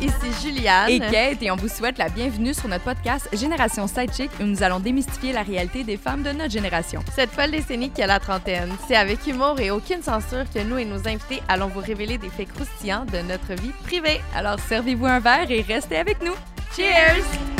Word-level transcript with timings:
ici 0.00 0.42
Juliane. 0.42 0.90
Et 0.90 1.00
Kate, 1.00 1.42
et 1.42 1.50
on 1.50 1.56
vous 1.56 1.68
souhaite 1.68 1.98
la 1.98 2.08
bienvenue 2.08 2.54
sur 2.54 2.68
notre 2.68 2.84
podcast 2.84 3.28
Génération 3.32 3.86
Sidechick 3.86 4.30
où 4.40 4.44
nous 4.44 4.62
allons 4.62 4.80
démystifier 4.80 5.32
la 5.32 5.42
réalité 5.42 5.84
des 5.84 5.96
femmes 5.96 6.22
de 6.22 6.30
notre 6.30 6.50
génération. 6.50 7.02
Cette 7.14 7.30
folle 7.30 7.50
décennie 7.50 7.90
qui 7.90 8.02
a 8.02 8.06
la 8.06 8.20
trentaine, 8.20 8.70
c'est 8.86 8.96
avec 8.96 9.26
humour 9.26 9.58
et 9.60 9.70
aucune 9.70 10.02
censure 10.02 10.44
que 10.52 10.62
nous 10.62 10.78
et 10.78 10.84
nos 10.84 11.06
invités 11.08 11.42
allons 11.48 11.68
vous 11.68 11.80
révéler 11.80 12.18
des 12.18 12.30
faits 12.30 12.52
croustillants 12.52 13.04
de 13.06 13.18
notre 13.18 13.60
vie 13.60 13.72
privée. 13.84 14.20
Alors 14.34 14.58
servez-vous 14.58 15.06
un 15.06 15.20
verre 15.20 15.50
et 15.50 15.62
restez 15.62 15.96
avec 15.96 16.22
nous. 16.22 16.34
Cheers! 16.76 17.57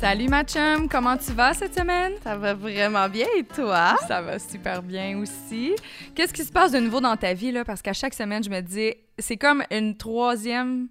Salut 0.00 0.28
ma 0.28 0.44
chum, 0.44 0.88
comment 0.88 1.16
tu 1.16 1.32
vas 1.32 1.54
cette 1.54 1.76
semaine? 1.76 2.12
Ça 2.22 2.36
va 2.36 2.54
vraiment 2.54 3.08
bien 3.08 3.26
et 3.36 3.42
toi? 3.42 3.96
Ça 4.06 4.22
va 4.22 4.38
super 4.38 4.80
bien 4.80 5.18
aussi. 5.18 5.74
Qu'est-ce 6.14 6.32
qui 6.32 6.44
se 6.44 6.52
passe 6.52 6.70
de 6.70 6.78
nouveau 6.78 7.00
dans 7.00 7.16
ta 7.16 7.34
vie 7.34 7.50
là? 7.50 7.64
Parce 7.64 7.82
qu'à 7.82 7.92
chaque 7.92 8.14
semaine, 8.14 8.44
je 8.44 8.48
me 8.48 8.60
dis, 8.60 8.94
c'est 9.18 9.36
comme 9.36 9.64
une 9.72 9.96
troisième 9.96 10.86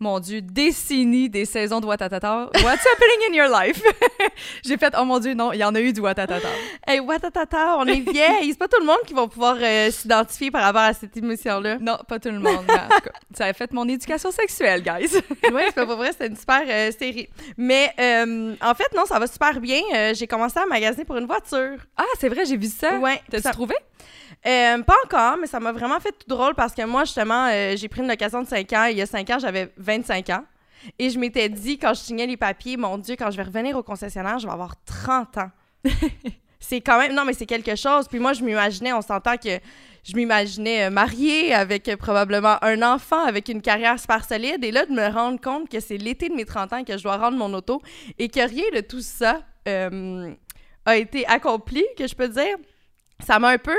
mon 0.00 0.18
Dieu, 0.18 0.42
décennies 0.42 1.30
des 1.30 1.44
saisons 1.44 1.80
de 1.80 1.86
Watatata. 1.86 2.50
What's 2.62 2.84
happening 2.84 3.30
in 3.30 3.34
your 3.34 3.48
life? 3.48 3.80
J'ai 4.64 4.76
fait, 4.76 4.92
oh 4.98 5.04
mon 5.04 5.20
Dieu, 5.20 5.34
non, 5.34 5.52
il 5.52 5.58
y 5.58 5.64
en 5.64 5.74
a 5.74 5.80
eu 5.80 5.92
du 5.92 6.00
Watatata. 6.00 6.48
Hey, 6.86 6.98
Watatata, 6.98 7.76
on 7.78 7.86
est 7.86 8.00
vieilles. 8.00 8.50
C'est 8.50 8.58
pas 8.58 8.66
tout 8.66 8.80
le 8.80 8.86
monde 8.86 8.98
qui 9.06 9.14
va 9.14 9.28
pouvoir 9.28 9.56
euh, 9.60 9.90
s'identifier 9.92 10.50
par 10.50 10.62
rapport 10.62 10.82
à 10.82 10.94
cette 10.94 11.16
émission-là. 11.16 11.78
Non, 11.80 11.96
pas 12.08 12.18
tout 12.18 12.30
le 12.30 12.40
monde. 12.40 12.56
en 12.68 12.94
tout 12.96 13.00
cas, 13.04 13.12
ça 13.32 13.46
a 13.46 13.52
fait 13.52 13.72
mon 13.72 13.88
éducation 13.88 14.32
sexuelle, 14.32 14.82
guys. 14.82 15.10
oui, 15.52 15.62
c'est 15.66 15.74
pas 15.74 15.94
vrai, 15.94 16.10
c'est 16.18 16.26
une 16.26 16.36
super 16.36 16.62
euh, 16.68 16.90
série. 16.90 17.28
Mais 17.56 17.92
euh, 18.00 18.56
en 18.60 18.74
fait, 18.74 18.92
non, 18.96 19.06
ça 19.06 19.18
va 19.20 19.28
super 19.28 19.60
bien. 19.60 19.80
j'ai 20.12 20.26
commencé 20.26 20.58
à 20.58 20.66
magasiner 20.66 21.04
pour 21.04 21.16
une 21.16 21.26
voiture. 21.26 21.78
Ah, 21.96 22.02
c'est 22.18 22.28
vrai, 22.28 22.44
j'ai 22.44 22.56
vu 22.56 22.66
ça. 22.66 22.98
Ouais. 22.98 23.22
T'as-tu 23.30 23.50
trouvé? 23.50 23.76
Euh, 24.46 24.82
pas 24.82 24.96
encore, 25.04 25.38
mais 25.38 25.46
ça 25.46 25.58
m'a 25.58 25.72
vraiment 25.72 25.98
fait 26.00 26.12
tout 26.12 26.28
drôle 26.28 26.54
parce 26.54 26.74
que 26.74 26.84
moi, 26.84 27.04
justement, 27.04 27.48
euh, 27.50 27.76
j'ai 27.76 27.88
pris 27.88 28.02
une 28.02 28.08
location 28.08 28.42
de 28.42 28.46
5 28.46 28.72
ans. 28.74 28.84
Il 28.84 28.98
y 28.98 29.02
a 29.02 29.06
5 29.06 29.30
ans, 29.30 29.38
j'avais 29.38 29.72
25 29.78 30.28
ans. 30.30 30.44
Et 30.98 31.08
je 31.08 31.18
m'étais 31.18 31.48
dit, 31.48 31.78
quand 31.78 31.94
je 31.94 32.00
signais 32.00 32.26
les 32.26 32.36
papiers, 32.36 32.76
mon 32.76 32.98
Dieu, 32.98 33.16
quand 33.18 33.30
je 33.30 33.38
vais 33.38 33.42
revenir 33.42 33.74
au 33.76 33.82
concessionnaire, 33.82 34.38
je 34.38 34.46
vais 34.46 34.52
avoir 34.52 34.74
30 34.84 35.38
ans. 35.38 35.50
c'est 36.60 36.82
quand 36.82 36.98
même. 36.98 37.14
Non, 37.14 37.24
mais 37.24 37.32
c'est 37.32 37.46
quelque 37.46 37.74
chose. 37.74 38.06
Puis 38.06 38.18
moi, 38.18 38.34
je 38.34 38.44
m'imaginais, 38.44 38.92
on 38.92 39.00
s'entend 39.00 39.38
que 39.38 39.60
je 40.02 40.14
m'imaginais 40.14 40.84
euh, 40.84 40.90
mariée 40.90 41.54
avec 41.54 41.96
probablement 41.96 42.62
un 42.62 42.82
enfant, 42.82 43.24
avec 43.24 43.48
une 43.48 43.62
carrière 43.62 43.98
super 43.98 44.26
solide. 44.26 44.62
Et 44.62 44.72
là, 44.72 44.84
de 44.84 44.92
me 44.92 45.08
rendre 45.08 45.40
compte 45.40 45.70
que 45.70 45.80
c'est 45.80 45.96
l'été 45.96 46.28
de 46.28 46.34
mes 46.34 46.44
30 46.44 46.72
ans 46.74 46.84
que 46.84 46.98
je 46.98 47.02
dois 47.02 47.16
rendre 47.16 47.38
mon 47.38 47.54
auto 47.54 47.80
et 48.18 48.28
que 48.28 48.46
rien 48.46 48.64
de 48.74 48.80
tout 48.80 49.00
ça 49.00 49.40
a 50.86 50.96
été 50.98 51.26
accompli, 51.26 51.82
que 51.96 52.06
je 52.06 52.14
peux 52.14 52.28
dire, 52.28 52.56
ça 53.20 53.38
m'a 53.38 53.50
un 53.50 53.58
peu 53.58 53.76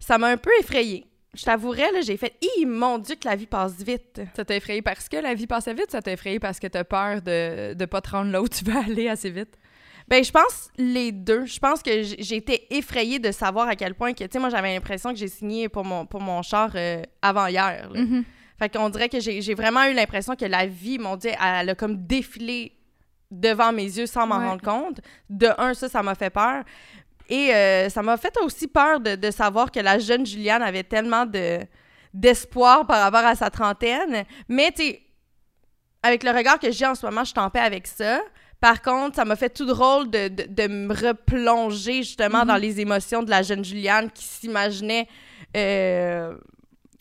ça 0.00 0.18
m'a 0.18 0.28
un 0.28 0.36
peu 0.36 0.50
effrayée. 0.60 1.06
Je 1.34 1.44
t'avouerais, 1.44 1.92
là, 1.92 2.00
j'ai 2.00 2.16
fait 2.16 2.34
«Hi, 2.42 2.66
mon 2.66 2.98
Dieu, 2.98 3.14
que 3.14 3.28
la 3.28 3.36
vie 3.36 3.46
passe 3.46 3.82
vite!» 3.82 4.22
Ça 4.34 4.44
t'a 4.44 4.56
effrayé 4.56 4.80
parce 4.80 5.08
que 5.08 5.16
la 5.18 5.34
vie 5.34 5.46
passait 5.46 5.74
vite? 5.74 5.90
Ça 5.90 6.00
t'a 6.00 6.12
effrayé 6.12 6.40
parce 6.40 6.58
que 6.58 6.66
t'as 6.66 6.84
peur 6.84 7.20
de 7.20 7.74
ne 7.78 7.84
pas 7.84 8.00
te 8.00 8.10
rendre 8.10 8.32
là 8.32 8.40
où 8.40 8.48
tu 8.48 8.64
veux 8.64 8.76
aller 8.88 9.08
assez 9.08 9.30
vite? 9.30 9.56
Ben, 10.08 10.24
je 10.24 10.32
pense 10.32 10.70
les 10.78 11.12
deux. 11.12 11.44
Je 11.44 11.58
pense 11.58 11.82
que 11.82 12.02
j'ai 12.02 12.36
été 12.36 12.74
effrayée 12.74 13.18
de 13.18 13.30
savoir 13.30 13.68
à 13.68 13.76
quel 13.76 13.94
point 13.94 14.14
que, 14.14 14.24
tu 14.24 14.30
sais, 14.32 14.38
moi, 14.38 14.48
j'avais 14.48 14.74
l'impression 14.74 15.10
que 15.10 15.18
j'ai 15.18 15.28
signé 15.28 15.68
pour 15.68 15.84
mon, 15.84 16.06
pour 16.06 16.22
mon 16.22 16.40
char 16.40 16.70
euh, 16.74 17.02
avant 17.20 17.46
hier. 17.46 17.90
Mm-hmm. 17.92 18.24
Fait 18.58 18.68
qu'on 18.70 18.88
dirait 18.88 19.10
que 19.10 19.20
j'ai 19.20 19.54
vraiment 19.54 19.84
eu 19.84 19.92
l'impression 19.92 20.34
que 20.34 20.46
la 20.46 20.66
vie, 20.66 20.98
mon 20.98 21.16
Dieu, 21.16 21.30
elle, 21.40 21.68
a 21.68 21.74
comme 21.74 22.06
défilé 22.06 22.72
devant 23.30 23.72
mes 23.72 23.84
yeux 23.84 24.06
sans 24.06 24.26
m'en 24.26 24.38
rendre 24.38 24.62
compte. 24.62 25.00
De 25.28 25.48
un, 25.58 25.74
ça, 25.74 25.88
ça 25.88 26.02
m'a 26.02 26.14
fait 26.14 26.30
peur. 26.30 26.64
Et 27.28 27.54
euh, 27.54 27.88
ça 27.88 28.02
m'a 28.02 28.16
fait 28.16 28.34
aussi 28.42 28.66
peur 28.68 29.00
de, 29.00 29.30
savoir 29.30 29.70
que 29.70 29.80
la 29.80 29.98
jeune 29.98 30.24
Juliane 30.24 30.62
avait 30.62 30.84
tellement 30.84 31.26
de 31.26 31.60
d'espoir 32.14 32.86
par 32.86 33.02
rapport 33.02 33.26
à 33.26 33.34
sa 33.34 33.50
trentaine. 33.50 34.24
Mais, 34.48 34.72
tu 34.72 34.96
avec 36.02 36.22
le 36.22 36.30
regard 36.30 36.58
que 36.58 36.70
j'ai 36.70 36.86
en 36.86 36.94
ce 36.94 37.04
moment, 37.04 37.24
je 37.24 37.34
t'en 37.34 37.50
paix 37.50 37.60
avec 37.60 37.86
ça. 37.86 38.20
Par 38.60 38.80
contre, 38.80 39.16
ça 39.16 39.24
m'a 39.24 39.36
fait 39.36 39.50
tout 39.50 39.66
drôle 39.66 40.10
de, 40.10 40.28
de, 40.28 40.66
me 40.68 40.92
replonger 40.92 42.02
justement 42.02 42.46
dans 42.46 42.54
mhm. 42.54 42.60
les 42.60 42.80
émotions 42.80 43.22
de 43.22 43.30
la 43.30 43.42
jeune 43.42 43.64
Juliane 43.64 44.10
qui 44.10 44.24
s'imaginait... 44.24 45.06
Euh, 45.56 46.36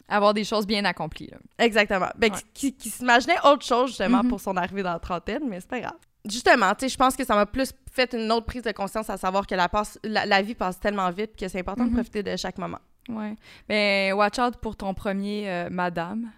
avoir 0.09 0.33
des 0.33 0.45
choses 0.45 0.65
bien 0.65 0.85
accomplies. 0.85 1.29
Exactement. 1.59 2.07
Ben, 2.17 2.31
qui, 2.53 2.73
qui, 2.73 2.89
s'imaginait 2.89 3.39
autre 3.43 3.65
chose 3.65 3.89
justement 3.89 4.23
mhm. 4.23 4.29
pour 4.29 4.39
son 4.39 4.55
arrivée 4.55 4.81
dans 4.81 4.93
la 4.93 4.99
trentaine, 4.99 5.43
mais 5.49 5.59
c'est 5.59 5.69
pas 5.69 5.81
grave 5.81 5.97
justement, 6.29 6.73
tu 6.75 6.81
sais, 6.81 6.89
je 6.89 6.97
pense 6.97 7.15
que 7.15 7.25
ça 7.25 7.35
m'a 7.35 7.45
plus 7.45 7.73
fait 7.91 8.13
une 8.13 8.31
autre 8.31 8.45
prise 8.45 8.63
de 8.63 8.71
conscience 8.71 9.09
à 9.09 9.17
savoir 9.17 9.47
que 9.47 9.55
la, 9.55 9.69
passe, 9.69 9.99
la, 10.03 10.41
vie 10.41 10.55
passe 10.55 10.79
tellement 10.79 11.09
vite 11.11 11.35
que 11.35 11.47
c'est 11.47 11.59
important 11.59 11.85
de 11.85 11.89
mhm. 11.89 11.95
profiter 11.95 12.23
de 12.23 12.35
chaque 12.35 12.57
moment. 12.57 12.79
Ouais. 13.09 13.35
Mais 13.69 14.11
watch 14.13 14.37
out 14.39 14.57
pour 14.57 14.75
ton 14.75 14.93
premier 14.93 15.49
euh, 15.49 15.69
Madame. 15.69 16.29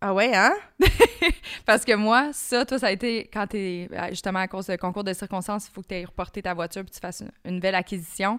Ah 0.00 0.12
ouais, 0.12 0.34
hein? 0.34 0.54
Parce 1.66 1.84
que 1.84 1.94
moi, 1.94 2.30
ça, 2.32 2.66
toi, 2.66 2.78
ça 2.78 2.88
a 2.88 2.90
été 2.92 3.30
quand 3.32 3.46
t'es, 3.46 3.88
euh, 3.92 4.08
justement, 4.10 4.40
à 4.40 4.48
cause 4.48 4.66
de 4.66 4.76
concours 4.76 5.04
de 5.04 5.12
circonstances, 5.12 5.68
il 5.68 5.72
faut 5.72 5.82
que 5.82 5.88
tu 5.88 5.94
aies 5.94 6.04
reporté 6.04 6.42
ta 6.42 6.52
voiture 6.52 6.82
puis 6.82 6.92
tu 6.92 7.00
fasses 7.00 7.22
une, 7.44 7.54
nouvelle 7.54 7.74
acquisition. 7.74 8.38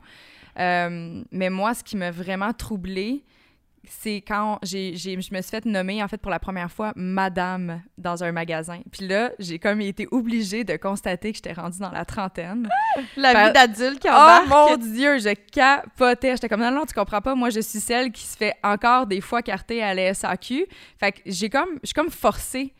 Euh, 0.59 1.23
mais 1.31 1.49
moi, 1.49 1.73
ce 1.73 1.83
qui 1.83 1.97
m'a 1.97 2.11
vraiment 2.11 2.53
troublée, 2.53 3.23
c'est 3.89 4.21
quand 4.21 4.59
j'ai, 4.63 4.95
je 4.95 5.15
me 5.15 5.21
suis 5.21 5.51
fait 5.51 5.65
nommer, 5.65 6.03
en 6.03 6.07
fait, 6.07 6.17
pour 6.17 6.31
la 6.31 6.39
première 6.39 6.71
fois, 6.71 6.93
madame 6.95 7.81
dans 7.97 8.23
un 8.23 8.31
magasin. 8.31 8.79
Puis 8.91 9.07
là, 9.07 9.31
j'ai 9.39 9.59
comme 9.59 9.81
été 9.81 10.07
obligée 10.11 10.63
de 10.63 10.75
constater 10.77 11.31
que 11.31 11.37
j'étais 11.37 11.53
rendue 11.53 11.79
dans 11.79 11.91
la 11.91 12.05
trentaine. 12.05 12.67
la 13.17 13.47
vie 13.47 13.53
d'adulte 13.53 13.99
qui 13.99 14.09
embarque. 14.09 14.47
Oh 14.51 14.67
mon 14.69 14.77
Dieu, 14.77 15.19
je 15.19 15.33
capotais. 15.51 16.31
J'étais 16.31 16.49
comme, 16.49 16.61
non, 16.61 16.71
non, 16.71 16.85
tu 16.85 16.93
comprends 16.93 17.21
pas, 17.21 17.35
moi, 17.35 17.49
je 17.49 17.59
suis 17.59 17.79
celle 17.79 18.11
qui 18.11 18.23
se 18.23 18.37
fait 18.37 18.53
encore 18.63 19.07
des 19.07 19.21
fois 19.21 19.41
carter 19.41 19.83
à 19.83 19.93
la 19.93 20.13
SAQ. 20.13 20.67
Fait 20.99 21.11
que 21.11 21.19
j'ai 21.25 21.49
comme, 21.49 21.79
je 21.81 21.87
suis 21.87 21.93
comme 21.93 22.09
forcée 22.09 22.73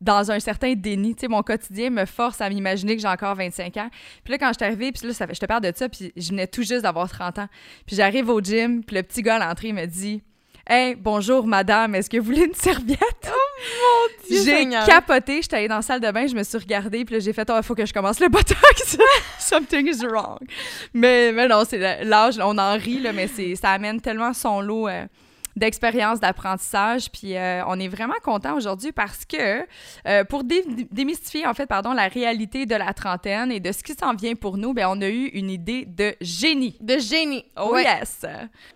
dans 0.00 0.30
un 0.30 0.40
certain 0.40 0.74
déni. 0.74 1.14
Tu 1.14 1.22
sais, 1.22 1.28
mon 1.28 1.42
quotidien 1.42 1.90
me 1.90 2.04
force 2.04 2.40
à 2.40 2.48
m'imaginer 2.48 2.96
que 2.96 3.02
j'ai 3.02 3.08
encore 3.08 3.34
25 3.34 3.76
ans. 3.76 3.90
Puis 4.24 4.32
là, 4.32 4.38
quand 4.38 4.48
je 4.48 4.54
suis 4.54 4.64
arrivée, 4.64 4.92
puis 4.92 5.06
là, 5.06 5.14
ça 5.14 5.26
fait, 5.26 5.34
je 5.34 5.40
te 5.40 5.46
parle 5.46 5.62
de 5.62 5.72
ça, 5.74 5.88
puis 5.88 6.12
je 6.16 6.30
venais 6.30 6.46
tout 6.46 6.62
juste 6.62 6.82
d'avoir 6.82 7.08
30 7.10 7.40
ans. 7.40 7.48
Puis 7.86 7.96
j'arrive 7.96 8.28
au 8.28 8.40
gym, 8.40 8.84
puis 8.84 8.96
le 8.96 9.02
petit 9.02 9.22
gars 9.22 9.36
à 9.36 9.48
l'entrée 9.48 9.72
me 9.72 9.86
dit 9.86 10.22
Hey, 10.68 10.96
bonjour 10.96 11.46
madame, 11.46 11.94
est-ce 11.94 12.10
que 12.10 12.16
vous 12.16 12.24
voulez 12.24 12.42
une 12.42 12.54
serviette? 12.54 12.98
Oh 13.28 13.30
mon 13.30 14.28
dieu! 14.28 14.42
J'ai 14.44 14.68
capoté, 14.84 15.40
j'étais 15.40 15.58
allée 15.58 15.68
dans 15.68 15.76
la 15.76 15.82
salle 15.82 16.00
de 16.00 16.10
bain, 16.10 16.26
je 16.26 16.34
me 16.34 16.42
suis 16.42 16.58
regardée, 16.58 17.04
puis 17.04 17.20
j'ai 17.20 17.32
fait, 17.32 17.48
oh, 17.48 17.54
il 17.56 17.62
faut 17.62 17.76
que 17.76 17.86
je 17.86 17.92
commence 17.92 18.18
le 18.18 18.28
botox. 18.28 18.98
Something 19.38 19.86
is 19.86 20.04
wrong. 20.04 20.38
Mais, 20.92 21.30
mais 21.30 21.46
non, 21.46 21.62
c'est 21.64 22.02
l'âge, 22.02 22.40
on 22.42 22.58
en 22.58 22.76
rit, 22.76 22.98
là, 22.98 23.12
mais 23.12 23.28
ça 23.54 23.70
amène 23.70 24.00
tellement 24.00 24.32
son 24.32 24.60
lot. 24.60 24.88
Euh, 24.88 25.04
d'expérience 25.56 26.20
d'apprentissage. 26.20 27.10
Puis 27.10 27.36
euh, 27.36 27.62
on 27.66 27.80
est 27.80 27.88
vraiment 27.88 28.14
content 28.22 28.54
aujourd'hui 28.56 28.92
parce 28.92 29.24
que 29.24 29.66
euh, 30.06 30.24
pour 30.24 30.44
démystifier 30.44 31.46
en 31.46 31.54
fait 31.54 31.66
pardon 31.66 31.92
la 31.92 32.08
réalité 32.08 32.66
de 32.66 32.74
la 32.74 32.92
trentaine 32.92 33.50
et 33.50 33.58
de 33.58 33.72
ce 33.72 33.82
qui 33.82 33.94
s'en 33.94 34.14
vient 34.14 34.34
pour 34.34 34.58
nous, 34.58 34.74
ben 34.74 34.86
on 34.88 35.00
a 35.00 35.08
eu 35.08 35.26
une 35.28 35.50
idée 35.50 35.86
de 35.86 36.14
génie. 36.20 36.76
De 36.80 36.98
génie. 36.98 37.44
Oh 37.58 37.76
yes. 37.76 38.26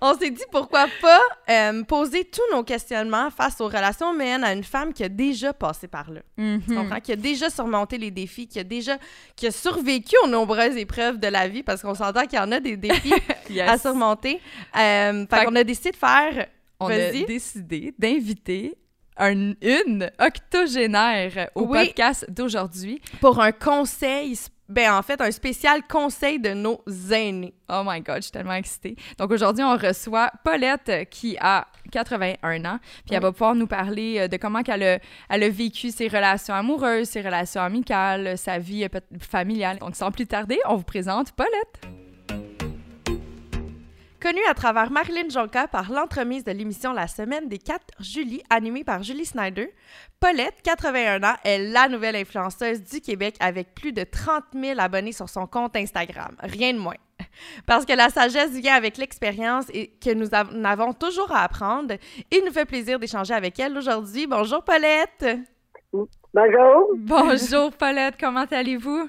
On 0.00 0.16
s'est 0.16 0.30
dit 0.30 0.42
pourquoi 0.50 0.86
pas 1.02 1.20
euh, 1.50 1.84
poser 1.84 2.24
tous 2.24 2.56
nos 2.56 2.64
questionnements 2.64 3.30
face 3.30 3.60
aux 3.60 3.68
relations 3.68 4.14
humaines 4.14 4.42
à 4.42 4.52
une 4.52 4.64
femme 4.64 4.94
qui 4.94 5.04
a 5.04 5.08
déjà 5.08 5.52
passé 5.52 5.86
par 5.86 6.10
là. 6.10 6.20
Mm-hmm. 6.38 7.00
Qui 7.02 7.12
a 7.12 7.16
déjà 7.16 7.50
surmonté 7.50 7.98
les 7.98 8.10
défis, 8.10 8.48
qui 8.48 8.58
a 8.58 8.64
déjà 8.64 8.96
qui 9.36 9.46
a 9.46 9.50
survécu 9.50 10.16
aux 10.24 10.28
nombreuses 10.28 10.76
épreuves 10.76 11.18
de 11.18 11.28
la 11.28 11.46
vie 11.46 11.62
parce 11.62 11.82
qu'on 11.82 11.94
s'entend 11.94 12.22
qu'il 12.22 12.38
y 12.38 12.42
en 12.42 12.52
a 12.52 12.60
des 12.60 12.76
défis 12.76 13.12
à 13.60 13.76
surmonter. 13.76 14.40
fait, 14.72 15.26
fait 15.28 15.44
qu'on 15.44 15.56
a 15.56 15.64
décidé 15.64 15.90
de 15.90 15.96
faire 15.96 16.46
on 16.80 16.88
a 16.88 17.10
décidé 17.26 17.94
d'inviter 17.98 18.74
une 19.18 20.10
octogénaire 20.18 21.50
au 21.54 21.66
podcast 21.66 22.26
d'aujourd'hui. 22.30 23.00
Pour 23.20 23.40
un 23.40 23.52
conseil, 23.52 24.38
ben 24.68 24.94
en 24.94 25.02
fait, 25.02 25.20
un 25.20 25.30
spécial 25.30 25.82
conseil 25.86 26.38
de 26.38 26.50
nos 26.50 26.82
aînés. 27.10 27.52
Oh 27.68 27.82
my 27.84 28.00
God, 28.00 28.16
je 28.16 28.22
suis 28.22 28.30
tellement 28.30 28.54
excitée. 28.54 28.96
Donc 29.18 29.30
aujourd'hui, 29.30 29.64
on 29.64 29.76
reçoit 29.76 30.30
Paulette 30.44 31.08
qui 31.10 31.36
a 31.40 31.66
81 31.90 32.64
ans, 32.64 32.78
puis 33.04 33.14
elle 33.14 33.22
va 33.22 33.32
pouvoir 33.32 33.54
nous 33.54 33.66
parler 33.66 34.20
euh, 34.20 34.28
de 34.28 34.36
comment 34.36 34.60
elle 34.66 34.82
a, 34.82 34.98
elle 35.28 35.42
a 35.42 35.48
vécu 35.48 35.90
ses 35.90 36.08
relations 36.08 36.54
amoureuses, 36.54 37.08
ses 37.08 37.20
relations 37.20 37.62
amicales, 37.62 38.38
sa 38.38 38.58
vie 38.58 38.84
euh, 38.84 39.00
familiale. 39.20 39.78
Donc 39.78 39.96
sans 39.96 40.12
plus 40.12 40.26
tarder, 40.26 40.58
on 40.66 40.76
vous 40.76 40.84
présente 40.84 41.32
Paulette. 41.32 41.99
Connue 44.20 44.44
à 44.50 44.52
travers 44.52 44.90
Marilyn 44.90 45.30
Jonca 45.30 45.66
par 45.66 45.90
l'entremise 45.90 46.44
de 46.44 46.52
l'émission 46.52 46.92
La 46.92 47.06
Semaine 47.06 47.48
des 47.48 47.56
4 47.56 47.80
Julie, 48.00 48.42
animée 48.50 48.84
par 48.84 49.02
Julie 49.02 49.24
Snyder, 49.24 49.72
Paulette, 50.20 50.60
81 50.62 51.22
ans, 51.22 51.36
est 51.42 51.58
la 51.58 51.88
nouvelle 51.88 52.16
influenceuse 52.16 52.82
du 52.82 53.00
Québec 53.00 53.36
avec 53.40 53.74
plus 53.74 53.92
de 53.92 54.04
30 54.04 54.44
000 54.52 54.78
abonnés 54.78 55.12
sur 55.12 55.30
son 55.30 55.46
compte 55.46 55.74
Instagram. 55.74 56.36
Rien 56.42 56.74
de 56.74 56.78
moins. 56.78 56.98
Parce 57.66 57.86
que 57.86 57.94
la 57.94 58.10
sagesse 58.10 58.50
vient 58.50 58.74
avec 58.74 58.98
l'expérience 58.98 59.70
et 59.72 59.88
que 59.88 60.12
nous, 60.12 60.28
avons 60.34 60.92
toujours 60.92 61.32
à 61.32 61.44
apprendre. 61.44 61.94
Il 62.30 62.44
nous 62.44 62.52
fait 62.52 62.66
plaisir 62.66 62.98
d'échanger 62.98 63.32
avec 63.32 63.58
elle 63.58 63.74
aujourd'hui. 63.74 64.26
Bonjour 64.26 64.62
Paulette. 64.62 65.38
Bonjour. 65.94 66.90
Bonjour 66.98 67.72
Paulette, 67.72 68.16
comment 68.20 68.44
allez-vous? 68.50 69.08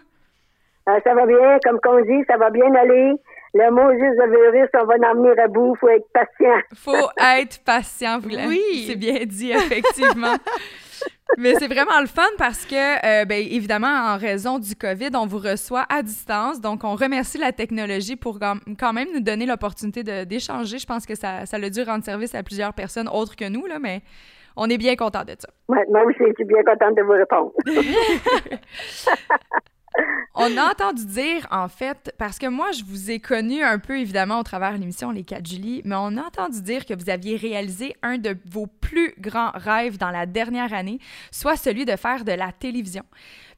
Euh, 0.89 0.99
ça 1.03 1.13
va 1.13 1.25
bien, 1.25 1.59
comme 1.63 1.79
on 1.85 2.01
dit, 2.01 2.23
ça 2.27 2.37
va 2.37 2.49
bien 2.49 2.73
aller? 2.73 3.13
Le 3.53 3.71
mot 3.71 3.91
juste 3.91 4.17
de 4.17 4.29
virus, 4.29 4.69
on 4.73 4.85
va 4.85 4.95
en 5.09 5.15
venir 5.15 5.33
à 5.43 5.47
bout. 5.47 5.75
Faut 5.75 5.89
être 5.89 6.07
patient. 6.13 6.61
Faut 6.75 7.09
être 7.17 7.63
patient, 7.63 8.19
vous 8.19 8.29
Oui. 8.29 8.85
C'est 8.87 8.95
bien 8.95 9.25
dit, 9.25 9.51
effectivement. 9.51 10.35
Mais 11.37 11.55
c'est 11.55 11.67
vraiment 11.67 11.99
le 11.99 12.07
fun 12.07 12.27
parce 12.37 12.65
que, 12.65 12.75
euh, 12.75 13.25
ben, 13.25 13.39
évidemment, 13.39 13.87
en 13.87 14.17
raison 14.17 14.59
du 14.59 14.75
COVID, 14.75 15.09
on 15.15 15.25
vous 15.25 15.39
reçoit 15.39 15.85
à 15.89 16.01
distance. 16.01 16.59
Donc, 16.59 16.83
on 16.83 16.95
remercie 16.95 17.37
la 17.37 17.51
technologie 17.51 18.15
pour 18.15 18.39
quand 18.39 18.93
même 18.93 19.07
nous 19.13 19.21
donner 19.21 19.45
l'opportunité 19.45 20.03
d'échanger. 20.25 20.77
Je 20.77 20.85
pense 20.85 21.05
que 21.05 21.15
ça, 21.15 21.45
ça 21.45 21.57
a 21.57 21.69
dû 21.69 21.81
rendre 21.83 22.03
service 22.03 22.35
à 22.35 22.43
plusieurs 22.43 22.73
personnes 22.73 23.07
autres 23.07 23.35
que 23.35 23.47
nous, 23.47 23.65
là, 23.65 23.79
mais 23.79 24.01
on 24.57 24.69
est 24.69 24.77
bien 24.77 24.95
content 24.95 25.23
de 25.23 25.33
ça. 25.37 25.47
Oui, 25.69 25.77
moi 25.89 26.03
aussi, 26.03 26.19
je 26.19 26.33
suis 26.35 26.45
bien 26.45 26.63
contente 26.63 26.95
de 26.95 27.01
vous 27.01 27.11
répondre. 27.11 27.53
On 30.33 30.57
a 30.57 30.71
entendu 30.71 31.05
dire, 31.05 31.45
en 31.51 31.67
fait, 31.67 32.15
parce 32.17 32.39
que 32.39 32.47
moi, 32.47 32.71
je 32.71 32.83
vous 32.85 33.11
ai 33.11 33.19
connu 33.19 33.61
un 33.63 33.79
peu, 33.79 33.99
évidemment, 33.99 34.39
au 34.39 34.43
travers 34.43 34.73
de 34.73 34.77
l'émission 34.77 35.11
Les 35.11 35.23
4 35.23 35.45
Julie, 35.45 35.81
mais 35.83 35.95
on 35.97 36.17
a 36.17 36.21
entendu 36.21 36.61
dire 36.61 36.85
que 36.85 36.93
vous 36.93 37.09
aviez 37.09 37.35
réalisé 37.35 37.95
un 38.01 38.17
de 38.17 38.37
vos 38.49 38.65
plus 38.65 39.13
grands 39.19 39.51
rêves 39.53 39.97
dans 39.97 40.09
la 40.09 40.25
dernière 40.25 40.73
année, 40.73 40.99
soit 41.31 41.57
celui 41.57 41.83
de 41.83 41.97
faire 41.97 42.23
de 42.23 42.31
la 42.31 42.53
télévision. 42.53 43.03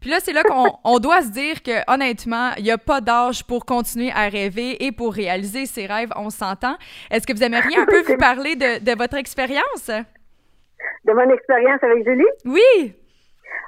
Puis 0.02 0.10
là, 0.10 0.18
c'est 0.20 0.34
là 0.34 0.42
qu'on 0.44 1.00
doit 1.00 1.22
se 1.22 1.30
dire 1.30 1.62
que, 1.62 1.90
honnêtement, 1.92 2.52
il 2.58 2.64
n'y 2.64 2.72
a 2.72 2.80
pas 2.80 3.02
d'âge 3.02 3.46
pour 3.46 3.66
continuer 3.66 4.12
à 4.12 4.28
rêver 4.28 4.84
et 4.84 4.92
pour 4.92 5.14
réaliser 5.14 5.68
ses 5.68 5.86
rêves, 5.86 6.12
on 6.16 6.32
s'entend. 6.32 6.76
Est-ce 7.12 7.28
que 7.28 7.34
vous 7.34 7.44
aimeriez 7.44 7.78
un 7.78 7.86
peu 7.90 8.02
vous 8.02 8.18
parler 8.18 8.56
de, 8.56 8.84
de 8.84 8.98
votre 8.98 9.16
expérience? 9.16 9.88
De 9.88 11.14
mon 11.14 11.34
expérience 11.34 11.84
avec 11.84 12.04
Julie? 12.04 12.26
Oui! 12.46 12.96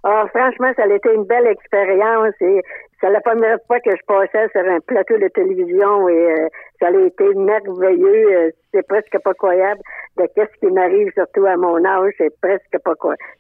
Ah, 0.04 0.26
franchement, 0.34 0.72
ça 0.76 0.84
a 0.84 0.88
été 0.88 1.14
une 1.14 1.26
belle 1.26 1.48
expérience 1.48 2.34
et 2.42 2.62
c'est 3.02 3.10
la 3.10 3.22
première 3.22 3.58
fois 3.68 3.80
que 3.80 3.92
je 3.92 4.06
passais 4.08 4.48
sur 4.52 4.62
un 4.62 4.80
plateau 4.80 5.18
de 5.18 5.28
télévision 5.28 6.08
et 6.10 6.14
euh, 6.14 6.48
ça 6.80 6.88
a 6.88 6.92
été 6.92 7.34
merveilleux. 7.36 8.32
Euh, 8.32 8.52
c'est 8.74 8.88
presque 8.88 9.18
pas 9.24 9.34
croyable 9.34 9.82
de 10.18 10.28
qu'est-ce 10.36 10.60
qui 10.60 10.72
m'arrive, 10.74 11.12
surtout 11.14 11.46
à 11.46 11.58
mon 11.58 11.84
âge. 11.86 12.14
C'est 12.18 12.34
presque 12.42 12.78
pas 12.84 12.94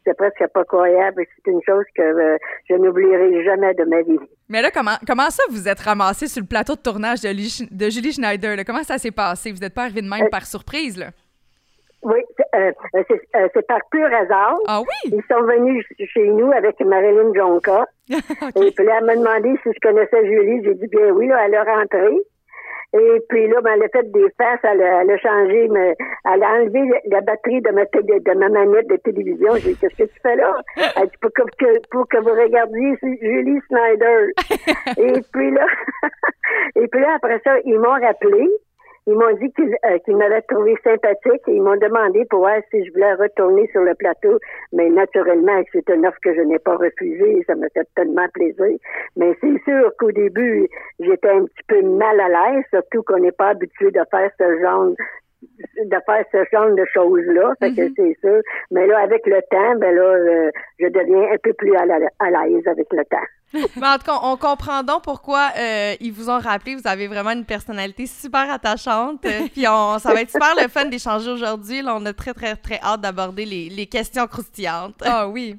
c'est 0.05 0.15
presque 0.17 0.47
pas 0.53 0.63
croyable. 0.65 1.23
C'est 1.35 1.51
une 1.51 1.61
chose 1.65 1.85
que 1.95 2.01
euh, 2.01 2.37
je 2.69 2.75
n'oublierai 2.75 3.43
jamais 3.43 3.73
de 3.73 3.83
ma 3.85 4.01
vie. 4.01 4.19
Mais 4.49 4.61
là, 4.61 4.69
comment, 4.73 4.97
comment 5.07 5.29
ça 5.29 5.43
vous 5.49 5.67
êtes 5.67 5.79
ramassé 5.79 6.27
sur 6.27 6.41
le 6.41 6.47
plateau 6.47 6.75
de 6.75 6.81
tournage 6.81 7.21
de, 7.21 7.29
de 7.29 7.89
Julie 7.89 8.11
Schneider? 8.11 8.57
Comment 8.65 8.83
ça 8.83 8.97
s'est 8.97 9.11
passé? 9.11 9.51
Vous 9.51 9.59
n'êtes 9.59 9.73
pas 9.73 9.83
arrivé 9.83 10.01
de 10.01 10.09
même 10.09 10.29
par 10.29 10.45
surprise, 10.45 10.97
là? 10.97 11.07
Oui, 12.05 12.21
euh, 12.53 12.71
euh, 12.95 13.03
euh, 13.35 13.47
c'est 13.51 13.65
par 13.65 13.79
pur 13.89 14.05
hasard. 14.05 14.59
Ah 14.67 14.79
oui? 14.79 15.11
Ils 15.11 15.23
sont 15.27 15.41
venus 15.41 15.83
chez 16.13 16.27
nous 16.27 16.51
avec 16.51 16.79
Marilyn 16.79 17.33
Jonka. 17.33 17.87
Et 18.09 18.71
puis 18.71 18.85
là, 18.85 18.99
elle 18.99 19.05
m'a 19.05 19.15
demandé 19.15 19.59
si 19.63 19.69
je 19.73 19.79
connaissais 19.81 20.23
Julie. 20.23 20.63
J'ai 20.63 20.75
dit 20.75 20.87
bien 20.87 21.09
oui, 21.09 21.27
là, 21.27 21.47
elle 21.47 21.55
est 21.55 21.61
rentrée. 21.61 22.21
Et 22.93 23.19
puis 23.27 23.47
là, 23.47 23.59
ben, 23.61 23.71
elle 23.73 23.83
a 23.85 23.89
fait 23.89 24.11
des 24.11 24.29
faces, 24.37 24.59
elle 24.63 24.83
a, 24.83 25.01
elle 25.01 25.09
a 25.09 25.17
changé, 25.17 25.67
mais 25.69 25.95
elle 26.31 26.43
a 26.43 26.49
enlevé 26.53 26.79
la 27.07 27.21
batterie 27.21 27.61
de 27.61 27.71
ma, 27.71 27.85
de, 27.85 28.37
ma 28.37 28.49
manette 28.49 28.87
de 28.87 28.97
télévision. 28.97 29.55
J'ai 29.55 29.73
dit, 29.73 29.77
qu'est-ce 29.77 29.95
que 29.95 30.03
tu 30.03 30.19
fais 30.21 30.35
là? 30.35 30.55
Elle 30.95 31.07
dit, 31.07 31.17
pour 31.19 31.31
que, 31.31 31.87
pour 31.89 32.07
que 32.07 32.17
vous 32.17 32.39
regardiez 32.39 32.95
Julie 33.01 33.59
Snyder. 33.67 34.31
et 34.97 35.21
puis 35.33 35.51
là, 35.51 35.65
et 36.75 36.87
puis 36.87 37.01
là, 37.01 37.15
après 37.15 37.41
ça, 37.43 37.55
ils 37.65 37.79
m'ont 37.79 37.99
rappelé. 37.99 38.47
Ils 39.07 39.13
m'ont 39.13 39.33
dit 39.33 39.51
qu'ils 39.53 39.75
euh, 39.85 40.17
m'avaient 40.17 40.41
trouvé 40.41 40.75
sympathique 40.83 41.41
et 41.47 41.55
ils 41.55 41.61
m'ont 41.61 41.77
demandé 41.77 42.25
pour 42.25 42.39
voir 42.39 42.57
si 42.71 42.83
je 42.83 42.91
voulais 42.91 43.13
retourner 43.13 43.67
sur 43.71 43.81
le 43.81 43.93
plateau. 43.93 44.39
Mais 44.73 44.89
naturellement, 44.89 45.61
c'est 45.71 45.87
une 45.89 46.07
offre 46.07 46.17
que 46.23 46.33
je 46.33 46.41
n'ai 46.41 46.57
pas 46.59 46.75
refusée 46.75 47.37
et 47.37 47.43
ça 47.45 47.55
me 47.55 47.67
fait 47.69 47.87
tellement 47.95 48.27
plaisir. 48.33 48.77
Mais 49.15 49.37
c'est 49.41 49.61
sûr 49.63 49.91
qu'au 49.99 50.11
début, 50.11 50.67
j'étais 50.99 51.29
un 51.29 51.45
petit 51.45 51.63
peu 51.67 51.81
mal 51.83 52.19
à 52.19 52.29
l'aise, 52.29 52.63
surtout 52.71 53.03
qu'on 53.03 53.19
n'est 53.19 53.31
pas 53.31 53.49
habitué 53.49 53.91
de 53.91 54.01
faire 54.09 54.31
ce 54.39 54.59
genre 54.61 54.89
de 55.77 55.97
faire 56.05 56.25
ce 56.31 56.37
genre 56.51 56.73
de 56.73 56.85
choses-là, 56.91 57.53
fait 57.59 57.69
que 57.69 57.81
mm-hmm. 57.81 57.93
c'est 57.95 58.17
sûr. 58.19 58.41
Mais 58.71 58.87
là, 58.87 58.99
avec 58.99 59.27
le 59.27 59.39
temps, 59.51 59.75
ben 59.77 59.93
là, 59.93 60.01
euh, 60.01 60.51
je 60.79 60.87
deviens 60.87 61.31
un 61.31 61.37
peu 61.43 61.53
plus 61.53 61.75
à 61.75 61.85
l'aise 61.85 62.67
avec 62.67 62.87
le 62.91 63.05
temps. 63.05 63.27
Mais 63.75 63.87
en 63.87 63.97
tout 63.97 64.05
cas, 64.05 64.19
on 64.23 64.37
comprend 64.37 64.83
donc 64.83 65.03
pourquoi 65.03 65.51
euh, 65.57 65.95
ils 65.99 66.11
vous 66.11 66.29
ont 66.29 66.39
rappelé. 66.39 66.75
Vous 66.75 66.87
avez 66.87 67.07
vraiment 67.07 67.31
une 67.31 67.45
personnalité 67.45 68.05
super 68.05 68.51
attachante. 68.51 69.25
Euh, 69.25 69.47
puis 69.51 69.67
on, 69.67 69.99
ça 69.99 70.13
va 70.13 70.21
être 70.21 70.31
super 70.31 70.55
le 70.61 70.67
fun 70.67 70.85
d'échanger 70.85 71.29
aujourd'hui. 71.29 71.81
Là, 71.81 71.95
on 71.95 72.05
a 72.05 72.13
très, 72.13 72.33
très, 72.33 72.55
très 72.55 72.79
hâte 72.81 73.01
d'aborder 73.01 73.45
les, 73.45 73.69
les 73.69 73.85
questions 73.85 74.27
croustillantes. 74.27 75.01
Ah 75.05 75.27
oui. 75.27 75.57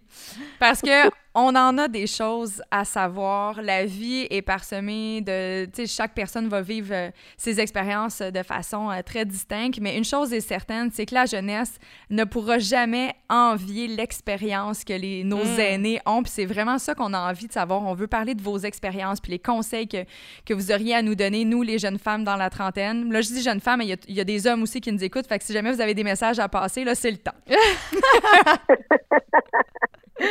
Parce 0.59 0.81
que 0.81 1.11
on 1.39 1.55
en 1.55 1.77
a 1.77 1.87
des 1.87 2.07
choses 2.07 2.63
à 2.71 2.87
savoir. 2.87 3.61
La 3.61 3.85
vie 3.85 4.27
est 4.31 4.41
parsemée 4.41 5.21
de, 5.21 5.67
tu 5.67 5.83
sais, 5.83 5.87
chaque 5.87 6.15
personne 6.15 6.49
va 6.49 6.63
vivre 6.63 6.95
euh, 6.95 7.11
ses 7.37 7.61
expériences 7.61 8.23
de 8.23 8.43
façon 8.43 8.91
très 9.05 9.27
distincte, 9.27 9.79
mais 9.79 9.99
une 9.99 10.05
chose 10.05 10.33
est 10.33 10.41
certaine, 10.41 10.91
c'est 10.91 11.05
que 11.05 11.15
la 11.15 11.27
jeunesse 11.27 11.79
ne 12.09 12.25
pourra 12.25 12.59
jamais 12.59 13.15
envier 13.29 13.87
l'expérience 13.87 14.83
que 14.83 14.95
les, 14.95 15.25
nos 15.25 15.45
mm. 15.45 15.61
aînés 15.61 16.01
ont, 16.07 16.23
puis 16.23 16.33
c'est 16.35 16.47
vraiment 16.47 16.79
ça 16.79 16.95
qu'on 16.95 17.13
a 17.13 17.31
envie 17.31 17.49
de 17.49 17.53
savoir. 17.53 17.76
On 17.85 17.95
veut 17.95 18.07
parler 18.07 18.35
de 18.35 18.43
vos 18.43 18.59
expériences, 18.59 19.21
puis 19.21 19.33
les 19.33 19.39
conseils 19.39 19.89
que, 19.89 20.05
que 20.45 20.55
vous 20.55 20.73
auriez 20.73 20.95
à 20.95 21.03
nous 21.03 21.15
donner, 21.15 21.45
nous, 21.45 21.63
les 21.63 21.79
jeunes 21.79 21.99
femmes 21.99 22.25
dans 22.25 22.37
la 22.37 22.51
trentaine. 22.51 23.13
Là, 23.13 23.21
je 23.21 23.29
dis 23.29 23.43
jeunes 23.43 23.61
femmes, 23.61 23.81
mais 23.81 23.87
il 23.87 24.15
y, 24.15 24.21
a 24.21 24.25
des 24.25 24.47
hommes 24.47 24.63
aussi 24.63 24.81
qui 24.81 24.93
nous 24.93 25.03
écoutent, 25.03 25.27
fait 25.27 25.39
que 25.39 25.45
si 25.45 25.53
jamais 25.53 25.73
vous 25.73 25.81
avez 25.81 25.95
des 25.95 26.05
messages 26.05 26.39
à 26.39 26.49
passer, 26.49 26.85
là, 26.85 26.95
c'est 26.95 27.11
le 27.11 27.19
temps. 27.19 27.33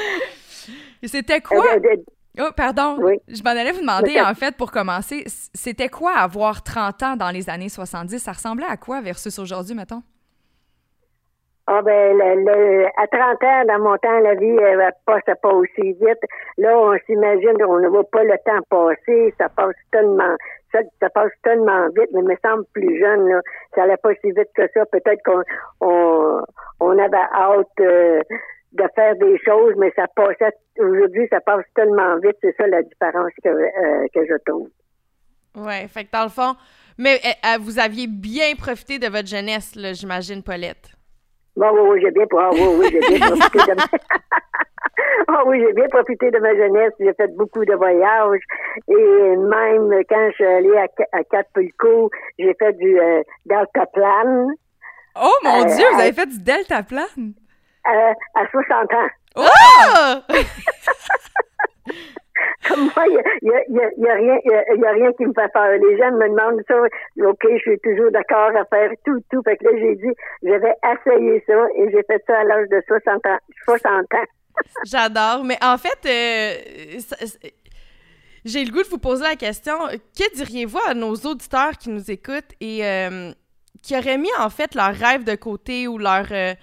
c'était 1.04 1.42
quoi? 1.42 1.66
Eh 2.38 2.42
oh, 2.42 2.50
pardon. 2.56 2.98
Je 3.28 3.44
m'en 3.44 3.52
allais 3.52 3.72
vous 3.72 3.82
demander, 3.82 4.20
en 4.20 4.34
fait, 4.34 4.58
pour 4.58 4.72
commencer, 4.72 5.26
c'était 5.54 5.90
quoi 5.90 6.18
avoir 6.18 6.64
30 6.64 7.04
ans 7.04 7.16
dans 7.16 7.32
les 7.32 7.50
années 7.50 7.70
70? 7.70 8.20
Ça 8.20 8.34
ressemblait 8.34 8.68
à 8.68 8.78
quoi 8.78 9.02
versus 9.02 9.38
aujourd'hui, 9.40 9.76
mettons? 9.76 10.04
Ah 11.68 11.82
ben, 11.82 12.16
le, 12.16 12.86
à 12.96 13.08
30 13.08 13.44
ans, 13.44 13.66
dans 13.68 13.80
mon 13.80 13.98
temps, 13.98 14.20
la 14.20 14.36
vie 14.36 14.46
ne 14.46 14.90
passe 15.06 15.24
pas 15.42 15.50
aussi 15.50 15.94
vite. 15.94 16.22
Là, 16.58 16.78
on 16.78 16.96
s'imagine, 17.08 17.64
on 17.68 17.80
ne 17.80 17.88
voit 17.88 18.08
pas 18.12 18.24
le 18.24 18.38
temps 18.46 18.62
passer, 18.70 19.34
ça 19.40 19.50
passe 19.50 19.74
tellement, 19.92 20.36
ça, 20.72 21.10
passe 21.10 21.32
tellement 21.44 21.88
vite, 21.88 22.10
mais 22.14 22.22
il 22.22 22.28
me 22.28 22.36
semble 22.46 22.66
plus 22.72 23.00
jeune, 23.00 23.30
là, 23.30 23.42
ça 23.74 23.84
allait 23.84 23.98
pas 23.98 24.14
si 24.22 24.28
vite 24.28 24.50
que 24.56 24.68
ça. 24.76 24.86
Peut-être 24.86 25.24
qu'on 25.26 25.42
on, 25.82 26.42
on 26.82 27.00
avait 27.00 27.18
hâte 27.34 27.68
euh, 27.80 28.22
de 28.74 28.84
faire 28.94 29.16
des 29.16 29.40
choses, 29.40 29.74
mais 29.78 29.92
ça 29.96 30.06
passait 30.16 30.56
aujourd'hui, 30.78 31.28
ça 31.32 31.42
passe 31.42 31.66
tellement 31.74 32.18
vite, 32.18 32.38
c'est 32.42 32.56
ça 32.58 32.68
la 32.68 32.84
différence 32.84 33.32
que, 33.44 33.50
euh, 33.50 34.06
que 34.14 34.24
je 34.24 34.36
trouve. 34.46 34.70
Oui, 35.56 35.88
fait 35.88 36.04
que 36.04 36.12
dans 36.12 36.24
le 36.24 36.30
fond, 36.30 36.56
mais 37.00 37.20
eh, 37.24 37.30
eh, 37.44 37.58
vous 37.60 37.80
aviez 37.80 38.08
bien 38.08 38.54
profité 38.56 39.00
de 39.00 39.08
votre 39.08 39.28
jeunesse, 39.28 39.74
j'imagine, 39.94 40.44
Paulette. 40.44 40.95
Bon, 41.56 41.72
oui, 41.72 41.90
oui, 41.90 42.02
j'ai 42.04 42.12
bien, 42.12 42.26
oui, 42.32 42.60
oui, 42.80 42.90
j'ai 42.92 43.18
bien 43.18 43.28
profité 43.28 43.60
de 43.60 43.76
ma... 43.76 43.84
oh, 45.30 45.44
oui, 45.48 45.64
j'ai 45.66 45.74
bien 45.74 45.88
profité 45.88 46.32
de 46.32 46.40
ma 46.40 46.56
jeunesse. 46.56 46.92
J'ai 47.00 47.14
fait 47.14 47.36
beaucoup 47.36 47.64
de 47.64 47.74
voyages. 47.74 48.42
Et 48.88 49.38
même 49.38 50.04
quand 50.10 50.30
je 50.30 50.34
suis 50.34 50.46
allée 50.46 50.78
à, 50.78 50.88
à 51.18 51.24
Capulco, 51.24 52.10
j'ai 52.38 52.54
fait 52.60 52.74
du 52.74 53.00
euh, 53.00 53.22
deltaplane. 53.46 54.52
Oh 55.16 55.38
mon 55.44 55.62
euh, 55.62 55.76
Dieu, 55.76 55.86
vous 55.94 56.02
avez 56.02 56.12
fait 56.14 56.26
du 56.26 56.40
deltaplane? 56.40 57.34
Euh, 57.88 58.14
à 58.36 58.48
60 58.52 58.94
ans. 58.94 59.10
Oh! 59.38 60.34
Comme 62.68 62.86
moi, 62.96 63.06
il 63.08 63.22
n'y 63.44 63.52
a, 63.52 63.62
y 63.70 64.10
a, 64.10 64.14
rien, 64.16 64.38
y 64.44 64.86
a, 64.86 64.92
rien 64.92 65.12
qui 65.14 65.26
me 65.26 65.34
fait 65.34 65.52
peur. 65.54 65.72
Les 65.72 65.98
gens 65.98 66.12
me 66.12 66.30
demandent 66.30 66.62
ça. 66.68 66.76
OK, 67.28 67.44
je 67.50 67.58
suis 67.58 67.80
toujours 67.80 68.12
d'accord 68.12 68.52
à 68.56 68.66
faire 68.66 68.92
tout, 69.06 69.20
tout. 69.32 69.42
Fait 69.44 69.58
que 69.58 69.66
là, 69.66 69.72
j'ai 69.78 69.96
dit, 69.96 70.14
je 70.44 70.54
vais 70.54 70.76
essayer 70.84 71.44
ça. 71.48 71.68
Et 71.76 71.92
j'ai 71.92 72.04
fait 72.04 72.24
ça 72.28 72.40
à 72.40 72.44
l'âge 72.44 72.70
de 72.70 72.82
60 72.88 73.26
ans. 73.26 73.38
60 73.66 74.14
ans. 74.14 74.26
J'adore. 74.86 75.44
Mais 75.44 75.58
en 75.64 75.78
fait, 75.78 76.00
euh, 76.06 77.00
j'ai 78.44 78.64
le 78.64 78.72
goût 78.72 78.84
de 78.84 78.90
vous 78.90 79.00
poser 79.00 79.24
la 79.24 79.36
question. 79.36 79.78
Que 80.18 80.36
diriez-vous 80.36 80.80
à 80.88 80.94
nos 80.94 81.14
auditeurs 81.16 81.78
qui 81.78 81.90
nous 81.90 82.12
écoutent 82.12 82.54
et 82.60 82.86
euh, 82.86 83.32
qui 83.84 83.98
auraient 83.98 84.18
mis, 84.18 84.30
en 84.40 84.50
fait, 84.50 84.76
leur 84.76 84.94
rêve 84.94 85.24
de 85.24 85.36
côté 85.36 85.88
ou 85.88 85.98
leur... 85.98 86.26
Euh, 86.32 86.54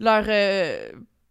leur 0.00 0.24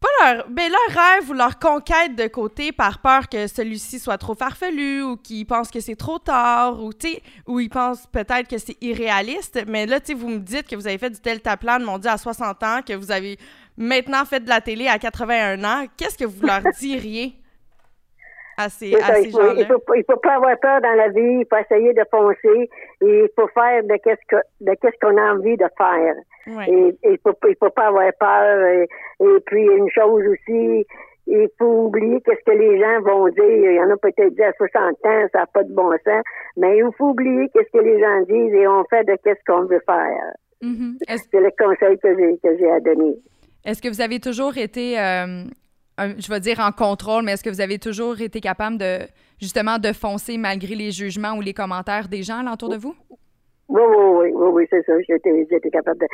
pas 0.03 0.33
leur 0.33 0.49
ben 0.49 0.69
leur 0.69 1.03
rêve 1.03 1.29
ou 1.29 1.33
leur 1.33 1.57
conquête 1.59 2.15
de 2.15 2.27
côté 2.27 2.71
par 2.73 2.99
peur 2.99 3.29
que 3.29 3.47
celui-ci 3.47 3.99
soit 3.99 4.17
trop 4.17 4.35
farfelu 4.35 5.01
ou 5.01 5.15
qu'ils 5.15 5.45
pensent 5.45 5.71
que 5.71 5.79
c'est 5.79 5.95
trop 5.95 6.19
tard 6.19 6.83
ou 6.83 6.91
tu 6.91 7.15
ou 7.47 7.61
ils 7.61 7.69
pensent 7.69 8.05
peut-être 8.11 8.49
que 8.49 8.57
c'est 8.57 8.77
irréaliste. 8.81 9.63
Mais 9.67 9.85
là 9.85 9.99
tu 9.99 10.13
vous 10.13 10.27
me 10.27 10.39
dites 10.39 10.67
que 10.67 10.75
vous 10.75 10.87
avez 10.87 10.97
fait 10.97 11.09
du 11.09 11.21
Delta 11.21 11.55
Plan 11.55 11.79
mon 11.79 11.97
dieu 11.97 12.11
à 12.11 12.17
60 12.17 12.63
ans 12.63 12.81
que 12.85 12.93
vous 12.93 13.11
avez 13.11 13.37
maintenant 13.77 14.25
fait 14.25 14.41
de 14.41 14.49
la 14.49 14.59
télé 14.59 14.87
à 14.87 14.99
81 14.99 15.63
ans. 15.63 15.85
Qu'est-ce 15.95 16.17
que 16.17 16.25
vous 16.25 16.45
leur 16.45 16.61
diriez? 16.79 17.42
À 18.57 18.69
ces, 18.69 18.93
à 18.95 19.15
ces 19.15 19.31
gens-là 19.31 19.53
il 19.57 19.65
faut, 19.65 19.81
il 19.95 20.03
faut 20.09 20.17
pas 20.17 20.35
avoir 20.35 20.57
peur 20.59 20.81
dans 20.81 20.93
la 20.93 21.09
vie 21.09 21.41
il 21.41 21.45
faut 21.49 21.57
essayer 21.57 21.93
de 21.93 22.03
foncer 22.11 22.69
et 23.01 23.23
il 23.23 23.29
faut 23.35 23.47
faire 23.47 23.83
de 23.83 23.95
qu'est-ce 24.03 24.25
que 24.27 24.41
de 24.61 24.73
qu'est-ce 24.81 24.99
qu'on 25.01 25.17
a 25.17 25.33
envie 25.33 25.57
de 25.57 25.65
faire 25.77 26.15
et 26.47 26.97
il 27.03 27.17
faut, 27.23 27.33
faut 27.59 27.69
pas 27.69 27.87
avoir 27.87 28.11
peur. 28.19 28.67
Et, 28.67 29.39
puis, 29.45 29.63
une 29.63 29.89
chose 29.89 30.23
aussi, 30.27 30.85
il 31.27 31.47
faut 31.57 31.85
oublier 31.85 32.19
qu'est-ce 32.21 32.43
que 32.45 32.57
les 32.57 32.79
gens 32.79 33.01
vont 33.01 33.27
dire. 33.29 33.71
Il 33.71 33.75
y 33.75 33.79
en 33.79 33.89
a 33.89 33.97
peut-être 33.97 34.35
dit 34.35 34.43
à 34.43 34.51
60 34.53 35.05
ans, 35.05 35.27
ça 35.31 35.39
n'a 35.39 35.45
pas 35.47 35.63
de 35.63 35.73
bon 35.73 35.91
sens, 36.03 36.23
mais 36.57 36.77
il 36.77 36.89
faut 36.97 37.09
oublier 37.09 37.49
qu'est-ce 37.53 37.71
que 37.71 37.83
les 37.83 37.99
gens 37.99 38.21
disent 38.21 38.53
et 38.53 38.67
on 38.67 38.83
fait 38.85 39.05
de 39.05 39.15
qu'est-ce 39.23 39.39
qu'on 39.47 39.65
veut 39.65 39.81
faire. 39.85 40.33
Mm-hmm. 40.61 41.27
C'est 41.31 41.39
le 41.39 41.51
conseil 41.57 41.97
que 41.99 42.15
j'ai 42.17 42.37
que 42.37 42.57
j'ai 42.57 42.71
à 42.71 42.79
donner. 42.79 43.15
Est-ce 43.65 43.81
que 43.81 43.87
vous 43.87 44.01
avez 44.01 44.19
toujours 44.19 44.57
été, 44.57 44.99
euh, 44.99 45.43
je 45.99 46.27
vais 46.29 46.39
dire 46.39 46.59
en 46.59 46.71
contrôle, 46.71 47.23
mais 47.23 47.33
est-ce 47.33 47.43
que 47.43 47.49
vous 47.49 47.61
avez 47.61 47.79
toujours 47.79 48.19
été 48.19 48.39
capable 48.41 48.77
de 48.77 48.99
justement 49.39 49.77
de 49.77 49.93
foncer 49.93 50.37
malgré 50.37 50.75
les 50.75 50.91
jugements 50.91 51.33
ou 51.33 51.41
les 51.41 51.53
commentaires 51.53 52.07
des 52.07 52.23
gens 52.23 52.39
alentour 52.39 52.69
de 52.69 52.77
vous? 52.77 52.95
Oui, 53.69 53.81
oui, 53.87 54.31
oui, 54.33 54.49
oui, 54.51 54.67
c'est 54.69 54.85
ça. 54.85 54.93
J'étais 55.07 55.69
capable 55.71 55.99
de, 55.99 56.05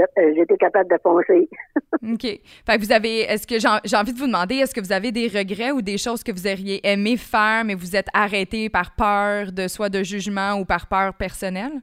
euh, 0.00 0.32
j'étais 0.36 0.56
capable 0.56 0.90
de 0.90 0.96
foncer. 1.02 1.48
OK. 2.12 2.22
Fait 2.22 2.78
que 2.78 2.84
vous 2.84 2.92
avez, 2.92 3.20
est-ce 3.20 3.46
que 3.46 3.58
j'ai 3.58 3.96
envie 3.96 4.12
de 4.12 4.18
vous 4.18 4.26
demander, 4.26 4.56
est-ce 4.56 4.74
que 4.74 4.80
vous 4.80 4.92
avez 4.92 5.10
des 5.10 5.26
regrets 5.26 5.72
ou 5.72 5.80
des 5.82 5.98
choses 5.98 6.22
que 6.22 6.30
vous 6.30 6.46
auriez 6.46 6.86
aimé 6.86 7.16
faire, 7.16 7.64
mais 7.64 7.74
vous 7.74 7.96
êtes 7.96 8.08
arrêté 8.12 8.68
par 8.68 8.94
peur 8.94 9.52
de 9.52 9.68
soit 9.68 9.88
de 9.88 10.02
jugement 10.02 10.60
ou 10.60 10.64
par 10.64 10.86
peur 10.86 11.14
personnelle? 11.14 11.80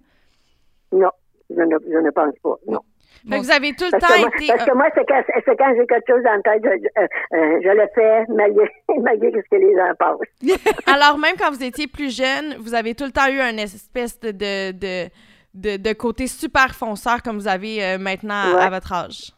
Non, 0.91 1.11
je 1.49 1.61
ne, 1.61 1.75
je 1.85 1.97
ne 1.97 2.11
pense 2.11 2.35
pas. 2.41 2.55
Non. 2.67 2.81
Fait 3.29 3.37
que 3.37 3.43
vous 3.43 3.51
avez 3.51 3.73
tout 3.73 3.85
le 3.85 3.99
temps 3.99 4.27
été. 4.27 4.47
Parce 4.47 4.65
que 4.65 4.75
moi, 4.75 4.87
c'est 4.93 5.05
quand, 5.05 5.23
quand 5.57 5.73
j'ai 5.75 5.87
quelque 5.87 6.07
chose 6.07 6.23
dans 6.23 6.33
la 6.33 6.41
tête, 6.41 6.61
je, 6.63 7.01
euh, 7.01 7.07
euh, 7.33 7.59
je 7.63 7.69
le 7.69 7.87
fais 7.95 8.23
malgré, 8.29 8.71
malgré 9.01 9.31
ce 9.31 9.49
que 9.49 9.55
les 9.55 9.75
gens 9.75 9.91
pensent. 9.97 10.85
Alors, 10.93 11.17
même 11.17 11.35
quand 11.37 11.49
vous 11.49 11.63
étiez 11.63 11.87
plus 11.87 12.15
jeune, 12.15 12.55
vous 12.59 12.75
avez 12.75 12.93
tout 12.93 13.05
le 13.05 13.11
temps 13.11 13.27
eu 13.27 13.39
un 13.39 13.57
espèce 13.57 14.19
de, 14.19 14.31
de, 14.31 15.09
de, 15.53 15.77
de 15.77 15.93
côté 15.93 16.27
super 16.27 16.75
fonceur 16.75 17.23
comme 17.23 17.37
vous 17.37 17.47
avez 17.47 17.83
euh, 17.83 17.97
maintenant 17.97 18.57
à, 18.59 18.69
votre 18.69 18.93
âge. 18.93 19.31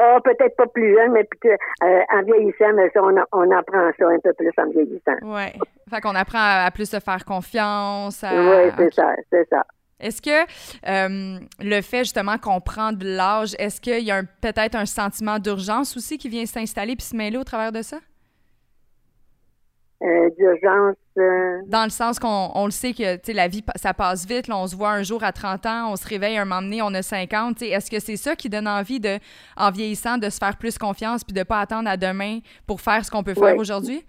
Oh, 0.00 0.18
peut-être 0.24 0.56
pas 0.56 0.66
plus 0.68 0.94
jeune, 0.96 1.12
mais 1.12 1.28
en 1.82 2.22
vieillissant, 2.22 2.72
mais 2.74 2.88
ça, 2.90 3.02
on, 3.02 3.14
on, 3.32 3.50
apprend 3.50 3.90
ça 3.98 4.06
un 4.08 4.18
peu 4.20 4.32
plus 4.32 4.50
en 4.56 4.70
vieillissant. 4.70 5.16
Oui. 5.22 5.60
Fait 5.90 6.00
qu'on 6.00 6.14
apprend 6.14 6.64
à, 6.64 6.70
plus 6.70 6.88
se 6.88 6.98
faire 7.00 7.24
confiance. 7.24 8.24
Oui, 8.24 8.72
c'est 8.78 8.94
ça, 8.94 9.12
c'est 9.30 9.48
ça. 9.50 9.64
Est-ce 10.02 10.20
que 10.20 10.30
euh, 10.88 11.38
le 11.60 11.80
fait 11.80 12.00
justement 12.00 12.36
qu'on 12.38 12.60
prend 12.60 12.92
de 12.92 13.06
l'âge, 13.06 13.54
est-ce 13.58 13.80
qu'il 13.80 14.02
y 14.04 14.10
a 14.10 14.22
peut-être 14.40 14.74
un 14.74 14.86
sentiment 14.86 15.38
d'urgence 15.38 15.96
aussi 15.96 16.18
qui 16.18 16.28
vient 16.28 16.44
s'installer 16.46 16.96
puis 16.96 17.06
se 17.06 17.16
mêler 17.16 17.38
au 17.38 17.44
travers 17.44 17.72
de 17.72 17.82
ça? 17.82 17.98
Euh, 20.02 20.30
d'urgence. 20.36 20.96
Euh, 21.16 21.60
Dans 21.66 21.84
le 21.84 21.90
sens 21.90 22.18
qu'on 22.18 22.64
le 22.64 22.72
sait 22.72 22.92
que 22.92 23.32
la 23.32 23.46
vie, 23.46 23.62
ça 23.76 23.94
passe 23.94 24.26
vite. 24.26 24.46
on 24.50 24.66
se 24.66 24.74
voit 24.74 24.90
un 24.90 25.04
jour 25.04 25.22
à 25.22 25.30
30 25.30 25.66
ans, 25.66 25.92
on 25.92 25.96
se 25.96 26.08
réveille 26.08 26.36
un 26.38 26.44
moment 26.44 26.60
donné, 26.60 26.82
on 26.82 26.92
a 26.92 27.02
50. 27.02 27.62
Est-ce 27.62 27.88
que 27.88 28.00
c'est 28.00 28.16
ça 28.16 28.34
qui 28.34 28.48
donne 28.48 28.66
envie, 28.66 28.98
de, 28.98 29.18
en 29.56 29.70
vieillissant, 29.70 30.18
de 30.18 30.28
se 30.28 30.38
faire 30.38 30.56
plus 30.56 30.76
confiance 30.76 31.22
puis 31.22 31.34
de 31.34 31.38
ne 31.38 31.44
pas 31.44 31.60
attendre 31.60 31.88
à 31.88 31.96
demain 31.96 32.40
pour 32.66 32.80
faire 32.80 33.04
ce 33.04 33.10
qu'on 33.12 33.22
peut 33.22 33.34
faire 33.34 33.56
aujourd'hui? 33.56 34.04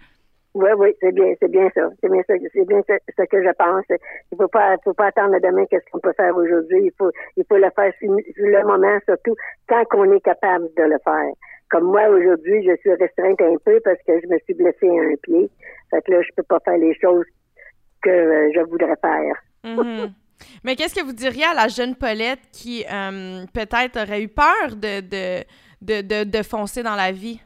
Oui, 0.54 0.70
oui, 0.78 0.94
c'est 1.00 1.12
bien, 1.12 1.34
c'est 1.40 1.50
bien 1.50 1.68
ça. 1.74 1.90
C'est 2.00 2.08
bien 2.08 2.22
ça, 2.28 2.34
c'est 2.52 2.66
bien 2.66 2.80
ce, 2.86 3.24
que 3.24 3.42
je 3.42 3.52
pense. 3.58 3.84
Il 4.30 4.36
faut 4.38 4.46
pas, 4.46 4.76
faut 4.84 4.94
pas 4.94 5.06
attendre 5.06 5.36
demain 5.42 5.66
qu'est-ce 5.66 5.84
qu'on 5.90 5.98
peut 5.98 6.12
faire 6.16 6.36
aujourd'hui. 6.36 6.84
Il 6.84 6.92
faut, 6.96 7.10
il 7.36 7.44
faut 7.48 7.56
le 7.56 7.68
faire 7.74 7.92
sur 7.98 8.16
le 8.36 8.62
moment, 8.64 8.98
surtout 9.04 9.34
quand 9.68 9.84
on 9.94 10.12
est 10.12 10.20
capable 10.20 10.68
de 10.76 10.82
le 10.84 10.98
faire. 11.02 11.32
Comme 11.70 11.84
moi, 11.84 12.08
aujourd'hui, 12.08 12.64
je 12.64 12.76
suis 12.76 12.92
restreinte 12.94 13.40
un 13.40 13.56
peu 13.64 13.80
parce 13.82 13.98
que 14.06 14.20
je 14.20 14.28
me 14.28 14.38
suis 14.44 14.54
blessée 14.54 14.88
à 14.88 15.02
un 15.02 15.16
pied. 15.22 15.50
Fait 15.90 16.02
que 16.02 16.12
là, 16.12 16.22
je 16.22 16.30
peux 16.36 16.44
pas 16.44 16.60
faire 16.60 16.78
les 16.78 16.94
choses 17.00 17.26
que 18.02 18.10
euh, 18.10 18.52
je 18.54 18.60
voudrais 18.60 18.96
faire. 19.00 19.34
Mm-hmm. 19.64 20.12
Mais 20.62 20.76
qu'est-ce 20.76 20.94
que 20.94 21.04
vous 21.04 21.12
diriez 21.12 21.46
à 21.46 21.54
la 21.54 21.66
jeune 21.66 21.96
Paulette 21.96 22.40
qui, 22.52 22.84
euh, 22.84 23.44
peut-être, 23.52 24.00
aurait 24.00 24.22
eu 24.22 24.28
peur 24.28 24.76
de, 24.76 25.00
de, 25.00 25.44
de, 25.82 26.02
de, 26.02 26.30
de 26.30 26.42
foncer 26.44 26.84
dans 26.84 26.94
la 26.94 27.10
vie? 27.10 27.40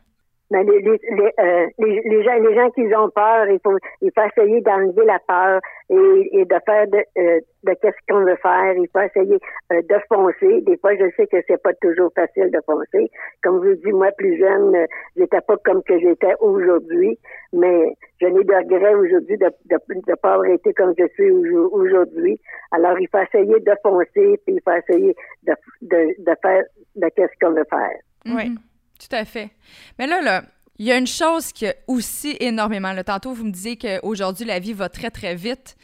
Mais 0.51 0.65
les, 0.65 0.81
les, 0.81 0.99
les, 1.11 1.33
euh, 1.41 1.67
les, 1.79 2.01
les, 2.03 2.23
gens, 2.25 2.39
les 2.39 2.55
gens 2.55 2.71
qui 2.71 2.83
ont 2.95 3.11
peur, 3.11 3.49
il 3.51 3.61
faut, 3.63 3.77
il 4.01 4.11
faut 4.15 4.23
essayer 4.23 4.61
d'enlever 4.63 5.05
la 5.05 5.19
peur 5.19 5.61
et, 5.91 6.41
et 6.41 6.45
de 6.47 6.57
faire 6.65 6.87
de, 6.89 7.05
euh, 7.19 7.41
de 7.65 7.75
qu'est-ce 7.83 7.97
qu'on 8.09 8.25
veut 8.25 8.37
faire. 8.37 8.75
Il 8.75 8.89
faut 8.91 9.01
essayer 9.01 9.39
euh, 9.73 9.83
de 9.83 9.97
foncer. 10.09 10.63
Des 10.63 10.79
fois, 10.79 10.95
je 10.97 11.05
sais 11.17 11.27
que 11.27 11.37
c'est 11.47 11.63
pas 11.63 11.75
toujours 11.83 12.11
facile 12.15 12.51
de 12.51 12.61
foncer. 12.65 13.11
Comme 13.43 13.63
je 13.63 13.71
vous 13.71 13.75
dis, 13.77 13.93
moi, 13.93 14.11
plus 14.17 14.39
jeune, 14.39 14.75
euh, 14.75 14.87
j'étais 15.17 15.43
pas 15.43 15.57
comme 15.65 15.83
que 15.83 15.99
j'étais 15.99 16.35
aujourd'hui, 16.41 17.19
mais 17.53 17.93
je 18.21 18.27
n'ai 18.27 18.43
de 18.43 18.55
regret 18.55 18.95
aujourd'hui 18.95 19.37
de 19.37 19.45
ne 19.45 19.77
de, 19.77 20.01
de 20.07 20.15
pas 20.15 20.35
avoir 20.35 20.47
été 20.47 20.73
comme 20.73 20.95
je 20.99 21.07
suis 21.09 21.31
aujourd'hui. 21.31 22.41
Alors, 22.73 22.99
il 22.99 23.09
faut 23.09 23.19
essayer 23.19 23.61
de 23.61 23.73
foncer, 23.83 24.41
puis 24.47 24.57
il 24.57 24.61
faut 24.65 24.73
essayer 24.73 25.15
de, 25.47 25.53
de, 25.83 26.15
de 26.19 26.37
faire 26.41 26.63
de 26.97 27.09
qu'est-ce 27.15 27.39
qu'on 27.39 27.53
veut 27.53 27.67
faire. 27.69 27.99
Oui. 28.25 28.49
Mm-hmm. 28.49 28.68
Tout 28.99 29.15
à 29.15 29.25
fait. 29.25 29.51
Mais 29.99 30.07
là, 30.07 30.21
là, 30.21 30.45
il 30.79 30.87
y 30.87 30.93
a 30.93 30.97
une 30.97 31.07
chose 31.07 31.53
qui 31.53 31.67
aussi 31.87 32.37
énormément. 32.41 32.93
Le 32.93 33.03
tantôt, 33.05 33.33
vous 33.33 33.45
me 33.45 33.51
disiez 33.51 33.77
qu'aujourd'hui, 33.77 34.45
la 34.45 34.59
vie 34.59 34.73
va 34.73 34.89
très, 34.89 35.11
très 35.11 35.35
vite. 35.35 35.77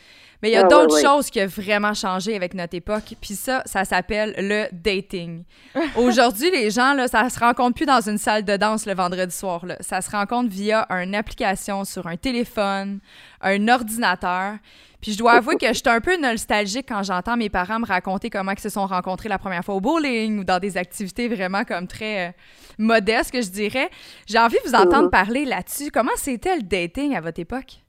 Mais 0.42 0.50
il 0.50 0.52
y 0.52 0.56
a 0.56 0.64
ah, 0.64 0.68
d'autres 0.68 1.00
choses 1.00 1.30
qui 1.30 1.40
ont 1.40 1.46
vraiment 1.46 1.94
changé 1.94 2.36
avec 2.36 2.54
notre 2.54 2.74
époque. 2.74 3.14
Puis 3.20 3.34
ça, 3.34 3.62
ça 3.66 3.84
s'appelle 3.84 4.34
le 4.38 4.66
dating. 4.72 5.44
Aujourd'hui, 5.96 6.50
les 6.50 6.70
gens, 6.70 6.94
là, 6.94 7.08
ça 7.08 7.28
se 7.30 7.38
rencontre 7.38 7.74
plus 7.74 7.86
dans 7.86 8.00
une 8.00 8.18
salle 8.18 8.44
de 8.44 8.56
danse 8.56 8.86
le 8.86 8.94
vendredi 8.94 9.34
soir. 9.34 9.64
Là. 9.64 9.76
Ça 9.80 10.00
se 10.00 10.10
rencontre 10.10 10.50
via 10.50 10.86
une 10.90 11.14
application 11.14 11.84
sur 11.84 12.06
un 12.06 12.16
téléphone, 12.16 13.00
un 13.40 13.68
ordinateur. 13.68 14.56
Puis 15.04 15.12
je 15.12 15.18
dois 15.18 15.32
avouer 15.32 15.56
que 15.56 15.66
je 15.68 15.74
suis 15.74 15.82
un 15.84 16.00
peu 16.00 16.16
nostalgique 16.16 16.86
quand 16.88 17.02
j'entends 17.02 17.36
mes 17.36 17.50
parents 17.50 17.78
me 17.78 17.84
raconter 17.84 18.30
comment 18.30 18.52
ils 18.52 18.58
se 18.58 18.70
sont 18.70 18.86
rencontrés 18.86 19.28
la 19.28 19.38
première 19.38 19.62
fois 19.62 19.74
au 19.74 19.80
bowling 19.80 20.38
ou 20.38 20.44
dans 20.44 20.58
des 20.58 20.78
activités 20.78 21.28
vraiment 21.28 21.64
comme 21.64 21.86
très 21.86 22.28
euh, 22.28 22.32
modestes, 22.78 23.30
que 23.30 23.42
je 23.42 23.50
dirais. 23.50 23.90
J'ai 24.26 24.38
envie 24.38 24.56
de 24.64 24.68
vous 24.68 24.74
entendre 24.74 25.04
mhm. 25.04 25.10
parler 25.10 25.44
là-dessus. 25.44 25.90
Comment 25.90 26.16
c'était 26.16 26.56
le 26.56 26.62
dating 26.62 27.14
à 27.14 27.20
votre 27.20 27.38
époque? 27.38 27.83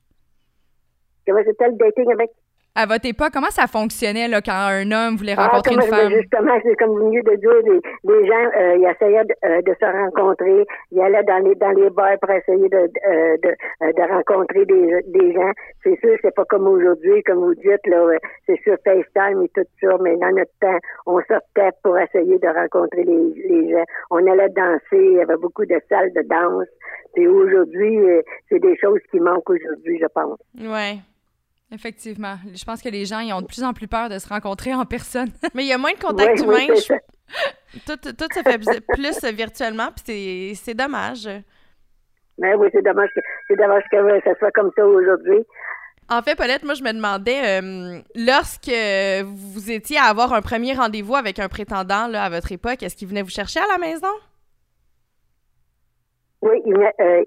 Comment 1.26 1.42
c'était 1.46 1.68
le 1.68 1.78
dating 1.78 2.12
avec 2.12 2.32
à 2.78 2.86
votre 2.86 3.08
époque, 3.08 3.32
comment 3.34 3.52
ça 3.52 3.68
fonctionnait 3.68 4.28
là, 4.28 4.42
quand 4.42 4.52
un 4.52 4.92
homme 4.92 5.16
voulait 5.16 5.36
ah, 5.38 5.48
rencontrer 5.48 5.76
une 5.76 5.82
femme? 5.84 6.12
Justement, 6.12 6.60
c'est 6.62 6.76
comme 6.76 6.90
vous 6.90 7.08
venez 7.08 7.22
de 7.22 7.36
dire, 7.36 7.80
les, 8.04 8.28
gens, 8.28 8.52
euh, 8.60 8.76
ils 8.76 8.84
essayaient 8.84 9.24
euh, 9.46 9.62
de, 9.62 9.74
se 9.80 9.86
rencontrer, 9.86 10.66
ils 10.92 11.00
allaient 11.00 11.24
dans 11.24 11.40
les 11.40 11.56
dans 11.56 11.72
les 11.72 11.90
bars 11.90 12.20
pour 12.20 12.32
essayer 12.32 12.68
de 12.68 12.78
euh, 12.78 13.38
de, 13.42 13.56
de, 13.80 14.14
rencontrer 14.14 14.66
des, 14.66 15.02
des 15.08 15.34
gens. 15.34 15.52
C'est 15.84 15.98
sûr, 16.02 16.18
c'est 16.22 16.36
pas 16.36 16.44
comme 16.44 16.68
aujourd'hui, 16.68 17.24
comme 17.24 17.46
vous 17.46 17.56
dites, 17.56 17.88
là, 17.88 18.12
c'est 18.46 18.60
sur 18.64 18.76
FaceTime 18.84 19.44
et 19.44 19.50
tout 19.56 19.64
ça, 19.80 19.96
mais 20.02 20.18
dans 20.18 20.36
notre 20.36 20.52
temps, 20.60 20.80
on 21.06 21.22
sortait 21.30 21.72
pour 21.82 21.98
essayer 21.98 22.38
de 22.40 22.48
rencontrer 22.48 23.06
les, 23.06 23.34
les 23.48 23.72
gens. 23.72 23.86
On 24.12 24.28
allait 24.28 24.50
danser, 24.50 25.00
il 25.00 25.14
y 25.14 25.22
avait 25.22 25.38
beaucoup 25.38 25.66
de 25.66 25.80
salles 25.88 26.12
de 26.14 26.24
danse. 26.24 26.68
Et 27.16 27.26
aujourd'hui, 27.26 28.00
c'est 28.50 28.60
des 28.60 28.76
choses 28.76 29.00
qui 29.10 29.22
manquent 29.22 29.50
aujourd'hui, 29.50 29.98
je 30.02 30.08
pense. 30.08 30.38
Ouais. 30.60 31.00
Effectivement. 31.72 32.36
Je 32.54 32.64
pense 32.64 32.82
que 32.82 32.90
les 32.90 33.06
gens 33.06 33.20
ils 33.20 33.34
ont 33.34 33.42
de 33.42 33.48
plus 33.48 33.64
en 33.64 33.74
plus 33.74 33.88
peur 33.88 34.10
de 34.10 34.20
se 34.20 34.30
rencontrer 34.30 34.74
en 34.74 34.86
personne. 34.86 35.30
Mais 35.54 35.64
il 35.64 35.68
y 35.68 35.74
a 35.74 35.78
moins 35.78 35.94
de 35.94 36.00
contact 36.00 36.40
humain. 36.40 36.68
tout, 37.86 37.98
tout, 37.98 38.28
se 38.34 38.42
fait 38.44 38.82
plus 38.88 39.24
virtuellement, 39.34 39.90
puis 40.06 40.56
c'est 40.56 40.76
dommage. 40.76 41.28
Mais 42.38 42.54
oui, 42.56 42.68
c'est 42.72 42.84
dommage, 42.84 43.10
que, 43.16 43.22
c'est 43.48 43.56
dommage 43.56 43.84
que 43.92 43.98
ça 44.24 44.36
soit 44.38 44.52
comme 44.52 44.72
ça 44.76 44.86
aujourd'hui. 44.86 45.46
En 46.10 46.22
fait, 46.22 46.36
Paulette, 46.36 46.64
moi, 46.64 46.76
je 46.76 46.84
me 46.84 46.94
demandais, 46.94 47.62
euh, 47.62 48.00
lorsque 48.16 48.72
vous 49.26 49.72
étiez 49.72 49.98
à 49.98 50.04
avoir 50.04 50.34
un 50.34 50.42
premier 50.42 50.74
rendez-vous 50.74 51.16
avec 51.16 51.40
un 51.40 51.48
prétendant 51.48 52.08
là, 52.08 52.26
à 52.26 52.30
votre 52.30 52.52
époque, 52.52 52.84
est-ce 52.84 52.96
qu'il 52.96 53.08
venait 53.08 53.24
vous 53.24 53.30
chercher 53.30 53.60
à 53.60 53.66
la 53.72 53.80
maison? 53.80 54.14
Oui, 56.44 56.62
il, 56.64 56.76
euh, 56.76 57.24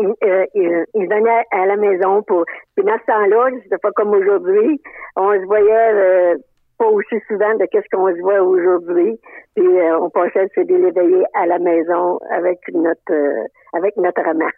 euh, 0.00 0.46
il, 0.54 0.84
il, 0.94 1.08
venait 1.08 1.44
à 1.50 1.66
la 1.66 1.76
maison 1.76 2.22
pour. 2.22 2.44
Puis 2.76 2.84
dans 2.84 2.98
ce 2.98 3.06
temps-là, 3.06 3.50
c'était 3.62 3.78
pas 3.78 3.90
comme 3.92 4.10
aujourd'hui. 4.10 4.80
On 5.16 5.32
se 5.32 5.46
voyait 5.46 5.92
euh, 5.92 6.36
pas 6.78 6.86
aussi 6.86 7.20
souvent 7.28 7.54
de 7.54 7.66
qu'est-ce 7.66 7.88
qu'on 7.94 8.08
se 8.08 8.20
voit 8.20 8.40
aujourd'hui. 8.40 9.20
Puis 9.54 9.66
euh, 9.66 9.98
on 9.98 10.10
pensait 10.10 10.48
se 10.54 10.60
l'éveiller 10.60 11.24
à 11.34 11.46
la 11.46 11.58
maison 11.58 12.18
avec 12.30 12.60
notre 12.72 13.46
avec 13.74 13.96
notre 13.96 14.26
amant. 14.26 14.50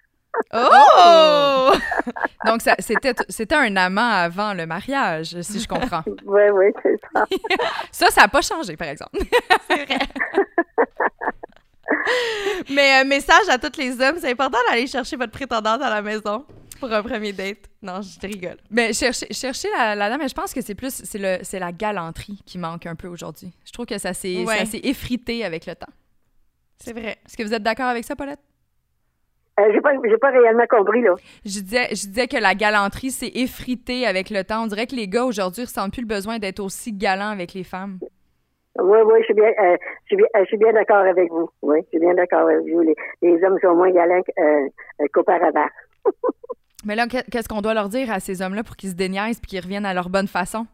Oh! 0.55 1.73
Donc, 2.47 2.63
c'était, 2.79 3.13
c'était 3.29 3.55
un 3.55 3.77
amant 3.77 4.09
avant 4.09 4.55
le 4.55 4.67
mariage, 4.67 5.41
si 5.43 5.61
je 5.61 5.69
comprends. 5.69 6.03
oui, 6.27 6.43
oui, 6.53 6.67
c'est 6.83 6.97
ça. 7.13 7.25
ça, 7.91 8.07
ça 8.07 8.23
n'a 8.23 8.29
pas 8.29 8.41
changé, 8.41 8.77
par 8.77 8.89
exemple. 8.89 9.19
c'est 9.69 9.85
vrai. 9.85 9.99
Mais 12.71 12.93
un 12.95 13.05
euh, 13.05 13.09
message 13.09 13.49
à 13.49 13.59
tous 13.59 13.79
les 13.79 14.01
hommes, 14.01 14.17
c'est 14.19 14.31
important 14.31 14.59
d'aller 14.69 14.87
chercher 14.87 15.17
votre 15.17 15.33
prétendante 15.33 15.83
à 15.83 15.91
la 15.91 16.03
maison 16.03 16.45
pour 16.81 16.93
un 16.93 17.03
premier 17.03 17.33
date. 17.33 17.71
Non, 17.81 18.01
je 18.03 18.27
rigole. 18.27 18.57
Mais 18.71 18.93
chercher, 18.93 19.27
chercher 19.33 19.69
la, 19.77 19.95
la 19.95 20.09
dame, 20.09 20.29
je 20.29 20.35
pense 20.35 20.53
que 20.53 20.61
c'est 20.61 20.75
plus 20.75 21.03
c'est 21.05 21.19
le 21.19 21.39
c'est 21.43 21.59
la 21.59 21.73
galanterie 21.73 22.41
qui 22.45 22.59
manque 22.59 22.87
un 22.87 22.95
peu 22.95 23.09
aujourd'hui. 23.09 23.53
Je 23.65 23.73
trouve 23.73 23.87
que 23.87 23.99
ça 23.99 24.13
s'est 24.15 24.45
effrité 24.83 25.45
avec 25.45 25.67
le 25.67 25.75
temps. 25.75 25.93
C'est 26.79 26.93
vrai. 26.93 27.19
Est-ce 27.25 27.37
que 27.37 27.43
vous 27.45 27.55
êtes 27.55 27.63
d'accord 27.63 27.87
avec 27.87 28.05
ça, 28.05 28.17
Paulette? 28.17 28.41
Euh, 29.61 29.65
j'ai 29.73 29.81
pas, 29.81 29.91
pas 30.21 30.31
réellement 30.31 30.67
compris, 30.69 31.03
là. 31.03 31.15
Je 31.45 31.61
disais, 31.61 31.89
je 31.91 32.07
disais 32.09 32.27
que 32.27 32.39
la 32.39 32.55
galanterie 32.55 33.11
s'est 33.11 33.33
effritée 33.35 34.07
avec 34.07 34.31
le 34.31 34.43
temps. 34.45 34.65
On 34.65 34.67
dirait 34.67 34.87
que 34.87 34.97
les 34.97 35.09
gars 35.09 35.25
aujourd'hui 35.25 35.65
ressentent 35.65 35.93
plus 35.93 36.01
le 36.01 36.09
besoin 36.09 36.39
d'être 36.39 36.61
aussi 36.61 36.93
galants 36.93 37.31
avec 37.31 37.53
les 37.53 37.65
femmes. 37.65 37.99
Oui, 38.79 38.99
oui, 39.05 39.19
je 39.21 39.25
suis 39.25 39.35
bien, 39.35 39.49
euh, 39.49 39.77
je 40.05 40.07
suis 40.07 40.17
bien, 40.17 40.27
je 40.39 40.45
suis 40.45 40.57
bien 40.57 40.73
d'accord 40.73 41.05
avec 41.05 41.31
vous. 41.31 41.51
Oui, 41.61 41.79
je 41.85 41.89
suis 41.89 41.99
bien 41.99 42.15
d'accord 42.15 42.49
avec 42.49 42.61
vous. 42.61 42.81
Les, 42.81 42.95
les 43.21 43.45
hommes 43.45 43.59
sont 43.61 43.75
moins 43.75 43.91
galants 43.91 44.23
euh, 44.39 45.07
qu'auparavant. 45.13 45.69
Mais 46.85 46.97
là, 46.97 47.07
qu'est-ce 47.07 47.49
qu'on 47.49 47.61
doit 47.61 47.75
leur 47.75 47.89
dire 47.89 48.11
à 48.11 48.19
ces 48.19 48.43
hommes-là 48.43 48.65
pour 48.65 48.77
qu'ils 48.77 48.91
se 48.91 48.95
déniaisent 48.95 49.39
et 49.39 49.47
qu'ils 49.47 49.61
reviennent 49.61 49.87
à 49.87 49.95
leur 49.95 50.09
bonne 50.09 50.27
façon? 50.27 50.67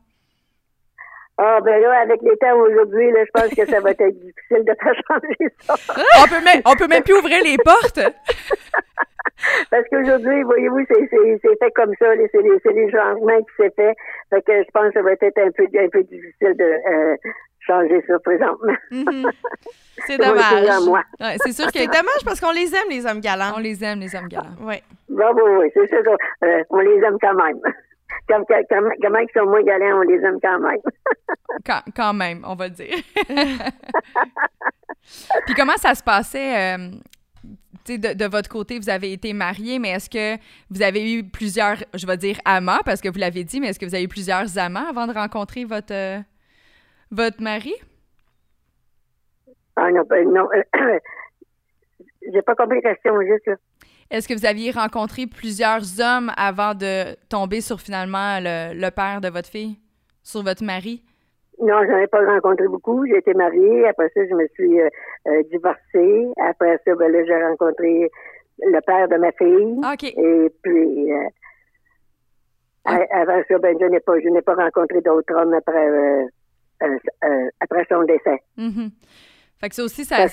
Ah, 1.41 1.61
ben 1.61 1.81
là, 1.81 2.01
avec 2.01 2.21
les 2.23 2.37
temps 2.39 2.57
aujourd'hui, 2.59 3.13
là, 3.13 3.25
je 3.25 3.31
pense 3.33 3.55
que 3.55 3.65
ça 3.65 3.81
va 3.81 3.91
être 3.91 4.09
difficile 4.09 4.65
de 4.65 4.75
faire 4.83 4.95
changer 5.07 5.55
ça. 5.61 5.75
on 6.25 6.29
peut 6.29 6.45
même, 6.45 6.63
on 6.65 6.75
peut 6.75 6.89
même 6.89 7.03
plus 7.05 7.15
ouvrir 7.15 7.39
les 7.45 7.57
portes. 7.59 8.01
Parce 9.71 9.85
qu'aujourd'hui, 9.89 10.43
voyez-vous, 10.43 10.85
c'est 10.89 11.09
fait 11.09 11.71
comme 11.77 11.95
ça, 12.01 12.07
c'est 12.33 12.43
les, 12.43 12.59
les 12.75 12.91
changements 12.91 13.39
qui 13.39 13.55
s'est 13.57 13.73
fait. 13.77 13.95
Fait 14.31 14.43
que 14.43 14.53
je 14.65 14.71
pense 14.73 14.89
que 14.89 14.95
ça 14.95 15.03
va 15.03 15.13
être 15.13 15.39
un 15.39 15.51
peu, 15.53 15.65
un 15.79 15.89
peu 15.89 16.03
difficile 16.03 16.57
de 16.57 16.65
euh, 16.65 17.17
changer 17.69 18.03
ça 18.07 18.19
présentement. 18.21 18.73
Mm-hmm. 18.91 19.31
C'est 20.07 20.19
dommage. 20.19 20.89
Ouais, 21.21 21.37
c'est 21.45 21.53
sûr 21.53 21.67
que 21.67 21.73
c'est 21.79 21.87
dommage 21.87 22.25
parce 22.25 22.41
qu'on 22.41 22.53
les 22.53 22.73
aime, 22.75 22.89
les 22.89 23.05
hommes 23.05 23.21
galants. 23.21 23.55
On 23.57 23.59
les 23.59 23.83
aime, 23.83 23.99
les 23.99 24.15
hommes 24.15 24.29
galants. 24.29 24.55
Oui. 24.61 24.77
Bravo, 25.09 25.41
oui, 25.59 25.67
c'est 25.75 25.89
ça. 25.89 25.97
Euh, 26.45 26.63
on 26.71 26.79
les 26.79 26.99
aime 26.99 27.17
quand 27.21 27.35
même. 27.35 27.59
Comme, 28.29 28.45
comment 29.03 29.19
ils 29.19 29.29
sont 29.37 29.47
moins 29.47 29.63
galants, 29.63 29.99
on 29.99 30.03
les 30.03 30.23
aime 30.23 30.39
quand 30.41 30.61
même. 30.61 30.79
quand, 31.67 31.81
quand, 31.97 32.15
même, 32.15 32.45
on 32.47 32.55
va 32.55 32.69
le 32.69 32.75
dire. 32.75 32.95
Puis 35.47 35.55
comment 35.55 35.77
ça 35.77 35.95
se 35.95 36.03
passait 36.03 36.77
euh, 36.77 36.91
de, 37.87 38.15
de, 38.15 38.25
votre 38.27 38.49
côté? 38.49 38.79
Vous 38.79 38.91
avez 38.91 39.13
été 39.13 39.33
mariés, 39.33 39.79
mais 39.79 39.91
est-ce 39.91 40.09
que 40.09 40.41
vous 40.71 40.83
avez 40.83 41.13
eu 41.13 41.25
plusieurs, 41.25 41.79
je 41.95 42.07
vais 42.07 42.17
dire 42.17 42.39
amants, 42.45 42.81
parce 42.85 43.01
que 43.01 43.09
vous 43.09 43.19
l'avez 43.19 43.45
dit, 43.45 43.61
mais 43.61 43.69
est-ce 43.69 43.79
que 43.79 43.87
vous 43.87 43.95
avez 43.95 44.05
eu 44.05 44.09
plusieurs 44.09 44.59
amants 44.59 44.89
avant 44.89 45.07
de 45.07 45.13
rencontrer 45.13 45.65
votre, 45.65 45.93
euh, 45.93 46.19
votre 47.11 47.43
mari? 47.43 47.75
Ah 49.77 49.91
non, 49.91 50.03
ben, 50.09 50.29
non. 50.33 50.49
J'ai 52.33 52.43
pas 52.43 52.55
compris 52.55 52.81
la 52.83 52.95
question, 52.95 53.21
juste 53.23 53.47
là. 53.47 53.55
Est-ce 54.11 54.27
que 54.27 54.33
vous 54.33 54.47
aviez 54.47 54.71
rencontré 54.71 55.27
plusieurs 55.27 56.01
hommes 56.01 56.33
avant 56.37 56.75
de 56.75 57.15
tomber 57.29 57.61
sur 57.61 57.79
finalement 57.79 58.39
le, 58.41 58.91
père 58.91 59.21
de 59.21 59.29
votre 59.29 59.49
fille, 59.49 59.77
sur 60.23 60.43
votre 60.43 60.65
mari? 60.65 61.03
Non, 61.61 61.77
j'en 61.87 61.99
ai 61.99 62.07
pas 62.07 62.25
rencontré 62.25 62.69
beaucoup. 62.69 63.05
J'ai 63.07 63.19
été 63.19 63.35
mariée. 63.35 63.87
Après 63.87 64.09
ça, 64.15 64.21
je 64.27 64.35
me 64.35 64.47
suis 64.55 64.81
euh, 64.81 64.89
euh, 65.27 65.43
divorcée. 65.51 66.29
Après 66.41 66.81
ça, 66.87 66.95
ben 66.95 67.13
là, 67.13 67.25
j'ai 67.27 67.45
rencontré 67.45 68.11
le 68.61 68.81
père 68.81 69.09
de 69.09 69.17
ma 69.17 69.33
fille. 69.33 69.79
OK. 69.79 70.05
Et 70.05 70.53
puis, 70.63 71.13
euh, 71.13 71.29
ah. 72.87 73.01
avant 73.11 73.43
ça, 73.47 73.59
ben, 73.59 73.77
je 73.79 73.87
n'ai 73.87 74.01
pas, 74.01 74.19
je 74.21 74.29
n'ai 74.29 74.43
pas 74.43 74.55
rencontré 74.55 75.01
d'autres 75.03 75.35
hommes 75.35 75.53
après, 75.53 76.29
après 77.61 77.87
son 77.89 78.03
décès. 78.05 78.43
Mm 78.57 78.89
fait 79.61 79.69
que 79.69 79.75
ça 79.75 79.83
aussi, 79.85 80.05
ça. 80.05 80.17
Parce, 80.17 80.33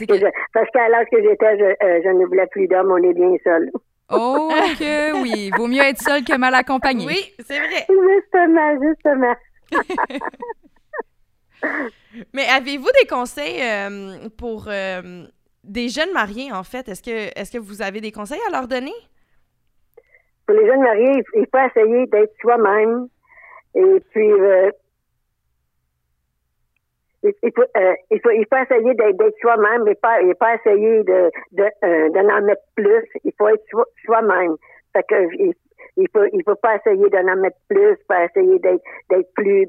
parce 0.53 0.69
qu'à 0.71 0.89
l'âge 0.89 1.07
que 1.11 1.21
j'étais, 1.21 1.57
je, 1.57 1.63
euh, 1.63 2.01
je, 2.03 2.09
ne 2.09 2.25
voulais 2.25 2.45
plus 2.47 2.67
d'hommes, 2.67 2.91
on 2.91 2.97
est 2.97 3.13
bien 3.13 3.35
seul. 3.43 3.71
Oh, 4.11 4.51
que 4.79 5.21
oui. 5.21 5.49
Vaut 5.57 5.67
mieux 5.67 5.81
être 5.81 6.01
seul 6.01 6.23
que 6.23 6.37
mal 6.37 6.53
accompagné. 6.53 7.05
Oui, 7.07 7.33
c'est 7.39 7.57
vrai. 7.59 7.87
Justement, 7.89 8.79
justement. 8.81 9.35
Mais 12.33 12.45
avez-vous 12.45 12.89
des 13.01 13.07
conseils 13.07 13.61
euh, 13.63 14.29
pour 14.37 14.65
euh, 14.67 15.25
des 15.63 15.89
jeunes 15.89 16.13
mariés, 16.13 16.51
en 16.51 16.63
fait? 16.63 16.87
Est-ce 16.87 17.01
que, 17.01 17.39
est-ce 17.39 17.51
que 17.51 17.57
vous 17.57 17.81
avez 17.81 18.01
des 18.01 18.11
conseils 18.11 18.39
à 18.47 18.51
leur 18.51 18.67
donner? 18.67 18.93
Pour 20.45 20.55
les 20.55 20.67
jeunes 20.67 20.83
mariés, 20.83 21.23
il 21.33 21.47
faut 21.51 21.57
essayer 21.57 22.05
d'être 22.05 22.35
soi-même 22.39 23.07
et 23.73 23.99
puis 24.11 24.29
il, 27.23 27.51
faut, 27.55 27.63
euh, 27.77 27.93
il, 28.11 28.19
faut, 28.21 28.31
il 28.31 28.45
faut 28.49 28.57
essayer 28.57 28.93
d'être 28.93 29.35
soi-même, 29.41 29.83
mais 29.83 29.95
pas, 29.95 30.21
et 30.21 30.33
pas 30.35 30.55
essayer 30.55 31.03
de, 31.03 31.31
de, 31.53 31.63
euh, 31.83 32.09
d'en 32.09 32.41
mettre 32.41 32.61
plus. 32.75 33.03
Il 33.23 33.31
faut 33.37 33.47
être 33.47 33.65
soi-même. 34.05 34.55
Fait 34.93 35.03
que, 35.03 35.33
il, 35.35 35.53
il 35.97 36.07
faut, 36.13 36.25
il 36.31 36.43
faut 36.43 36.55
pas 36.55 36.75
essayer 36.75 37.09
d'en 37.09 37.35
mettre 37.37 37.57
plus, 37.67 37.97
pas 38.07 38.25
essayer 38.25 38.59
d'être, 38.59 38.83
d'être 39.09 39.33
plus, 39.33 39.67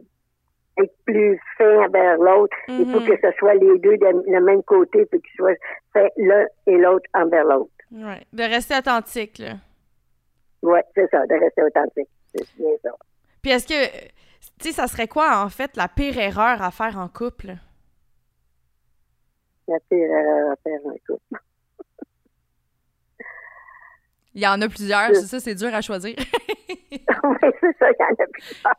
être 0.78 0.94
plus 1.04 1.40
fin 1.56 1.84
envers 1.86 2.18
l'autre. 2.18 2.56
Il 2.68 2.90
faut 2.92 3.00
mm-hmm. 3.00 3.20
que 3.20 3.30
ce 3.30 3.36
soit 3.38 3.54
les 3.54 3.78
deux 3.78 3.96
de 3.96 4.30
le 4.30 4.40
même 4.40 4.62
côté, 4.62 5.06
puis 5.06 5.20
qu'ils 5.20 5.36
soient 5.36 5.54
faits 5.92 6.12
l'un 6.16 6.46
et 6.66 6.76
l'autre 6.76 7.08
envers 7.14 7.44
l'autre. 7.44 7.70
Ouais. 7.92 8.20
De 8.32 8.42
rester 8.42 8.76
authentique, 8.76 9.38
là. 9.38 9.54
Oui, 10.62 10.80
c'est 10.94 11.08
ça, 11.10 11.24
de 11.26 11.34
rester 11.34 11.62
authentique. 11.62 12.08
C'est 12.34 12.44
bien 12.58 12.72
ça. 12.82 12.90
Puis 13.42 13.52
est-ce 13.52 13.68
que 13.68 14.15
tu 14.58 14.68
sais, 14.68 14.72
ça 14.72 14.86
serait 14.86 15.08
quoi, 15.08 15.42
en 15.44 15.48
fait, 15.48 15.76
la 15.76 15.88
pire 15.88 16.18
erreur 16.18 16.62
à 16.62 16.70
faire 16.70 16.98
en 16.98 17.08
couple? 17.08 17.56
La 19.68 19.78
pire 19.90 20.10
erreur 20.10 20.52
à 20.52 20.56
faire 20.56 20.80
en 20.84 20.96
couple. 21.06 21.42
Il 24.34 24.42
y 24.42 24.46
en 24.46 24.60
a 24.60 24.68
plusieurs, 24.68 25.14
c'est 25.14 25.26
ça, 25.26 25.40
c'est 25.40 25.54
dur 25.54 25.74
à 25.74 25.80
choisir. 25.80 26.14
oui, 26.18 26.98
c'est 27.00 27.76
ça, 27.78 27.86
il 27.90 27.96
y 27.98 28.04
en 28.04 28.24
a 28.24 28.26
plusieurs. 28.30 28.74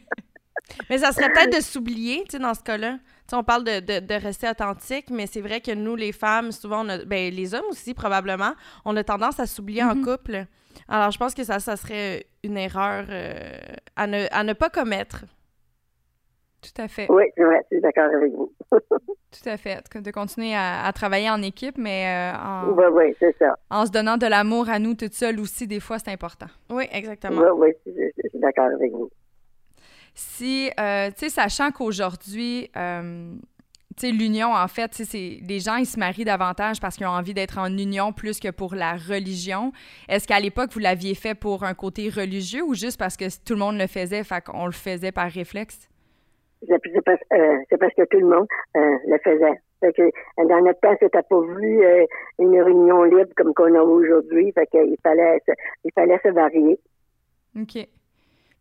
mais 0.90 0.98
ça 0.98 1.10
serait 1.12 1.32
peut-être 1.32 1.56
de 1.56 1.60
s'oublier, 1.60 2.22
tu 2.24 2.32
sais, 2.32 2.38
dans 2.38 2.54
ce 2.54 2.62
cas-là. 2.62 2.92
Tu 2.92 3.30
sais, 3.30 3.36
on 3.36 3.42
parle 3.42 3.64
de, 3.64 3.80
de, 3.80 4.06
de 4.06 4.14
rester 4.14 4.48
authentique, 4.48 5.10
mais 5.10 5.26
c'est 5.26 5.40
vrai 5.40 5.60
que 5.60 5.72
nous, 5.72 5.96
les 5.96 6.12
femmes, 6.12 6.52
souvent, 6.52 6.84
on 6.84 6.88
a, 6.88 7.04
ben, 7.04 7.34
les 7.34 7.54
hommes 7.54 7.64
aussi, 7.70 7.94
probablement, 7.94 8.54
on 8.84 8.96
a 8.96 9.02
tendance 9.02 9.40
à 9.40 9.46
s'oublier 9.46 9.82
en 9.82 9.96
mm-hmm. 9.96 10.04
couple. 10.04 10.46
Alors, 10.88 11.10
je 11.10 11.18
pense 11.18 11.34
que 11.34 11.44
ça, 11.44 11.58
ça 11.60 11.76
serait 11.76 12.26
une 12.42 12.56
erreur 12.56 13.04
euh, 13.08 13.56
à, 13.96 14.06
ne, 14.06 14.26
à 14.30 14.44
ne 14.44 14.52
pas 14.52 14.70
commettre. 14.70 15.24
Tout 16.62 16.82
à 16.82 16.88
fait. 16.88 17.06
Oui, 17.08 17.24
c'est 17.36 17.44
vrai, 17.44 17.60
je 17.70 17.76
suis 17.76 17.80
d'accord 17.80 18.10
avec 18.14 18.32
vous. 18.32 18.52
Tout 18.70 19.48
à 19.48 19.56
fait. 19.56 19.82
De 19.94 20.10
continuer 20.10 20.54
à, 20.54 20.90
travailler 20.94 21.30
en 21.30 21.42
équipe, 21.42 21.78
mais 21.78 22.06
euh, 22.06 22.38
en, 22.38 22.70
oui, 22.70 22.84
oui, 22.90 23.16
c'est 23.20 23.36
ça. 23.38 23.56
en 23.70 23.86
se 23.86 23.90
donnant 23.92 24.16
de 24.16 24.26
l'amour 24.26 24.68
à 24.68 24.78
nous 24.78 24.94
toutes 24.94 25.12
seules 25.12 25.38
aussi, 25.38 25.66
des 25.66 25.80
fois, 25.80 25.98
c'est 25.98 26.10
important. 26.10 26.46
Oui, 26.70 26.84
exactement. 26.90 27.42
Oui, 27.52 27.72
oui, 27.86 27.92
je, 28.16 28.28
suis 28.28 28.38
d'accord 28.40 28.66
avec 28.66 28.90
vous. 28.90 29.10
Si, 30.14 30.70
euh, 30.80 31.08
tu 31.10 31.26
sais, 31.26 31.28
sachant 31.28 31.70
qu'aujourd'hui, 31.70 32.70
l'union, 34.02 34.52
en 34.52 34.68
fait, 34.68 34.92
c'est 34.92 35.38
les 35.46 35.60
gens, 35.60 35.76
ils 35.76 35.86
se 35.86 35.98
marient 35.98 36.24
davantage 36.24 36.80
parce 36.80 36.96
qu'ils 36.96 37.06
ont 37.06 37.10
envie 37.10 37.34
d'être 37.34 37.58
en 37.58 37.68
union 37.68 38.12
plus 38.12 38.40
que 38.40 38.50
pour 38.50 38.74
la 38.74 38.92
religion. 38.92 39.72
Est-ce 40.08 40.26
qu'à 40.26 40.40
l'époque, 40.40 40.70
vous 40.72 40.80
l'aviez 40.80 41.14
fait 41.14 41.34
pour 41.34 41.64
un 41.64 41.74
côté 41.74 42.08
religieux 42.08 42.62
ou 42.62 42.74
juste 42.74 42.98
parce 42.98 43.16
que 43.16 43.24
tout 43.44 43.54
le 43.54 43.60
monde 43.60 43.78
le 43.78 43.86
faisait, 43.86 44.24
fait 44.24 44.44
qu'on 44.44 44.66
le 44.66 44.72
faisait 44.72 45.12
par 45.12 45.30
réflexe? 45.30 45.88
C'est 46.66 47.02
parce, 47.04 47.20
euh, 47.32 47.76
parce, 47.78 47.94
que 47.94 48.04
tout 48.06 48.18
le 48.18 48.26
monde 48.26 48.46
euh, 48.76 48.96
le 49.06 49.18
faisait. 49.18 49.60
Fait 49.80 49.92
que, 49.92 50.10
dans 50.48 50.62
notre 50.62 50.80
temps, 50.80 50.96
c'était 51.00 51.22
pas 51.22 51.40
vu 51.40 51.84
euh, 51.84 52.06
une 52.38 52.60
réunion 52.60 53.04
libre 53.04 53.30
comme 53.36 53.52
qu'on 53.54 53.74
a 53.74 53.82
aujourd'hui. 53.82 54.52
Fait 54.52 54.66
qu'il 54.66 54.96
fallait, 55.02 55.40
il 55.84 55.92
fallait 55.92 56.18
se 56.24 56.30
varier. 56.30 56.78
OK. 57.60 57.88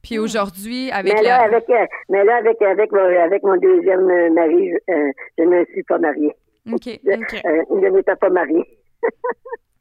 Puis 0.05 0.19
aujourd'hui, 0.19 0.91
avec 0.91 1.15
mais 1.15 1.23
là, 1.23 1.41
avec, 1.41 1.67
euh, 1.67 1.85
mais 2.09 2.23
là, 2.23 2.37
avec, 2.37 2.61
avec, 2.61 2.91
mon, 2.91 2.99
avec 2.99 3.41
mon 3.41 3.57
deuxième 3.57 4.05
mari, 4.33 4.71
je, 4.71 4.93
euh, 4.93 5.11
je 5.37 5.43
ne 5.43 5.65
suis 5.65 5.81
pas 5.81 5.97
mariée. 5.97 6.35
OK. 6.71 6.83
Je, 6.85 7.09
euh, 7.09 7.63
je 7.81 7.87
n'étais 7.87 8.15
pas 8.15 8.29
mariée. 8.29 8.65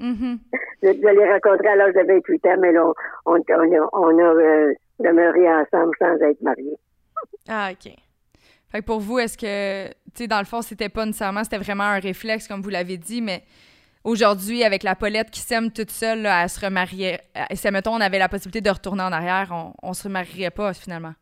mm-hmm. 0.01 0.39
je, 0.83 0.89
je 0.89 1.09
l'ai 1.15 1.31
rencontré 1.31 1.69
à 1.69 1.77
l'âge 1.77 1.93
de 1.93 2.07
28 2.07 2.47
ans, 2.47 2.57
mais 2.59 2.73
là, 2.73 2.87
on, 3.27 3.35
on, 3.37 3.89
on 3.93 4.19
a 4.19 4.73
demeuré 4.99 5.47
ensemble 5.53 5.93
sans 5.99 6.17
être 6.17 6.41
mariés. 6.41 6.79
Ah, 7.47 7.69
OK. 7.73 7.93
Fait 8.71 8.81
que 8.81 8.85
pour 8.87 9.01
vous, 9.01 9.19
est-ce 9.19 9.37
que, 9.37 9.89
tu 9.89 9.95
sais, 10.15 10.27
dans 10.27 10.39
le 10.39 10.47
fond, 10.47 10.63
c'était 10.63 10.89
pas 10.89 11.05
nécessairement, 11.05 11.45
c'était 11.45 11.59
vraiment 11.59 11.85
un 11.85 12.01
réflexe, 12.01 12.49
comme 12.49 12.63
vous 12.63 12.71
l'avez 12.71 12.97
dit, 12.97 13.21
mais 13.21 13.43
aujourd'hui, 14.05 14.63
avec 14.63 14.83
la 14.83 14.95
Paulette 14.95 15.31
qui 15.31 15.41
s'aime 15.41 15.71
toute 15.73 15.91
seule, 15.91 16.23
là, 16.23 16.43
elle 16.43 16.49
se 16.49 16.65
remarier. 16.65 17.19
Et 17.51 17.57
si, 17.57 17.71
mettons, 17.71 17.93
on 17.93 18.01
avait 18.01 18.19
la 18.19 18.29
possibilité 18.29 18.61
de 18.61 18.71
retourner 18.71 19.03
en 19.03 19.13
arrière, 19.13 19.53
on, 19.83 19.89
ne 19.89 19.95
se 19.95 20.05
remarierait 20.05 20.51
pas, 20.51 20.73
finalement. 20.75 21.15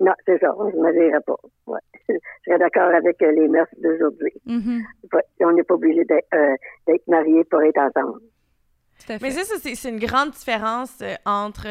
Non, 0.00 0.12
c'est 0.26 0.38
ça, 0.38 0.54
on 0.56 0.66
ne 0.66 0.72
se 0.72 0.76
marierait 0.76 1.20
pas. 1.26 1.36
Ouais. 1.66 1.80
Je 2.08 2.14
serais 2.44 2.58
d'accord 2.58 2.94
avec 2.94 3.22
euh, 3.22 3.30
les 3.32 3.48
mœurs 3.48 3.68
d'aujourd'hui. 3.78 4.32
Mm-hmm. 4.46 4.82
On 5.40 5.52
n'est 5.52 5.62
pas 5.62 5.74
obligé 5.74 6.00
euh, 6.10 6.54
d'être 6.86 7.06
marié 7.06 7.44
pour 7.44 7.62
être 7.62 7.78
ensemble. 7.78 8.20
Mais 9.20 9.30
ça, 9.30 9.56
c'est 9.58 9.88
une 9.88 9.98
grande 9.98 10.30
différence 10.30 10.98
euh, 11.02 11.14
entre 11.24 11.66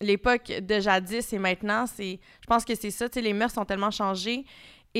l'époque 0.00 0.52
de 0.60 0.80
jadis 0.80 1.32
et 1.32 1.38
maintenant. 1.38 1.84
Je 1.98 2.16
pense 2.46 2.64
que 2.64 2.74
c'est 2.74 2.90
ça, 2.90 3.06
les 3.16 3.32
mœurs 3.32 3.52
sont 3.52 3.64
tellement 3.64 3.90
changées. 3.90 4.44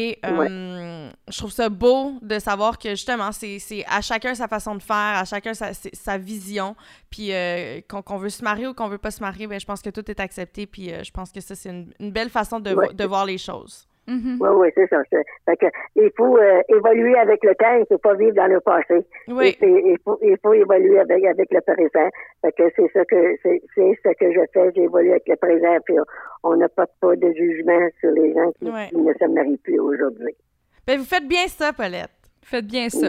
Et 0.00 0.16
euh, 0.24 1.10
je 1.28 1.38
trouve 1.38 1.50
ça 1.50 1.68
beau 1.68 2.20
de 2.22 2.38
savoir 2.38 2.78
que 2.78 2.90
justement, 2.90 3.32
c'est 3.32 3.84
à 3.88 4.00
chacun 4.00 4.32
sa 4.36 4.46
façon 4.46 4.76
de 4.76 4.82
faire, 4.82 4.94
à 4.94 5.24
chacun 5.24 5.54
sa, 5.54 5.72
sa 5.74 6.16
vision. 6.16 6.76
Puis 7.10 7.32
euh, 7.32 7.80
qu'on 7.88 8.16
veut 8.16 8.28
se 8.28 8.44
marier 8.44 8.68
ou 8.68 8.74
qu'on 8.74 8.86
veut 8.86 8.98
pas 8.98 9.10
se 9.10 9.20
marier, 9.20 9.48
ben, 9.48 9.58
je 9.58 9.66
pense 9.66 9.82
que 9.82 9.90
tout 9.90 10.08
est 10.08 10.20
accepté. 10.20 10.66
Puis 10.66 10.92
euh, 10.92 11.02
je 11.02 11.10
pense 11.10 11.32
que 11.32 11.40
ça, 11.40 11.56
c'est 11.56 11.70
une, 11.70 12.12
belle 12.12 12.30
façon 12.30 12.60
de, 12.60 12.94
de 12.94 13.04
voir 13.04 13.26
les 13.26 13.38
choses. 13.38 13.87
Oui, 14.08 14.14
mm-hmm. 14.14 14.56
oui, 14.56 14.68
c'est 14.74 14.88
ça. 14.88 15.02
il 15.96 16.10
faut 16.16 16.38
évoluer 16.68 17.18
avec 17.18 17.44
le 17.44 17.54
temps, 17.54 17.74
il 17.74 17.80
ne 17.80 17.84
faut 17.84 17.98
pas 17.98 18.14
vivre 18.14 18.34
dans 18.34 18.46
le 18.46 18.60
passé. 18.60 19.04
Oui. 19.28 19.56
il, 19.60 19.98
faut, 20.02 20.18
il 20.22 20.36
faut 20.42 20.54
évoluer 20.54 20.98
avec, 20.98 21.24
avec 21.24 21.48
le 21.52 21.60
présent. 21.60 22.08
Fait 22.40 22.52
que 22.52 22.62
c'est 22.74 22.90
ça 22.94 23.04
que 23.04 23.36
c'est 23.42 23.60
ce 23.76 24.14
que 24.18 24.32
je 24.32 24.40
fais. 24.52 24.72
J'évolue 24.74 25.10
avec 25.10 25.28
le 25.28 25.36
présent, 25.36 25.76
puis 25.84 25.96
on 26.42 26.56
n'a 26.56 26.68
pas, 26.70 26.86
pas 27.00 27.16
de 27.16 27.32
jugement 27.34 27.88
sur 28.00 28.10
les 28.12 28.32
gens 28.32 28.50
qui, 28.58 28.64
ne 28.66 29.12
se 29.12 29.30
marient 29.30 29.58
plus 29.58 29.78
aujourd'hui. 29.78 30.34
Ben, 30.86 30.98
vous 30.98 31.04
faites 31.04 31.28
bien 31.28 31.46
ça, 31.46 31.72
Paulette. 31.74 32.10
Faites 32.42 32.66
bien 32.66 32.88
ça. 32.88 33.08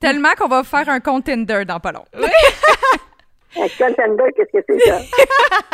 Tellement 0.00 0.32
qu'on 0.36 0.48
va 0.48 0.64
faire 0.64 0.88
un 0.88 0.98
compte 0.98 1.24
Tinder 1.24 1.64
dans 1.64 1.78
pas 1.78 1.92
long. 1.92 2.04
Tinder, 2.12 2.26
qu'est-ce 3.54 4.52
que 4.52 4.64
c'est 4.68 4.80
ça? 4.80 5.00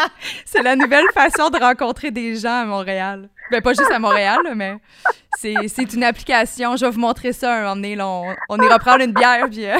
c'est 0.44 0.62
la 0.62 0.76
nouvelle 0.76 1.06
façon 1.12 1.50
de 1.50 1.58
rencontrer 1.58 2.10
des 2.10 2.36
gens 2.36 2.62
à 2.62 2.64
Montréal. 2.64 3.28
Ben, 3.50 3.62
pas 3.62 3.72
juste 3.72 3.90
à 3.90 3.98
Montréal, 3.98 4.38
mais 4.54 4.76
c'est 5.36 5.94
une 5.94 6.04
application. 6.04 6.76
Je 6.76 6.84
vais 6.84 6.90
vous 6.90 7.00
montrer 7.00 7.32
ça 7.32 7.54
un 7.54 7.60
moment 7.62 7.76
donné. 7.76 8.00
on, 8.00 8.34
on 8.48 8.62
ira 8.62 8.78
prendre 8.78 9.02
une 9.02 9.12
bière, 9.12 9.48
puis... 9.50 9.66
Euh, 9.66 9.76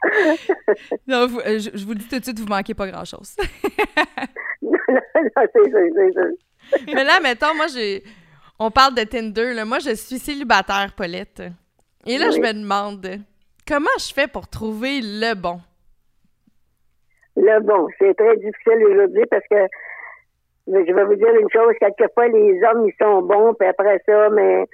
non, 1.06 1.28
euh, 1.44 1.58
je, 1.58 1.84
vous 1.84 1.92
le 1.92 1.98
dis 1.98 2.08
tout 2.08 2.18
de 2.18 2.24
suite, 2.24 2.38
vous 2.38 2.46
manquez 2.46 2.74
pas 2.74 2.86
grand-chose. 2.88 3.34
non, 4.62 4.70
non, 4.88 5.00
c'est 5.34 5.70
ça, 5.70 5.78
c'est 5.96 6.12
ça. 6.14 6.20
Mais 6.94 7.04
là, 7.04 7.20
mettons, 7.20 7.54
moi, 7.54 7.66
j'ai... 7.66 8.04
On 8.58 8.70
parle 8.70 8.94
de 8.94 9.04
Tinder, 9.04 9.54
là. 9.54 9.64
Moi, 9.64 9.78
je 9.78 9.94
suis 9.94 10.18
célibataire, 10.18 10.92
Paulette. 10.96 11.42
Et 12.06 12.18
là, 12.18 12.30
je 12.30 12.38
me 12.38 12.52
demande, 12.52 13.20
comment 13.68 13.98
je 13.98 14.12
fais 14.12 14.26
pour 14.26 14.48
trouver 14.48 15.00
le 15.02 15.34
bon? 15.34 15.60
Le 17.36 17.60
bon, 17.60 17.86
c'est 17.98 18.14
très 18.14 18.36
difficile 18.36 18.84
aujourd'hui 18.84 19.24
parce 19.30 19.44
que 19.50 19.66
je 20.66 20.92
vais 20.92 21.04
vous 21.04 21.14
dire 21.14 21.34
une 21.40 21.50
chose, 21.50 21.74
quelquefois 21.78 22.28
les 22.28 22.60
hommes 22.64 22.86
ils 22.88 22.94
sont 23.00 23.22
bons, 23.22 23.54
puis 23.54 23.68
après 23.68 24.02
ça, 24.06 24.28
mais 24.30 24.64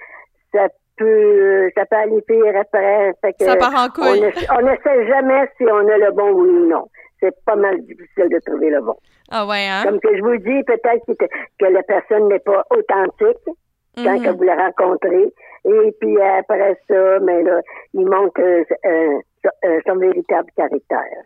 ça 0.53 0.69
peut 0.97 1.71
ça 1.77 1.85
peut 1.87 1.97
aller 1.97 2.23
pire 2.23 2.57
après. 2.59 3.13
ça 3.39 3.57
part 3.57 3.75
en 3.75 3.89
couille. 3.89 4.33
On 4.57 4.63
ne 4.63 4.77
sait 4.83 5.07
jamais 5.09 5.49
si 5.57 5.65
on 5.65 5.89
a 5.89 5.99
le 5.99 6.13
bon 6.13 6.31
ou 6.31 6.69
non. 6.69 6.89
C'est 7.21 7.35
pas 7.45 7.57
mal 7.57 7.81
difficile 7.83 8.29
de 8.29 8.39
trouver 8.45 8.71
le 8.71 8.81
bon. 8.81 8.97
Ah 9.31 9.47
ouais, 9.47 9.67
hein? 9.67 9.83
Comme 9.85 10.01
que 10.01 10.15
je 10.17 10.23
vous 10.23 10.37
dis, 10.37 10.63
peut-être 10.65 11.07
que, 11.07 11.25
que 11.59 11.73
la 11.73 11.83
personne 11.83 12.29
n'est 12.29 12.41
pas 12.41 12.65
authentique 12.71 13.49
quand 13.97 14.21
mhm. 14.21 14.37
vous 14.37 14.45
la 14.45 14.57
rencontrez. 14.57 15.33
Et 15.65 15.95
puis 16.01 16.21
après 16.21 16.79
ça, 16.89 17.19
mais 17.21 17.43
là, 17.43 17.61
il 17.95 18.07
manque 18.07 18.39
euh, 18.39 18.65
euh, 18.85 19.19
euh, 19.65 19.81
son 19.87 19.97
véritable 19.97 20.51
caractère. 20.57 21.23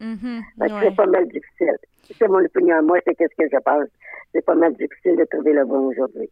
Mhm. 0.00 0.42
C'est 0.58 0.96
pas 0.96 1.06
mal 1.06 1.26
difficile. 1.28 1.76
C'est 2.18 2.28
mon 2.28 2.44
opinion. 2.44 2.82
Moi, 2.82 2.98
c'est 3.06 3.14
qu'est-ce 3.14 3.36
que 3.36 3.48
je 3.52 3.58
pense. 3.64 3.88
C'est 4.32 4.44
pas 4.44 4.54
mal 4.54 4.72
difficile 4.74 5.16
de 5.16 5.24
trouver 5.24 5.52
le 5.52 5.64
bon 5.64 5.88
aujourd'hui. 5.88 6.30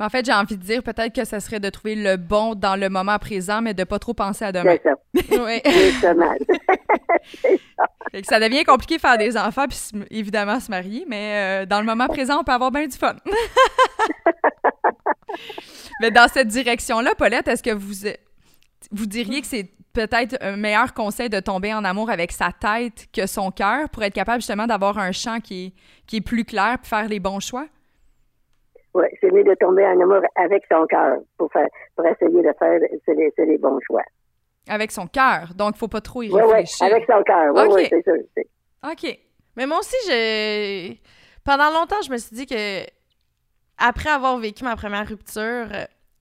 En 0.00 0.08
fait, 0.08 0.24
j'ai 0.24 0.32
envie 0.32 0.56
de 0.56 0.62
dire 0.62 0.82
peut-être 0.82 1.14
que 1.14 1.24
ce 1.24 1.38
serait 1.38 1.60
de 1.60 1.68
trouver 1.68 1.94
le 1.94 2.16
bon 2.16 2.54
dans 2.54 2.76
le 2.80 2.88
moment 2.88 3.18
présent, 3.18 3.60
mais 3.62 3.74
de 3.74 3.84
pas 3.84 3.98
trop 3.98 4.14
penser 4.14 4.44
à 4.44 4.52
demain. 4.52 4.76
C'est 5.14 5.36
ça. 5.36 5.44
oui. 5.44 5.60
C'est 5.64 7.60
ça. 7.76 8.20
ça 8.22 8.40
devient 8.40 8.64
compliqué 8.64 8.96
de 8.96 9.00
faire 9.00 9.18
des 9.18 9.36
enfants 9.36 9.66
puis 9.68 9.78
évidemment 10.10 10.58
se 10.58 10.70
marier, 10.70 11.04
mais 11.08 11.66
dans 11.66 11.80
le 11.80 11.86
moment 11.86 12.06
présent, 12.08 12.40
on 12.40 12.44
peut 12.44 12.52
avoir 12.52 12.70
bien 12.70 12.86
du 12.86 12.96
fun. 12.96 13.14
Mais 16.00 16.10
dans 16.10 16.28
cette 16.28 16.48
direction-là, 16.48 17.14
Paulette, 17.16 17.48
est-ce 17.48 17.62
que 17.62 17.74
vous, 17.74 18.08
vous 18.90 19.06
diriez 19.06 19.40
que 19.40 19.46
c'est 19.46 19.70
peut-être 19.92 20.36
un 20.40 20.56
meilleur 20.56 20.94
conseil 20.94 21.28
de 21.28 21.40
tomber 21.40 21.72
en 21.72 21.84
amour 21.84 22.10
avec 22.10 22.32
sa 22.32 22.50
tête 22.52 23.06
que 23.12 23.26
son 23.26 23.50
cœur 23.50 23.88
pour 23.90 24.02
être 24.02 24.14
capable 24.14 24.40
justement 24.40 24.66
d'avoir 24.66 24.98
un 24.98 25.12
champ 25.12 25.38
qui 25.40 25.66
est, 25.66 25.72
qui 26.06 26.16
est 26.16 26.20
plus 26.20 26.44
clair 26.44 26.78
pour 26.78 26.86
faire 26.86 27.08
les 27.08 27.20
bons 27.20 27.40
choix? 27.40 27.66
Oui, 28.94 29.06
c'est 29.20 29.30
mieux 29.30 29.44
de 29.44 29.54
tomber 29.54 29.86
en 29.86 30.00
amour 30.00 30.20
avec 30.34 30.64
son 30.70 30.86
cœur 30.86 31.18
pour, 31.38 31.50
faire, 31.52 31.68
pour 31.96 32.06
essayer 32.06 32.42
de 32.42 32.52
faire 32.58 32.78
les, 33.48 33.58
bons 33.58 33.78
choix. 33.86 34.02
Avec 34.68 34.92
son 34.92 35.06
cœur, 35.06 35.54
donc 35.54 35.70
il 35.70 35.76
ne 35.76 35.78
faut 35.78 35.88
pas 35.88 36.00
trop 36.00 36.22
y 36.22 36.30
réfléchir. 36.30 36.86
Oui, 36.86 36.92
avec 36.92 37.04
son 37.06 37.22
cœur, 37.22 37.54
oui, 37.54 37.62
oui, 37.70 37.86
c'est 37.88 38.04
ça. 38.04 38.90
OK. 38.90 39.18
Mais 39.56 39.66
moi 39.66 39.78
aussi, 39.78 39.96
j'ai... 40.06 41.00
Pendant 41.44 41.70
longtemps, 41.70 42.00
je 42.04 42.10
me 42.10 42.18
suis 42.18 42.36
dit 42.36 42.46
que 42.46 42.84
après 43.82 44.10
avoir 44.10 44.38
vécu 44.38 44.64
ma 44.64 44.76
première 44.76 45.06
rupture, 45.06 45.66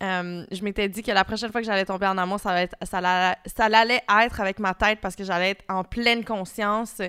euh, 0.02 0.43
je 0.52 0.63
m'étais 0.63 0.89
dit 0.89 1.04
que 1.04 1.12
la 1.12 1.24
prochaine 1.24 1.52
fois 1.52 1.62
que 1.62 1.67
j'allais 1.67 1.86
tomber 1.86 2.08
en 2.08 2.17
amour, 2.17 2.39
ça, 2.39 2.50
allait 2.50 2.63
être, 2.63 2.76
ça, 2.82 2.97
allait, 2.97 4.02
être 4.24 4.41
avec 4.41 4.60
ma 4.60 4.74
tête 4.74 5.00
parce 5.00 5.15
que 5.15 5.24
j'allais 5.24 5.52
être 5.52 5.63
en 5.69 5.84
pleine 5.84 6.26
conscience. 6.26 7.02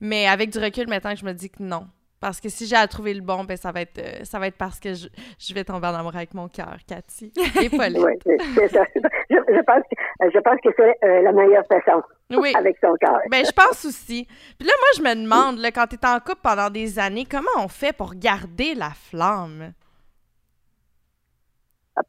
Mais 0.00 0.28
avec 0.28 0.50
du 0.50 0.58
recul, 0.58 0.88
maintenant, 0.88 1.14
je 1.14 1.24
me 1.24 1.32
dis 1.32 1.50
que 1.50 1.62
non. 1.62 1.86
Parce 2.20 2.40
que 2.40 2.48
si 2.48 2.66
j'ai 2.66 2.76
à 2.76 2.86
trouver 2.86 3.12
le 3.12 3.20
bon, 3.20 3.44
ben 3.44 3.58
ça 3.58 3.72
va 3.72 3.82
être 3.82 3.98
euh, 3.98 4.24
ça 4.24 4.38
va 4.38 4.46
être 4.46 4.56
parce 4.56 4.80
que 4.80 4.94
je, 4.94 5.06
je, 5.38 5.52
vais 5.52 5.64
tomber 5.64 5.86
en 5.88 5.94
amour 5.94 6.16
avec 6.16 6.32
mon 6.32 6.48
cœur, 6.48 6.78
Cathy. 6.88 7.30
Et 7.62 7.68
Pauline. 7.68 8.02
oui, 8.02 8.36
c'est 8.54 8.68
ça. 8.68 8.84
Je, 9.28 9.62
pense 9.62 9.82
que, 9.82 10.30
je 10.32 10.38
pense 10.38 10.60
que 10.62 10.68
c'est 10.76 11.06
euh, 11.06 11.22
la 11.22 11.32
meilleure 11.32 11.66
façon. 11.66 12.02
Oui. 12.30 12.52
Avec 12.56 12.76
son 12.80 12.94
cœur. 13.00 13.18
Ben, 13.30 13.44
je 13.44 13.52
pense 13.52 13.84
aussi. 13.84 14.26
Puis 14.58 14.66
là, 14.66 14.72
moi, 14.78 14.88
je 14.96 15.02
me 15.02 15.22
demande, 15.22 15.58
là, 15.58 15.70
quand 15.70 15.86
tu 15.86 15.96
es 15.96 16.06
en 16.06 16.18
couple 16.20 16.40
pendant 16.42 16.70
des 16.70 16.98
années, 16.98 17.26
comment 17.28 17.46
on 17.58 17.68
fait 17.68 17.92
pour 17.92 18.14
garder 18.14 18.74
la 18.74 18.90
flamme? 18.90 19.72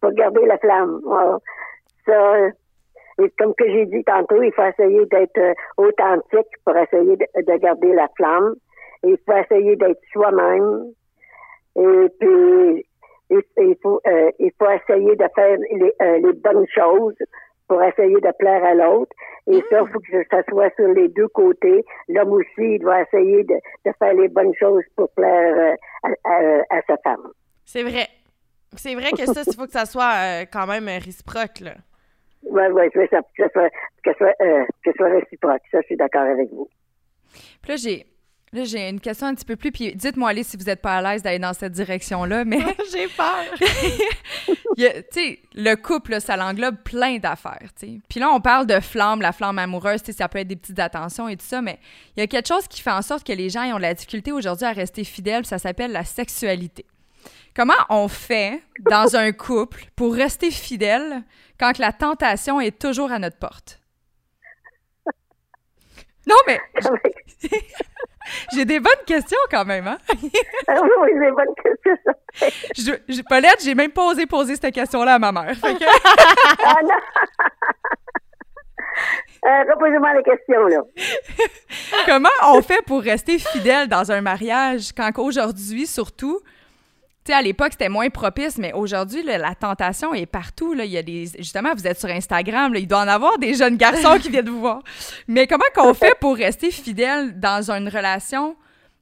Pour 0.02 0.12
garder 0.12 0.46
la 0.46 0.58
flamme. 0.58 1.02
Ça, 2.06 2.50
et 3.20 3.32
comme 3.40 3.54
que 3.56 3.68
j'ai 3.68 3.86
dit 3.88 4.04
tantôt, 4.04 4.42
il 4.44 4.54
faut 4.54 4.64
essayer 4.64 5.06
d'être 5.08 5.38
euh, 5.40 5.54
authentique 5.78 6.54
pour 6.64 6.78
essayer 6.78 7.18
de, 7.18 7.58
garder 7.58 7.94
la 7.94 8.08
flamme. 8.16 8.56
il 9.04 9.18
faut 9.26 9.36
essayer 9.36 9.76
d'être 9.76 10.02
soi-même. 10.12 10.92
Et 11.76 12.10
puis, 12.20 12.86
il, 13.30 13.76
faut, 13.82 14.00
euh, 14.06 14.32
il 14.40 14.52
faut 14.60 14.70
essayer 14.70 15.16
de 15.16 15.26
faire 15.34 15.58
les, 15.72 15.94
euh, 16.02 16.18
les, 16.20 16.34
bonnes 16.34 16.66
choses 16.68 17.16
pour 17.68 17.82
essayer 17.84 18.16
de 18.16 18.32
plaire 18.38 18.64
à 18.64 18.76
l'autre. 18.76 19.12
Et 19.48 19.62
ça, 19.70 19.82
il 19.82 19.92
faut 19.92 20.00
que 20.00 20.24
ça 20.30 20.44
soit 20.50 20.74
sur 20.76 20.88
les 20.90 21.08
deux 21.10 21.28
côtés. 21.30 21.84
L'homme 22.10 22.34
aussi, 22.34 22.76
il 22.76 22.80
doit 22.80 23.02
essayer 23.02 23.44
de, 23.44 23.56
de, 23.86 23.92
faire 23.98 24.14
les 24.14 24.28
bonnes 24.28 24.54
choses 24.56 24.84
pour 24.96 25.10
plaire 25.10 25.76
à, 26.04 26.34
à 26.70 26.82
sa 26.88 26.98
femme. 26.98 27.32
C'est 27.66 27.84
vrai. 27.84 28.08
C'est 28.76 28.96
vrai 28.96 29.12
que 29.12 29.26
ça, 29.26 29.42
il 29.46 29.56
faut 29.56 29.66
que 29.66 29.72
ça 29.72 29.86
soit 29.86 30.14
euh, 30.16 30.46
quand 30.52 30.68
même 30.68 30.88
réciproque, 30.88 31.62
là. 31.62 31.76
Oui, 32.44 32.64
oui, 32.72 32.90
que 32.92 33.08
ça, 33.08 33.22
soit, 33.52 33.70
que, 34.04 34.14
soit, 34.18 34.34
euh, 34.42 34.64
que 34.84 34.92
soit 34.96 35.10
réciproque. 35.10 35.62
Ça, 35.72 35.82
je 35.82 35.88
suis 35.88 35.98
d'accord 35.98 36.22
avec 36.22 36.50
vous. 36.52 36.70
Puis 37.62 37.72
là, 37.72 37.76
j'ai. 37.76 38.06
Là, 38.54 38.64
j'ai 38.64 38.88
une 38.88 39.02
question 39.02 39.28
un 39.28 39.36
petit 39.36 39.44
peu 39.44 39.58
plus, 39.58 39.74
puis 39.74 39.94
dites-moi, 39.94 40.30
allez, 40.30 40.44
si 40.44 40.56
vous 40.56 40.64
n'êtes 40.64 40.82
pas 40.82 40.96
à 40.96 41.02
l'aise 41.02 41.22
d'aller 41.22 41.38
dans 41.38 41.52
cette 41.52 41.74
direction-là, 41.74 42.46
mais... 42.46 42.60
j'ai 42.94 43.08
peur! 43.10 43.44
tu 44.78 44.84
sais, 45.12 45.40
le 45.54 45.76
couple, 45.76 46.22
ça 46.22 46.38
l'englobe 46.38 46.78
plein 46.78 47.18
d'affaires, 47.18 47.68
tu 47.78 47.88
sais. 47.88 48.00
Puis 48.10 48.22
là, 48.22 48.30
on 48.30 48.40
parle 48.40 48.66
de 48.66 48.80
flamme, 48.80 49.22
la 49.22 49.34
flamme 49.34 49.60
amoureuse, 49.60 50.02
tu 50.02 50.14
sais, 50.14 50.18
ça 50.20 50.30
peut 50.30 50.40
être 50.40 50.48
des 50.48 50.56
petites 50.56 50.80
attentions 50.80 51.28
et 51.28 51.36
tout 51.36 51.46
ça, 51.46 51.62
mais 51.62 51.78
il 52.16 52.22
y 52.22 52.24
a 52.24 52.28
quelque 52.28 52.48
chose 52.48 52.70
qui 52.70 52.82
fait 52.82 52.92
en 52.92 53.02
sorte 53.02 53.28
que 53.28 53.34
les 53.34 53.50
gens 53.50 53.66
ont 53.74 53.78
de 53.78 53.82
la 53.82 53.94
difficulté 53.94 54.32
aujourd'hui 54.32 54.66
à 54.66 54.72
rester 54.72 55.04
fidèles, 55.04 55.46
ça 55.46 55.58
s'appelle 55.58 55.92
la 55.92 56.06
sexualité. 56.06 56.86
Comment 57.58 57.74
on 57.90 58.08
fait 58.08 58.62
dans 58.88 59.16
un 59.16 59.32
couple 59.32 59.86
pour 59.96 60.14
rester 60.14 60.52
fidèle 60.52 61.24
quand 61.60 61.80
la 61.80 61.92
tentation 61.92 62.62
est 62.62 62.80
toujours 62.80 63.12
à 63.12 63.18
notre 63.18 63.40
porte? 63.40 63.80
Non, 66.28 66.36
mais 66.46 66.62
j'ai 68.54 68.64
des 68.64 68.80
bonnes 68.80 68.94
questions 69.08 69.40
quand 69.50 69.66
même, 69.66 69.88
hein? 69.88 69.98
Ah 70.68 70.82
oui, 71.02 71.20
des 71.20 71.32
bonnes 71.32 71.56
questions. 71.64 73.00
je, 73.08 73.22
Paulette, 73.24 73.64
j'ai 73.64 73.74
même 73.74 73.92
pas 73.92 74.06
osé 74.06 74.28
poser 74.28 74.56
cette 74.56 74.76
question-là 74.76 75.16
à 75.16 75.20
ma 75.20 75.32
mère. 75.32 75.56
ah 75.64 76.76
non! 76.84 76.90
Euh, 79.46 79.64
Reposez-moi 79.72 80.14
les 80.16 80.24
questions, 80.24 80.66
là. 80.68 80.82
Comment 82.06 82.30
on 82.44 82.62
fait 82.62 82.84
pour 82.86 83.02
rester 83.02 83.40
fidèle 83.40 83.88
dans 83.88 84.12
un 84.12 84.22
mariage 84.22 84.92
quand 84.96 85.18
aujourd'hui, 85.18 85.88
surtout, 85.88 86.40
à 87.34 87.42
l'époque, 87.42 87.70
c'était 87.72 87.90
moins 87.90 88.10
propice, 88.10 88.58
mais 88.58 88.74
aujourd'hui, 88.74 89.24
la 89.24 89.56
tentation 89.56 90.14
est 90.14 90.26
partout. 90.26 90.74
Y 90.74 90.98
a 90.98 91.04
des, 91.04 91.26
justement, 91.38 91.74
vous 91.74 91.88
êtes 91.88 92.00
sur 92.00 92.10
Instagram, 92.10 92.74
il 92.76 92.88
doit 92.88 93.02
en 93.02 93.08
avoir 93.08 93.38
des 93.38 93.54
jeunes 93.54 93.78
garçons 93.78 94.18
qui 94.22 94.30
viennent 94.30 94.50
vous 94.50 94.60
voir. 94.60 94.82
Mais 95.28 95.48
comment 95.48 95.66
qu'on 95.76 95.94
fait 95.94 96.16
pour 96.20 96.36
rester 96.36 96.72
fidèle 96.72 97.40
dans 97.40 97.72
une 97.72 97.90
relation 97.90 98.56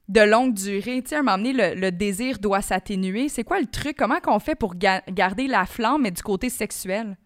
de 0.08 0.20
longue 0.20 0.54
durée? 0.54 1.02
Tu 1.02 1.10
sais, 1.10 1.16
à 1.16 1.20
un 1.20 1.22
moment 1.22 1.38
donné, 1.38 1.74
le, 1.74 1.90
désir 1.90 2.38
doit 2.38 2.62
s'atténuer. 2.62 3.28
C'est 3.28 3.44
quoi 3.44 3.60
le 3.60 3.66
truc? 3.66 3.96
Comment 3.96 4.20
qu'on 4.20 4.38
fait 4.38 4.54
pour 4.54 4.74
garder 4.74 5.46
la 5.46 5.66
flamme, 5.66 6.02
mais 6.02 6.10
du 6.10 6.22
côté 6.22 6.48
sexuel? 6.48 7.16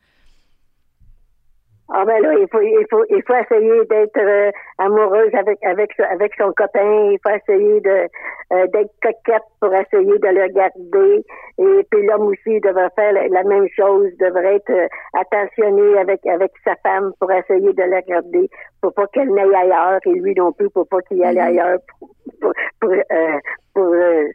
Ah 1.92 2.04
ben 2.04 2.22
là, 2.22 2.34
il 2.38 2.46
faut, 2.52 2.60
il 2.60 2.86
faut, 2.88 3.04
il 3.10 3.20
faut 3.26 3.34
essayer 3.34 3.84
d'être 3.86 4.16
euh, 4.16 4.52
amoureuse 4.78 5.34
avec 5.34 5.58
avec 5.64 5.90
avec 5.98 6.32
son 6.38 6.52
copain. 6.52 7.10
Il 7.10 7.18
faut 7.20 7.34
essayer 7.34 7.80
de 7.80 8.06
euh, 8.52 8.66
d'être 8.68 8.92
coquette 9.02 9.42
pour 9.60 9.74
essayer 9.74 10.18
de 10.18 10.28
le 10.28 10.46
garder. 10.54 11.24
Et 11.58 11.86
puis 11.90 12.06
l'homme 12.06 12.28
aussi 12.28 12.60
devrait 12.60 12.90
faire 12.94 13.12
la, 13.12 13.42
même 13.42 13.66
chose, 13.76 14.08
devrait 14.20 14.56
être 14.56 14.70
euh, 14.70 14.86
attentionné 15.14 15.98
avec 15.98 16.24
avec 16.26 16.52
sa 16.64 16.76
femme 16.76 17.12
pour 17.18 17.32
essayer 17.32 17.72
de 17.72 17.82
la 17.82 18.02
garder, 18.02 18.48
pour 18.80 18.94
pas 18.94 19.08
qu'elle 19.08 19.30
n'aille 19.34 19.54
ailleurs 19.54 19.98
et 20.06 20.12
lui 20.12 20.34
non 20.36 20.52
plus 20.52 20.70
pour 20.70 20.86
pas 20.86 21.00
qu'il 21.02 21.24
aille 21.24 21.38
mm-hmm. 21.38 21.60
ailleurs 21.60 21.78
pour 21.88 22.10
pour, 22.40 22.52
pour 22.80 22.94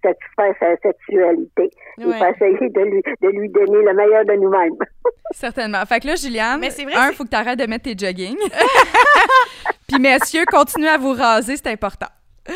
satisfaire 0.03 0.53
sa 0.59 0.75
sexualité. 0.81 1.69
Il 1.97 2.05
faut 2.05 2.11
essayer 2.25 2.69
de 2.69 2.81
lui 2.81 3.01
de 3.21 3.27
lui 3.29 3.49
donner 3.49 3.83
le 3.83 3.93
meilleur 3.93 4.25
de 4.25 4.33
nous-mêmes. 4.33 4.75
Certainement. 5.31 5.85
Fait 5.85 5.99
que 5.99 6.07
là, 6.07 6.15
Juliane, 6.15 6.63
un, 6.63 7.11
faut 7.11 7.23
que 7.25 7.29
tu 7.29 7.35
arrêtes 7.35 7.59
de 7.59 7.65
mettre 7.65 7.83
tes 7.83 7.97
jogging. 7.97 8.37
Puis 9.87 9.99
messieurs, 9.99 10.45
continuez 10.49 10.89
à 10.89 10.97
vous 10.97 11.13
raser, 11.13 11.57
c'est 11.57 11.67
important. 11.71 12.07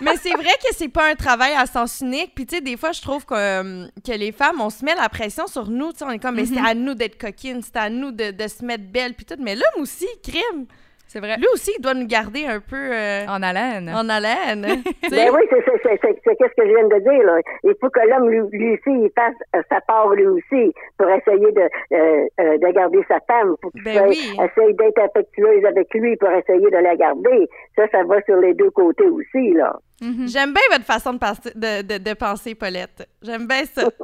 Mais 0.00 0.16
c'est 0.16 0.32
vrai 0.32 0.50
que 0.62 0.72
c'est 0.72 0.88
pas 0.88 1.08
un 1.10 1.14
travail 1.14 1.52
à 1.56 1.66
sens 1.66 2.00
unique. 2.00 2.32
Puis, 2.34 2.46
tu 2.46 2.56
sais, 2.56 2.60
des 2.60 2.76
fois, 2.76 2.90
je 2.92 3.00
trouve 3.00 3.24
que, 3.24 3.34
euh, 3.34 3.86
que 4.04 4.12
les 4.12 4.32
femmes, 4.32 4.60
on 4.60 4.70
se 4.70 4.84
met 4.84 4.94
la 4.94 5.08
pression 5.08 5.46
sur 5.46 5.68
nous. 5.70 5.92
Tu 5.92 5.98
sais, 5.98 6.04
on 6.04 6.10
est 6.10 6.18
comme, 6.18 6.34
mais 6.34 6.46
c'est 6.46 6.58
Mhm. 6.60 6.66
à 6.66 6.74
nous 6.74 6.94
d'être 6.94 7.16
coquines, 7.18 7.62
c'est 7.62 7.76
à 7.76 7.88
nous 7.88 8.10
de, 8.10 8.32
de 8.32 8.48
se 8.48 8.64
mettre 8.64 8.84
belle, 8.84 9.14
puis 9.14 9.24
tout. 9.24 9.36
Mais 9.38 9.54
l'homme 9.54 9.82
aussi, 9.82 10.06
crime. 10.22 10.66
C'est 11.14 11.20
vrai. 11.20 11.36
Lui 11.36 11.46
aussi, 11.54 11.70
il 11.78 11.80
doit 11.80 11.94
nous 11.94 12.08
garder 12.08 12.44
un 12.44 12.58
peu 12.58 12.74
euh, 12.92 13.24
En 13.28 13.40
haleine. 13.40 13.88
en 13.88 14.08
haleine. 14.08 14.62
Ben 15.10 15.30
oui, 15.32 15.42
c'est 15.48 16.36
qu'est-ce 16.36 16.54
que 16.56 16.66
je 16.66 16.74
viens 16.74 16.88
de 16.88 16.98
dire. 16.98 17.22
Là. 17.24 17.38
Il 17.62 17.72
faut 17.80 17.88
que 17.88 18.00
l'homme, 18.00 18.28
lui, 18.28 18.40
lui 18.58 18.72
aussi, 18.72 18.90
il 19.06 19.10
fasse 19.14 19.36
euh, 19.54 19.62
sa 19.70 19.80
part 19.82 20.08
lui 20.10 20.26
aussi 20.26 20.74
pour 20.98 21.08
essayer 21.08 21.52
de, 21.52 21.60
euh, 21.60 22.26
euh, 22.40 22.58
de 22.58 22.72
garder 22.74 22.98
sa 23.06 23.20
femme. 23.28 23.54
Faut 23.62 23.70
qu'il 23.70 23.84
Ben 23.84 23.94
soit- 23.98 24.08
oui. 24.08 24.36
essaye 24.44 24.74
d'être 24.74 24.98
affectueuse 24.98 25.64
avec 25.64 25.86
lui 25.94 26.16
pour 26.16 26.30
essayer 26.32 26.68
de 26.68 26.78
la 26.82 26.96
garder. 26.96 27.48
Ça, 27.76 27.84
ça 27.92 28.02
va 28.02 28.20
sur 28.22 28.36
les 28.38 28.54
deux 28.54 28.70
côtés 28.70 29.06
aussi. 29.06 29.52
là. 29.52 29.76
Mhm. 30.02 30.26
J'aime 30.26 30.52
bien 30.52 30.62
votre 30.72 30.84
façon 30.84 31.12
de, 31.12 31.18
penser- 31.18 31.54
de, 31.54 31.82
de, 31.82 32.02
de 32.02 32.14
penser, 32.14 32.56
Paulette. 32.56 33.08
J'aime 33.22 33.46
bien 33.46 33.64
ça. 33.66 33.84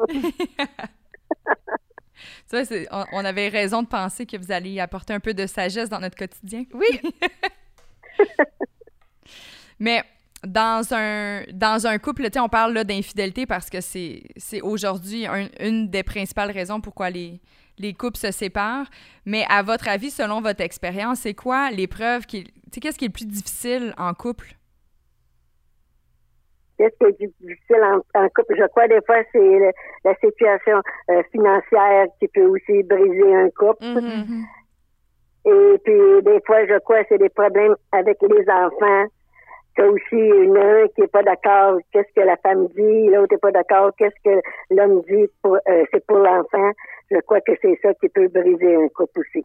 C'est- 2.50 2.88
on, 2.90 3.04
on 3.12 3.24
avait 3.24 3.48
raison 3.48 3.82
de 3.82 3.86
penser 3.88 4.26
que 4.26 4.36
vous 4.36 4.50
alliez 4.52 4.80
apporter 4.80 5.12
un 5.12 5.20
peu 5.20 5.34
de 5.34 5.46
sagesse 5.46 5.88
dans 5.88 6.00
notre 6.00 6.16
quotidien. 6.16 6.64
Oui. 6.74 7.00
Mais 9.78 10.02
dans 10.46 10.86
un, 10.92 11.42
dans 11.52 11.86
un 11.86 11.98
couple, 11.98 12.26
on 12.38 12.48
parle 12.48 12.72
là, 12.74 12.84
d'infidélité 12.84 13.46
parce 13.46 13.70
que 13.70 13.80
c'est, 13.80 14.22
c'est 14.36 14.60
aujourd'hui 14.60 15.26
un- 15.26 15.48
une 15.60 15.88
des 15.88 16.02
principales 16.02 16.50
raisons 16.50 16.80
pourquoi 16.80 17.10
les, 17.10 17.40
les 17.78 17.94
couples 17.94 18.18
se 18.18 18.30
séparent. 18.30 18.88
Mais 19.24 19.44
à 19.48 19.62
votre 19.62 19.88
avis, 19.88 20.10
selon 20.10 20.40
votre 20.40 20.60
expérience, 20.62 21.20
c'est 21.20 21.34
quoi 21.34 21.70
l'épreuve 21.70 22.26
qui. 22.26 22.44
Tu 22.44 22.50
sais, 22.74 22.80
qu'est-ce 22.80 22.98
qui 22.98 23.04
est 23.04 23.08
le 23.08 23.12
plus 23.12 23.26
difficile 23.26 23.94
en 23.98 24.12
couple? 24.14 24.54
Qu'est-ce 26.80 26.96
qui 26.96 27.24
est 27.24 27.28
difficile 27.42 27.82
en, 27.82 27.98
en 28.18 28.28
couple? 28.30 28.54
Je 28.56 28.66
crois 28.68 28.88
des 28.88 29.02
fois, 29.04 29.16
c'est 29.32 29.38
le- 29.38 29.70
la 30.02 30.14
situation 30.14 30.80
euh, 31.10 31.22
financière 31.30 32.06
qui 32.18 32.26
peut 32.28 32.46
aussi 32.46 32.82
briser 32.84 33.34
un 33.34 33.50
couple. 33.50 33.84
Mhm. 33.84 34.44
Et 35.44 35.78
puis, 35.84 36.22
des 36.22 36.40
fois, 36.46 36.64
je 36.66 36.78
crois 36.78 37.02
que 37.02 37.08
c'est 37.10 37.18
des 37.18 37.28
problèmes 37.28 37.76
avec 37.92 38.16
les 38.22 38.48
enfants. 38.48 39.04
C'est 39.76 39.84
aussi 39.84 40.16
une 40.16 40.56
un 40.56 40.86
qui 40.88 41.02
est 41.02 41.12
pas 41.12 41.22
d'accord, 41.22 41.78
qu'est-ce 41.92 42.12
que 42.14 42.20
la 42.26 42.36
femme 42.38 42.66
dit, 42.68 43.08
l'autre 43.08 43.34
est 43.34 43.38
pas 43.40 43.52
d'accord, 43.52 43.90
qu'est-ce 43.98 44.16
que 44.24 44.40
l'homme 44.74 45.02
dit, 45.02 45.26
pour, 45.42 45.56
euh, 45.56 45.84
c'est 45.92 46.04
pour 46.06 46.18
l'enfant. 46.18 46.70
Je 47.10 47.18
crois 47.20 47.40
que 47.42 47.52
c'est 47.62 47.78
ça 47.82 47.92
qui 47.94 48.08
peut 48.08 48.28
briser 48.28 48.74
un 48.76 48.88
couple 48.88 49.20
aussi. 49.20 49.44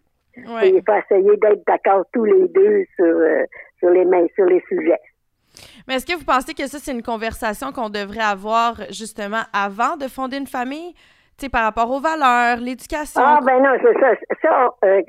Et 0.63 0.69
il 0.69 0.81
faut 0.85 0.93
essayer 0.93 1.37
d'être 1.37 1.63
d'accord 1.67 2.05
tous 2.13 2.25
les 2.25 2.47
deux 2.47 2.83
sur, 2.95 3.05
euh, 3.05 3.43
sur 3.79 3.89
les 3.89 4.03
mains, 4.05 4.25
sur 4.35 4.45
les 4.45 4.61
sujets. 4.67 4.99
Mais 5.87 5.95
est-ce 5.95 6.05
que 6.05 6.17
vous 6.17 6.25
pensez 6.25 6.53
que 6.53 6.67
ça, 6.67 6.77
c'est 6.79 6.91
une 6.91 7.03
conversation 7.03 7.71
qu'on 7.71 7.89
devrait 7.89 8.19
avoir 8.23 8.75
justement 8.89 9.41
avant 9.53 9.97
de 9.97 10.07
fonder 10.07 10.37
une 10.37 10.47
famille? 10.47 10.93
Tu 11.37 11.47
sais, 11.47 11.49
par 11.49 11.63
rapport 11.65 11.91
aux 11.91 11.99
valeurs, 11.99 12.59
l'éducation. 12.61 13.21
Ah 13.21 13.39
ben 13.45 13.61
non, 13.61 13.71
c'est 13.83 13.99
ça. 13.99 14.11
Ça, 14.41 14.69
euh, 14.85 15.01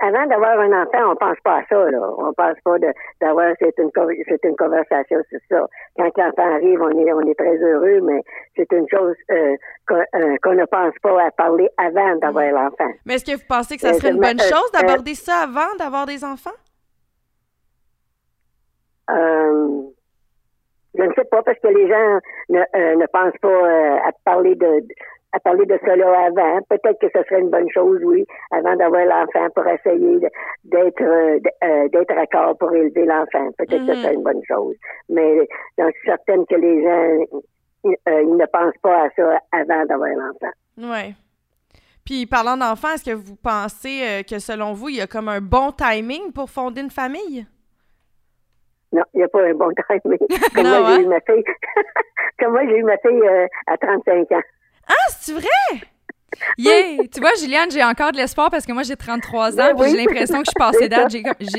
avant 0.00 0.26
d'avoir 0.26 0.58
un 0.58 0.72
enfant, 0.72 1.10
on 1.12 1.16
pense 1.16 1.36
pas 1.44 1.58
à 1.58 1.62
ça. 1.68 1.90
Là. 1.90 1.98
On 2.16 2.32
pense 2.32 2.56
pas 2.64 2.76
d'avoir. 3.20 3.52
C'est 3.58 3.74
une 3.76 3.90
c'est 4.26 4.42
une 4.44 4.56
conversation, 4.56 5.18
c'est 5.30 5.42
ça. 5.50 5.66
Quand 5.98 6.10
l'enfant 6.16 6.54
arrive, 6.54 6.80
on 6.80 6.88
est 6.98 7.12
on 7.12 7.20
est 7.28 7.34
très 7.34 7.58
heureux, 7.58 8.00
mais 8.04 8.22
c'est 8.56 8.72
une 8.72 8.86
chose 8.88 9.16
euh, 9.30 9.54
qu'on 9.86 9.96
euh, 10.14 10.36
qu'on 10.42 10.54
ne 10.54 10.64
pense 10.64 10.94
pas 11.02 11.22
à 11.26 11.30
parler 11.32 11.68
avant 11.76 12.16
d'avoir 12.22 12.50
l'enfant. 12.52 12.90
Mais 13.04 13.16
est-ce 13.16 13.26
que 13.26 13.36
vous 13.36 13.46
pensez 13.46 13.76
que 13.76 13.82
ça 13.82 13.90
Euh, 13.90 13.92
serait 13.98 14.12
une 14.12 14.20
bonne 14.20 14.40
chose 14.40 14.70
d'aborder 14.72 15.14
ça 15.14 15.40
avant 15.42 15.74
d'avoir 15.78 16.06
des 16.06 16.24
enfants? 16.24 16.56
Euh, 19.10 19.82
je 20.98 21.02
ne 21.02 21.12
sais 21.14 21.24
pas 21.30 21.42
parce 21.42 21.58
que 21.58 21.68
les 21.68 21.88
gens 21.88 22.18
ne, 22.48 22.58
euh, 22.60 22.96
ne 22.96 23.06
pensent 23.06 23.38
pas 23.40 23.48
euh, 23.48 23.96
à 24.04 24.10
parler 24.24 24.54
de 24.54 24.82
à 25.32 25.40
parler 25.40 25.66
de 25.66 25.78
cela 25.84 26.26
avant. 26.26 26.60
Peut-être 26.70 26.98
que 26.98 27.08
ce 27.14 27.22
serait 27.24 27.40
une 27.40 27.50
bonne 27.50 27.68
chose, 27.70 28.00
oui, 28.04 28.24
avant 28.52 28.74
d'avoir 28.76 29.04
l'enfant 29.04 29.48
pour 29.54 29.66
essayer 29.66 30.18
d'être 30.64 31.02
euh, 31.02 31.88
d'être 31.88 32.16
accord 32.16 32.56
pour 32.56 32.72
élever 32.72 33.04
l'enfant. 33.04 33.50
Peut-être 33.58 33.84
que 33.84 33.92
ce 33.92 33.98
Mhm. 33.98 34.02
serait 34.02 34.14
une 34.14 34.22
bonne 34.22 34.42
chose. 34.48 34.74
Mais 35.10 35.46
j'en 35.76 35.90
suis 35.90 36.06
certaine 36.06 36.46
que 36.46 36.54
les 36.54 36.82
gens 36.82 37.40
euh, 37.86 38.22
ils 38.22 38.36
ne 38.36 38.46
pensent 38.46 38.78
pas 38.82 39.04
à 39.04 39.08
ça 39.14 39.38
avant 39.52 39.84
d'avoir 39.84 40.08
l'enfant. 40.10 40.52
Oui. 40.78 41.14
Puis 42.06 42.24
parlant 42.26 42.56
d'enfants, 42.56 42.94
est-ce 42.94 43.04
que 43.04 43.14
vous 43.14 43.36
pensez 43.36 44.22
que 44.28 44.38
selon 44.38 44.72
vous, 44.72 44.88
il 44.88 44.96
y 44.96 45.00
a 45.02 45.06
comme 45.06 45.28
un 45.28 45.40
bon 45.40 45.70
timing 45.72 46.32
pour 46.32 46.48
fonder 46.48 46.80
une 46.80 46.90
famille? 46.90 47.46
Non, 48.92 49.02
il 49.14 49.18
n'y 49.18 49.24
a 49.24 49.28
pas 49.28 49.42
un 49.42 49.52
bon 49.54 49.70
timing. 49.88 50.18
Comme 50.54 50.64
Non, 50.64 50.80
moi, 50.80 50.88
j'ai 50.90 50.94
hein? 50.94 51.00
eu 51.00 51.06
ma 51.06 51.20
fille. 51.20 51.44
Comme 52.38 52.52
moi, 52.52 52.62
j'ai 52.66 52.78
eu 52.78 52.82
ma 52.84 52.96
fille 52.98 53.22
euh, 53.22 53.46
à 53.66 53.76
35 53.76 54.32
ans. 54.32 54.40
Ah, 54.88 54.92
c'est 55.10 55.32
vrai? 55.32 55.80
Yeah! 56.58 57.04
tu 57.12 57.20
vois, 57.20 57.30
Juliane, 57.40 57.70
j'ai 57.70 57.82
encore 57.84 58.12
de 58.12 58.16
l'espoir 58.16 58.50
parce 58.50 58.66
que 58.66 58.72
moi, 58.72 58.82
j'ai 58.82 58.96
33 58.96 59.52
ans 59.52 59.56
Ben 59.56 59.74
oui. 59.78 59.88
j'ai 59.90 59.96
l'impression 59.98 60.38
que 60.42 60.46
je 60.46 60.50
suis 60.50 60.58
passée 60.58 60.88
date. 60.88 61.10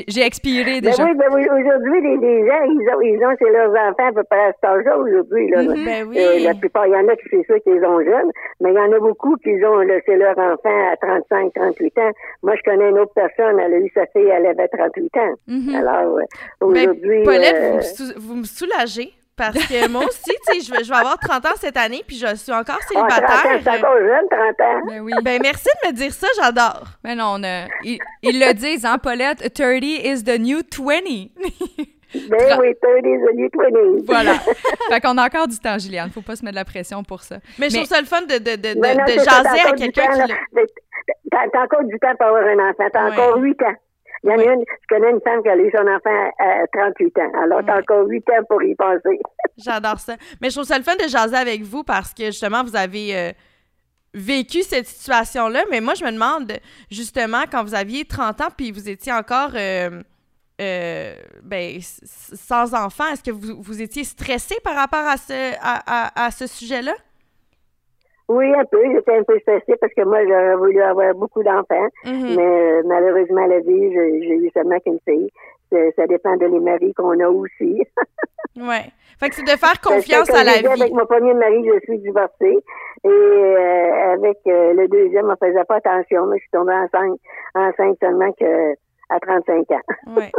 J'ai, 0.08 0.22
expiré 0.22 0.80
Ben 0.80 0.90
déjà. 0.90 1.04
oui, 1.04 1.10
ben 1.16 1.26
oui, 1.32 1.42
aujourd'hui, 1.48 2.00
les, 2.02 2.16
les 2.16 2.46
gens, 2.46 2.62
ils 2.64 2.88
ont, 2.94 3.00
ils 3.00 3.24
ont 3.24 3.36
chez 3.38 3.50
leurs 3.52 3.70
enfants 3.70 4.08
à 4.08 4.12
peu 4.12 4.24
près 4.24 4.40
à 4.46 4.52
cet 4.52 4.64
âge-là 4.64 4.98
aujourd'hui. 4.98 5.50
Là. 5.50 5.62
Ben 5.64 6.06
oui. 6.08 6.16
Euh, 6.18 6.38
la 6.44 6.54
plupart, 6.54 6.86
il 6.86 6.92
y 6.92 6.96
en 6.96 7.08
a 7.08 7.16
qui 7.16 7.22
c'est 7.30 7.44
sûr 7.46 7.62
qu'ils 7.62 7.84
ont 7.84 8.00
jeunes, 8.00 8.30
mais 8.60 8.70
il 8.70 8.76
y 8.76 8.78
en 8.78 8.92
a 8.92 8.98
beaucoup 8.98 9.36
qui 9.36 9.50
ont 9.64 9.78
là, 9.80 9.94
chez 10.06 10.16
leurs 10.16 10.38
enfants 10.38 10.88
à 10.92 10.96
35, 10.96 11.52
38 11.54 11.98
ans. 11.98 12.10
Moi, 12.42 12.54
je 12.56 12.70
connais 12.70 12.88
une 12.90 12.98
autre 12.98 13.12
personne, 13.14 13.58
elle 13.58 13.74
a 13.74 13.78
eu 13.78 13.90
sa 13.94 14.06
fille, 14.06 14.28
elle 14.28 14.46
avait 14.46 14.68
38 14.68 15.16
ans. 15.16 15.34
Mhm. 15.46 15.74
Alors, 15.74 16.16
euh, 16.18 16.22
Ben, 16.60 16.66
aujourd'hui... 16.66 17.22
Paulette, 17.24 17.56
euh, 17.56 17.80
vous, 17.98 18.04
me 18.04 18.18
vous 18.20 18.34
me 18.36 18.44
soulagez. 18.44 19.12
Parce 19.38 19.56
que 19.66 19.88
moi 19.88 20.04
aussi, 20.04 20.20
tu 20.24 20.60
sais, 20.60 20.66
je 20.66 20.70
vais, 20.72 20.84
je 20.84 20.90
vais 20.90 20.96
avoir 20.98 21.18
30 21.18 21.46
ans 21.46 21.56
cette 21.56 21.76
année, 21.76 22.02
puis 22.06 22.16
je 22.16 22.34
suis 22.36 22.52
encore 22.52 22.78
ah, 22.80 22.92
30 22.92 23.04
ans, 23.04 23.08
célibataire. 23.08 23.60
c'est 23.62 23.78
encore 23.78 23.98
jeune, 23.98 24.28
30 24.30 24.40
ans. 24.60 24.80
Ben 24.86 25.00
oui. 25.00 25.12
Ben 25.22 25.38
merci 25.42 25.68
de 25.82 25.88
me 25.88 25.92
dire 25.94 26.12
ça, 26.12 26.26
j'adore. 26.40 26.84
Mais 27.04 27.14
non, 27.14 27.34
on 27.36 27.44
a- 27.44 27.66
ils, 27.84 27.98
ils 28.22 28.38
le 28.38 28.52
disent, 28.52 28.84
hein, 28.84 28.98
Paulette? 28.98 29.54
30 29.54 29.82
is 29.82 30.24
the 30.24 30.38
new 30.38 30.58
20. 30.58 31.30
Ben 32.30 32.58
oui, 32.58 32.74
30 32.82 33.04
is 33.04 33.20
the 33.20 33.34
new 33.34 33.48
20. 33.52 34.06
voilà. 34.06 34.34
fait 34.90 35.00
qu'on 35.00 35.18
a 35.18 35.26
encore 35.26 35.46
du 35.46 35.58
temps, 35.58 35.78
Juliane. 35.78 36.10
Faut 36.10 36.22
pas 36.22 36.36
se 36.36 36.44
mettre 36.44 36.54
de 36.54 36.60
la 36.60 36.64
pression 36.64 37.02
pour 37.04 37.22
ça. 37.22 37.36
Mais 37.58 37.68
je 37.68 37.76
Mais- 37.76 37.84
trouve 37.84 37.94
ça 37.96 38.00
le 38.00 38.06
fun 38.06 38.22
de, 38.22 38.38
de, 38.38 38.56
de, 38.56 38.74
de, 38.74 38.80
Ben 38.80 38.96
non, 38.98 39.04
de 39.04 39.10
jaser 39.12 39.24
t'as 39.26 39.38
à 39.40 39.52
encore 39.60 39.74
du 39.74 39.82
quelqu'un 39.92 40.16
temps, 40.18 40.24
qui 40.26 40.30
t'as 41.30 41.62
encore 41.62 41.84
du 41.84 41.98
temps 41.98 42.14
pour 42.18 42.26
avoir 42.28 42.44
un 42.44 42.70
enfant. 42.70 42.84
T'as 42.92 43.04
Ouais. 43.04 43.12
encore 43.12 43.36
8 43.38 43.62
ans. 43.62 43.74
Il 44.24 44.30
y 44.30 44.32
en 44.32 44.38
a 44.38 44.42
une, 44.52 44.60
je 44.68 44.94
connais 44.96 45.10
une 45.10 45.20
femme 45.20 45.42
qui 45.42 45.48
a 45.48 45.56
eu 45.56 45.70
son 45.70 45.86
enfant 45.86 46.30
à 46.38 46.66
38 46.72 47.18
ans. 47.18 47.32
Alors, 47.42 47.60
t'as 47.64 47.74
Ouais. 47.76 47.80
encore 47.82 48.06
8 48.06 48.28
ans 48.30 48.44
pour 48.48 48.62
y 48.62 48.74
penser. 48.74 49.20
J'adore 49.56 50.00
ça. 50.00 50.16
Mais 50.40 50.50
je 50.50 50.54
trouve 50.56 50.66
ça 50.66 50.76
le 50.78 50.84
fun 50.84 50.96
de 50.96 51.08
jaser 51.08 51.36
avec 51.36 51.62
vous 51.62 51.84
parce 51.84 52.12
que 52.14 52.26
justement, 52.26 52.64
vous 52.64 52.74
avez 52.76 53.16
euh, 53.16 53.32
vécu 54.14 54.62
cette 54.62 54.86
situation-là. 54.86 55.64
Mais 55.70 55.80
moi, 55.80 55.94
je 55.94 56.04
me 56.04 56.10
demande, 56.12 56.52
justement, 56.90 57.42
quand 57.50 57.62
vous 57.62 57.74
aviez 57.74 58.04
30 58.04 58.40
ans 58.40 58.48
puis 58.56 58.72
vous 58.72 58.88
étiez 58.88 59.12
encore 59.12 59.50
euh, 59.54 60.02
euh, 60.60 61.14
ben, 61.44 61.78
sans 61.80 62.74
enfant, 62.74 63.04
est-ce 63.12 63.22
que 63.22 63.30
vous, 63.30 63.62
vous 63.62 63.80
étiez 63.82 64.02
stressé 64.04 64.56
par 64.64 64.74
rapport 64.74 65.06
à 65.06 65.16
ce, 65.16 65.54
à, 65.60 65.82
à- 65.86 66.26
à 66.26 66.30
ce 66.32 66.46
sujet-là? 66.48 66.94
Oui, 68.28 68.52
un 68.54 68.64
peu. 68.66 68.78
J'étais 68.94 69.16
un 69.16 69.22
peu 69.22 69.38
stressée 69.40 69.76
parce 69.80 69.92
que 69.94 70.02
moi, 70.04 70.18
j'aurais 70.26 70.56
voulu 70.56 70.82
avoir 70.82 71.14
beaucoup 71.14 71.42
d'enfants. 71.42 71.88
Mhm. 72.04 72.34
Mais 72.36 72.42
euh, 72.46 72.82
malheureusement, 72.84 73.46
la 73.46 73.60
vie, 73.60 73.92
j'ai 73.92 74.34
eu 74.36 74.50
seulement 74.54 74.78
qu'une 74.80 74.98
fille. 75.08 75.30
Ça 75.96 76.06
dépend 76.06 76.36
de 76.36 76.46
les 76.46 76.60
maris 76.60 76.92
qu'on 76.94 77.18
a 77.20 77.28
aussi. 77.28 77.82
Ouais. 78.56 78.86
Fait 79.20 79.28
que 79.28 79.36
c'est 79.36 79.42
de 79.44 79.50
faire 79.56 79.80
confiance 79.80 80.30
à 80.30 80.42
la 80.42 80.54
vie. 80.58 80.66
Avec 80.66 80.92
mon 80.92 81.06
premier 81.06 81.32
mari, 81.34 81.64
je 81.64 81.78
suis 81.84 81.98
divorcée. 81.98 82.58
Et 83.04 83.08
euh, 83.08 84.12
avec 84.14 84.38
euh, 84.48 84.72
le 84.74 84.88
deuxième, 84.88 85.26
on 85.30 85.36
faisait 85.36 85.62
pas 85.64 85.76
attention. 85.76 86.26
Mais 86.26 86.38
je 86.38 86.42
suis 86.42 86.50
tombée 86.50 86.72
enceinte, 86.72 87.20
enceinte 87.54 87.96
seulement 88.00 88.32
que 88.32 88.72
à 89.10 89.20
35 89.20 89.70
ans. 89.70 89.80
Ouais. 90.16 90.32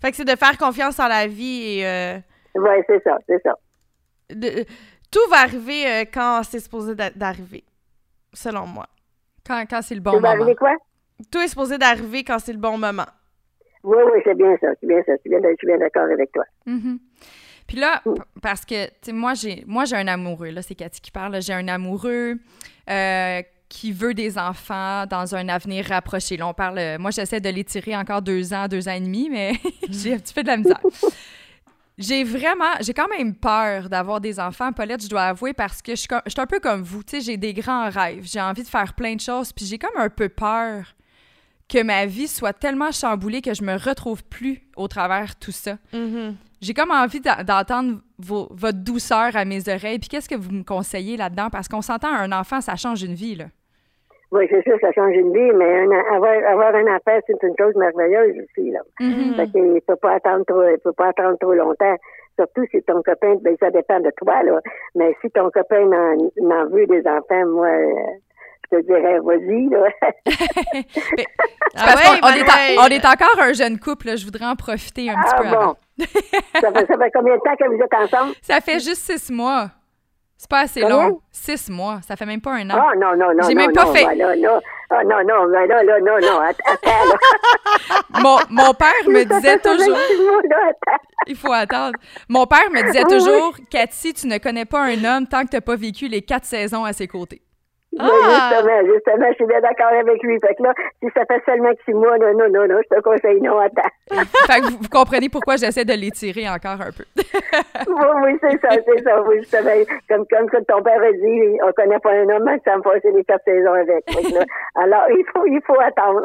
Fait 0.00 0.10
que 0.10 0.16
c'est 0.16 0.24
de 0.24 0.36
faire 0.36 0.56
confiance 0.58 1.00
en 1.00 1.08
la 1.08 1.26
vie 1.26 1.80
et 1.80 1.86
euh, 1.86 2.18
Oui, 2.54 2.70
c'est 2.86 3.02
ça, 3.02 3.18
c'est 3.26 3.42
ça. 3.42 3.54
de- 4.30 4.64
tout 5.10 5.28
va 5.30 5.38
arriver 5.40 5.86
euh, 5.86 6.04
quand 6.12 6.42
c'est 6.48 6.60
supposé 6.60 6.94
d'a- 6.94 7.10
d'arriver, 7.10 7.64
selon 8.32 8.66
moi. 8.66 8.86
Quand, 9.46 9.64
quand 9.68 9.82
c'est 9.82 9.94
le 9.94 10.00
bon 10.00 10.12
vas 10.12 10.20
moment. 10.20 10.32
arriver 10.42 10.54
quoi? 10.56 10.76
Tout 11.30 11.38
est 11.40 11.48
supposé 11.48 11.78
d'arriver 11.78 12.24
quand 12.24 12.38
c'est 12.38 12.52
le 12.52 12.58
bon 12.58 12.78
moment. 12.78 13.06
Oui, 13.82 13.96
oui, 14.12 14.20
c'est 14.24 14.34
bien 14.36 14.56
ça, 14.60 14.68
c'est 14.80 14.86
bien 14.86 15.02
ça. 15.06 15.12
Je 15.16 15.20
suis 15.20 15.30
bien, 15.30 15.38
je 15.42 15.54
suis 15.56 15.66
bien 15.66 15.78
d'accord 15.78 16.04
avec 16.04 16.30
toi. 16.32 16.44
Mhm. 16.66 16.98
Puis 17.66 17.78
là, 17.78 18.00
p- 18.04 18.10
parce 18.42 18.64
que, 18.64 18.86
tu 18.86 18.92
sais, 19.02 19.12
moi, 19.12 19.34
j'ai 19.34 19.64
moi 19.66 19.84
j'ai 19.84 19.96
un 19.96 20.08
amoureux, 20.08 20.50
là, 20.50 20.60
c'est 20.62 20.74
Cathy 20.74 21.00
qui 21.00 21.10
parle, 21.10 21.40
j'ai 21.40 21.52
un 21.54 21.68
amoureux 21.68 22.34
euh, 22.90 23.42
qui 23.68 23.92
veut 23.92 24.12
des 24.14 24.36
enfants 24.38 25.06
dans 25.06 25.34
un 25.34 25.48
avenir 25.48 25.86
rapproché. 25.86 26.36
Là, 26.36 26.48
on 26.48 26.54
parle, 26.54 26.78
euh, 26.78 26.98
moi, 26.98 27.10
j'essaie 27.12 27.40
de 27.40 27.48
l'étirer 27.48 27.96
encore 27.96 28.20
deux 28.22 28.52
ans, 28.52 28.66
deux 28.68 28.88
ans 28.88 28.92
et 28.92 29.00
demi, 29.00 29.30
mais 29.30 29.52
j'ai 29.88 30.14
un 30.14 30.18
petit 30.18 30.34
peu 30.34 30.42
de 30.42 30.48
la 30.48 30.56
misère. 30.56 30.80
J'ai 32.00 32.24
vraiment, 32.24 32.72
j'ai 32.80 32.94
quand 32.94 33.08
même 33.08 33.34
peur 33.34 33.88
d'avoir 33.90 34.20
des 34.20 34.40
enfants, 34.40 34.72
Paulette, 34.72 35.02
je 35.02 35.08
dois 35.08 35.24
avouer, 35.24 35.52
parce 35.52 35.82
que 35.82 35.92
je 35.92 35.96
suis, 35.96 36.08
comme- 36.08 36.22
je 36.26 36.30
suis 36.30 36.40
un 36.40 36.46
peu 36.46 36.58
comme 36.58 36.82
vous, 36.82 37.02
tu 37.04 37.16
sais, 37.16 37.20
j'ai 37.20 37.36
des 37.36 37.52
grands 37.52 37.90
rêves, 37.90 38.24
j'ai 38.24 38.40
envie 38.40 38.62
de 38.62 38.68
faire 38.68 38.94
plein 38.94 39.14
de 39.14 39.20
choses, 39.20 39.52
puis 39.52 39.66
j'ai 39.66 39.78
comme 39.78 39.96
un 39.96 40.08
peu 40.08 40.28
peur 40.30 40.94
que 41.68 41.82
ma 41.82 42.06
vie 42.06 42.26
soit 42.26 42.52
tellement 42.54 42.90
chamboulée 42.90 43.42
que 43.42 43.54
je 43.54 43.62
me 43.62 43.76
retrouve 43.76 44.24
plus 44.24 44.62
au 44.76 44.88
travers 44.88 45.36
tout 45.36 45.52
ça. 45.52 45.76
Mhm. 45.92 46.36
J'ai 46.60 46.74
comme 46.74 46.90
envie 46.90 47.20
d'entendre 47.20 48.00
vos- 48.18 48.48
votre 48.50 48.78
douceur 48.78 49.36
à 49.36 49.44
mes 49.44 49.68
oreilles. 49.68 49.98
Puis 49.98 50.08
qu'est-ce 50.08 50.28
que 50.28 50.34
vous 50.34 50.50
me 50.50 50.62
conseillez 50.62 51.16
là-dedans? 51.16 51.48
Parce 51.48 51.68
qu'on 51.68 51.80
s'entend, 51.80 52.12
un 52.12 52.32
enfant, 52.32 52.60
ça 52.60 52.76
change 52.76 53.02
une 53.02 53.14
vie, 53.14 53.34
là. 53.36 53.46
Oui, 54.32 54.46
c'est 54.48 54.62
sûr, 54.62 54.76
ça 54.80 54.92
change 54.92 55.14
une 55.14 55.32
vie, 55.32 55.50
mais 55.56 55.80
un- 55.80 56.14
avoir, 56.14 56.34
avoir 56.48 56.74
un 56.74 56.86
enfant, 56.94 57.18
c'est 57.26 57.42
une 57.42 57.54
chose 57.58 57.74
merveilleuse 57.74 58.36
aussi, 58.38 58.70
là. 58.70 58.80
Mhm. 59.00 59.34
Fait 59.34 59.48
qu'il 59.48 59.80
peut 59.86 59.96
pas 59.96 60.12
attendre 60.14 60.44
trop, 60.46 60.62
il 60.62 60.78
peut 60.78 60.92
pas 60.92 61.08
attendre 61.08 61.36
trop 61.40 61.52
longtemps. 61.54 61.96
Surtout 62.38 62.64
si 62.70 62.80
ton 62.82 63.02
copain, 63.02 63.34
ben, 63.42 63.56
ça 63.58 63.70
dépend 63.70 63.98
de 64.00 64.10
toi, 64.16 64.42
là. 64.44 64.60
Mais 64.94 65.16
si 65.20 65.30
ton 65.30 65.50
copain 65.50 65.84
n'en, 65.84 66.66
veut 66.68 66.86
des 66.86 67.02
enfants, 67.08 67.46
moi, 67.48 67.66
euh, 67.66 67.92
je 68.70 68.76
te 68.78 68.82
dirais, 68.86 69.18
vas-y, 69.18 69.68
là. 69.68 69.88
Mais- 71.16 71.26
Ah 71.76 71.82
parce 71.86 71.96
ouais, 71.96 72.20
qu'on- 72.20 72.26
on, 72.28 72.30
est 72.32 72.48
en- 72.48 72.84
on 72.84 72.88
est 72.88 73.06
encore 73.06 73.40
un 73.42 73.52
jeune 73.52 73.78
couple, 73.78 74.06
là. 74.06 74.16
Je 74.16 74.24
voudrais 74.24 74.46
en 74.46 74.54
profiter 74.56 75.10
un 75.10 75.14
petit 75.14 75.34
ah 75.34 75.40
peu 75.40 75.46
avant. 75.48 75.74
ça, 75.98 76.72
fait, 76.72 76.86
ça 76.86 76.98
fait 76.98 77.10
combien 77.12 77.34
de 77.36 77.40
temps 77.40 77.56
que 77.58 77.68
vous 77.68 77.82
êtes 77.82 77.94
ensemble? 77.94 78.32
Ça 78.42 78.60
fait 78.60 78.78
juste 78.80 79.10
six 79.10 79.30
mois. 79.32 79.66
C'est 80.40 80.48
pas 80.48 80.60
assez 80.60 80.80
long. 80.80 81.20
Six 81.30 81.68
mois. 81.68 82.00
Ça 82.08 82.16
fait 82.16 82.24
même 82.24 82.40
pas 82.40 82.52
un 82.52 82.70
an. 82.70 82.74
Ah, 82.74 82.96
non, 82.96 83.14
non, 83.14 83.34
non, 83.34 83.46
J'ai 83.46 83.54
non, 83.54 83.60
même 83.60 83.72
pas 83.74 83.84
non, 83.84 83.92
fait- 83.92 84.06
ben 84.06 84.16
là, 84.16 84.34
là. 84.36 84.60
Ah, 84.88 85.04
non, 85.04 85.18
non, 85.22 85.50
ben 85.52 85.66
là, 85.66 85.82
là, 85.82 86.00
non, 86.00 86.18
non, 86.18 86.40
att- 86.40 86.56
attends, 86.64 87.04
là. 87.04 87.92
Mon, 88.22 88.38
mon 88.48 88.72
père 88.72 88.88
me 89.06 89.22
disait 89.22 89.58
toujours... 89.58 89.98
Il 91.26 91.36
faut 91.36 91.52
attendre. 91.52 91.98
Mon 92.30 92.46
père 92.46 92.70
me 92.70 92.82
disait 92.84 93.04
oui. 93.04 93.10
toujours, 93.18 93.54
Cathy, 93.70 94.14
tu 94.14 94.26
ne 94.28 94.38
connais 94.38 94.64
pas 94.64 94.80
un 94.80 95.04
homme 95.04 95.26
tant 95.26 95.44
que 95.44 95.50
tu 95.50 95.56
n'as 95.56 95.60
pas 95.60 95.76
vécu 95.76 96.08
les 96.08 96.22
quatre 96.22 96.46
saisons 96.46 96.86
à 96.86 96.94
ses 96.94 97.06
côtés. 97.06 97.42
Ah! 97.98 98.52
justement, 98.52 98.94
justement, 98.94 99.26
je 99.30 99.34
suis 99.34 99.46
bien 99.46 99.60
d'accord 99.60 99.88
avec 99.88 100.22
lui. 100.22 100.38
Fait 100.40 100.54
que 100.54 100.62
là, 100.62 100.74
si 101.02 101.08
ça 101.14 101.24
fait 101.26 101.42
seulement 101.44 101.70
que 101.70 101.82
six 101.84 101.92
mois, 101.92 102.18
non, 102.18 102.32
non, 102.32 102.48
non, 102.48 102.66
non, 102.68 102.80
je 102.82 102.96
te 102.96 103.00
conseille 103.00 103.40
non, 103.40 103.58
attends. 103.58 103.90
Fait 104.46 104.60
que 104.60 104.70
vous, 104.70 104.78
vous 104.80 104.88
comprenez 104.88 105.28
pourquoi 105.28 105.56
j'essaie 105.56 105.84
de 105.84 105.94
l'étirer 105.94 106.48
encore 106.48 106.80
un 106.80 106.92
peu. 106.92 107.04
Oui, 107.88 108.06
oui, 108.22 108.38
c'est 108.40 108.60
ça, 108.60 108.76
c'est 108.86 109.02
ça. 109.02 109.22
Oui, 109.22 109.38
justement, 109.40 109.70
comme, 110.08 110.24
comme, 110.30 110.48
comme 110.48 110.64
ton 110.64 110.82
père 110.82 111.00
a 111.00 111.12
dit, 111.12 111.58
on 111.66 111.72
connaît 111.72 111.98
pas 111.98 112.12
un 112.12 112.28
homme 112.28 112.48
ça 112.64 112.76
me 112.76 112.82
passer 112.82 113.10
les 113.12 113.24
quatre 113.24 113.44
saisons 113.44 113.72
avec. 113.72 114.04
Que 114.06 114.34
là, 114.34 114.44
alors, 114.76 115.04
il 115.10 115.24
faut, 115.32 115.46
il 115.46 115.60
faut 115.66 115.80
attendre. 115.80 116.22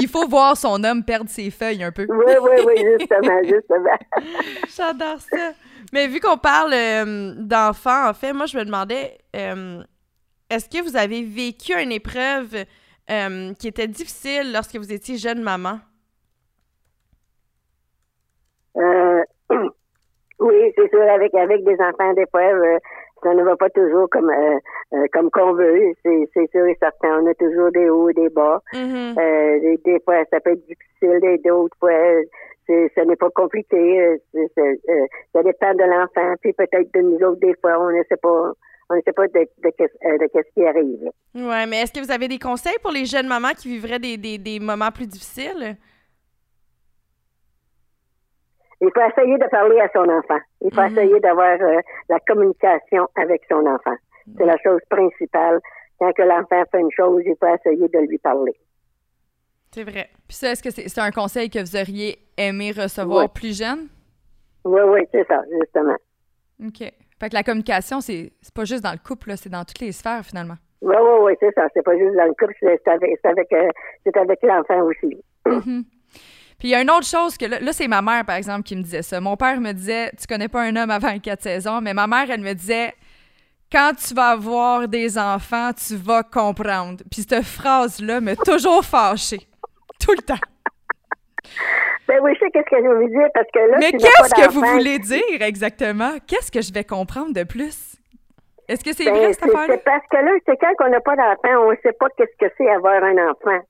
Il 0.00 0.08
faut 0.08 0.26
voir 0.28 0.56
son 0.56 0.82
homme 0.84 1.04
perdre 1.04 1.28
ses 1.28 1.50
feuilles 1.50 1.82
un 1.82 1.92
peu. 1.92 2.06
Oui, 2.08 2.32
oui, 2.42 2.64
oui, 2.66 2.84
justement, 2.98 3.38
justement. 3.42 3.98
J'adore 4.76 5.20
ça. 5.20 5.52
Mais 5.92 6.06
vu 6.06 6.20
qu'on 6.20 6.36
parle 6.36 6.72
euh, 6.74 7.34
d'enfants, 7.38 8.08
en 8.08 8.14
fait, 8.14 8.32
moi, 8.32 8.46
je 8.46 8.58
me 8.58 8.64
demandais, 8.64 9.18
euh, 9.34 9.82
est-ce 10.50 10.68
que 10.68 10.82
vous 10.82 10.96
avez 10.96 11.22
vécu 11.22 11.72
une 11.72 11.92
épreuve 11.92 12.54
euh, 13.10 13.52
qui 13.54 13.68
était 13.68 13.86
difficile 13.86 14.52
lorsque 14.52 14.76
vous 14.76 14.92
étiez 14.92 15.16
jeune 15.16 15.42
maman? 15.42 15.78
Euh, 18.76 19.22
oui, 20.40 20.72
c'est 20.76 20.88
sûr, 20.88 21.02
avec, 21.02 21.34
avec 21.34 21.64
des 21.64 21.76
enfants, 21.80 22.12
des 22.14 22.26
fois, 22.30 22.42
euh, 22.42 22.78
ça 23.22 23.34
ne 23.34 23.42
va 23.42 23.56
pas 23.56 23.70
toujours 23.70 24.08
comme, 24.10 24.30
euh, 24.30 25.06
comme 25.12 25.30
qu'on 25.30 25.52
veut. 25.52 25.92
C'est, 26.04 26.28
c'est 26.32 26.50
sûr 26.50 26.66
et 26.66 26.76
certain. 26.80 27.22
On 27.22 27.26
a 27.26 27.34
toujours 27.34 27.70
des 27.72 27.90
hauts 27.90 28.08
et 28.08 28.14
des 28.14 28.28
bas. 28.28 28.62
Mhm. 28.72 29.16
Euh, 29.18 29.60
des, 29.60 29.80
des 29.84 30.00
fois, 30.00 30.22
ça 30.30 30.40
peut 30.40 30.52
être 30.52 30.66
difficile, 30.66 31.24
et 31.24 31.38
d'autres 31.38 31.76
fois, 31.78 31.92
c'est, 32.66 32.90
ce 32.94 33.00
n'est 33.00 33.16
pas 33.16 33.30
compliqué. 33.30 34.18
ça 34.34 35.42
dépend 35.42 35.74
de 35.74 35.84
l'enfant, 35.84 36.34
puis 36.40 36.52
peut-être 36.52 36.92
de 36.94 37.00
nous 37.00 37.16
autres, 37.26 37.40
des 37.40 37.54
fois, 37.60 37.78
on 37.80 37.90
ne 37.90 38.02
sait 38.08 38.16
pas, 38.16 38.52
on 38.90 38.96
ne 38.96 39.00
sait 39.02 39.12
pas 39.12 39.26
de, 39.28 39.32
de, 39.40 39.70
qu'est-ce- 39.76 40.06
euh, 40.08 40.18
de 40.18 40.26
qu'est-ce 40.32 40.50
qui 40.54 40.64
arrive. 40.66 41.10
Ouais, 41.34 41.66
mais 41.66 41.82
est-ce 41.82 41.92
que 41.92 42.00
vous 42.00 42.10
avez 42.10 42.28
des 42.28 42.38
conseils 42.38 42.76
pour 42.82 42.90
les 42.90 43.04
jeunes 43.04 43.28
mamans 43.28 43.52
qui 43.56 43.68
vivraient 43.68 43.98
des, 43.98 44.16
des, 44.16 44.38
des 44.38 44.58
moments 44.60 44.90
plus 44.90 45.06
difficiles? 45.06 45.76
Il 48.80 48.90
faut 48.94 49.00
essayer 49.10 49.36
de 49.38 49.48
parler 49.50 49.80
à 49.80 49.88
son 49.92 50.08
enfant. 50.08 50.38
Il 50.60 50.72
faut 50.72 50.80
Mhm. 50.82 50.92
essayer 50.98 51.20
d'avoir 51.20 51.60
euh, 51.60 51.80
la 52.08 52.20
communication 52.20 53.08
avec 53.16 53.42
son 53.50 53.66
enfant. 53.66 53.96
C'est 54.36 54.44
la 54.46 54.56
chose 54.58 54.80
principale. 54.88 55.58
Quand 55.98 56.12
que 56.12 56.22
l'enfant 56.22 56.62
fait 56.70 56.80
une 56.80 56.90
chose, 56.96 57.22
il 57.26 57.34
faut 57.40 57.52
essayer 57.54 57.88
de 57.88 57.98
lui 58.08 58.18
parler. 58.18 58.52
C'est 59.72 59.82
vrai. 59.82 60.10
Puis 60.28 60.36
ça, 60.36 60.52
est-ce 60.52 60.62
que 60.62 60.70
c'est 60.70 60.98
un 61.00 61.10
conseil 61.10 61.50
que 61.50 61.58
vous 61.58 61.76
auriez 61.76 62.18
aimé 62.36 62.70
recevoir 62.72 63.30
plus 63.32 63.58
jeune? 63.58 63.88
Oui, 64.64 64.80
oui, 64.86 65.00
c'est 65.12 65.26
ça, 65.26 65.42
justement. 65.60 65.96
OK. 66.64 66.92
Fait 67.20 67.28
que 67.28 67.34
la 67.34 67.42
communication, 67.42 68.00
c'est 68.00 68.32
pas 68.54 68.64
juste 68.64 68.82
dans 68.82 68.92
le 68.92 68.98
couple, 68.98 69.32
c'est 69.36 69.48
dans 69.48 69.64
toutes 69.64 69.80
les 69.80 69.92
sphères, 69.92 70.24
finalement. 70.24 70.56
Oui, 70.80 70.94
oui, 70.96 71.18
oui, 71.22 71.32
c'est 71.40 71.52
ça. 71.54 71.66
C'est 71.74 71.82
pas 71.82 71.96
juste 71.98 72.14
dans 72.16 72.24
le 72.24 72.34
couple, 72.34 72.54
c'est 72.60 72.88
avec, 72.88 73.18
c'est 73.22 73.28
avec, 73.28 73.52
euh, 73.52 74.20
avec 74.20 74.38
l'enfant 74.42 74.82
aussi. 74.82 75.16
Mhm. 75.46 75.84
Puis 76.58 76.68
il 76.68 76.70
y 76.72 76.74
a 76.74 76.82
une 76.82 76.90
autre 76.90 77.06
chose 77.06 77.36
que 77.36 77.46
là, 77.46 77.60
là, 77.60 77.72
c'est 77.72 77.86
ma 77.86 78.02
mère, 78.02 78.24
par 78.24 78.36
exemple, 78.36 78.64
qui 78.64 78.74
me 78.74 78.82
disait 78.82 79.02
ça. 79.02 79.20
Mon 79.20 79.36
père 79.36 79.60
me 79.60 79.72
disait 79.72 80.10
Tu 80.20 80.26
connais 80.26 80.48
pas 80.48 80.62
un 80.62 80.74
homme 80.74 80.90
avant 80.90 81.12
les 81.12 81.20
quatre 81.20 81.42
saisons, 81.42 81.80
mais 81.80 81.94
ma 81.94 82.08
mère, 82.08 82.28
elle 82.30 82.40
me 82.40 82.52
disait 82.52 82.94
Quand 83.70 83.92
tu 83.94 84.12
vas 84.12 84.30
avoir 84.30 84.88
des 84.88 85.18
enfants, 85.18 85.70
tu 85.72 85.94
vas 85.94 86.24
comprendre. 86.24 87.04
Puis 87.10 87.24
cette 87.28 87.44
phrase-là 87.44 88.20
m'a 88.20 88.34
toujours 88.34 88.84
fâchée. 88.84 89.46
Tout 90.00 90.12
le 90.12 90.22
temps. 90.22 90.34
Ben 92.06 92.18
oui, 92.22 92.32
je 92.34 92.38
sais 92.40 92.50
qu'est-ce 92.50 92.70
que 92.70 92.82
je 92.82 92.88
veux 92.88 93.08
dire 93.08 93.28
parce 93.34 93.46
que 93.52 93.58
là, 93.58 93.76
mais 93.80 93.92
qu'est-ce 93.92 94.34
que 94.34 94.52
vous 94.52 94.62
voulez 94.64 94.98
dire 94.98 95.42
exactement? 95.42 96.12
Qu'est-ce 96.26 96.50
que 96.50 96.62
je 96.62 96.72
vais 96.72 96.84
comprendre 96.84 97.32
de 97.34 97.44
plus? 97.44 97.96
Est-ce 98.68 98.84
que 98.84 98.92
c'est 98.92 99.04
Ben, 99.04 99.14
vrai, 99.14 99.32
cette 99.32 99.44
c'est- 99.44 99.50
affaire-là? 99.50 99.74
c'est 99.74 99.84
parce 99.84 100.06
que 100.10 100.16
là, 100.16 100.30
c'est 100.46 100.56
quand 100.56 100.72
on 100.86 100.88
n'a 100.90 101.00
pas 101.00 101.16
d'enfant, 101.16 101.66
on 101.66 101.70
ne 101.70 101.76
sait 101.82 101.92
pas 101.92 102.08
qu'est-ce 102.16 102.36
que 102.46 102.52
c'est 102.56 102.68
avoir 102.70 103.02
un 103.02 103.16
enfant. 103.30 103.60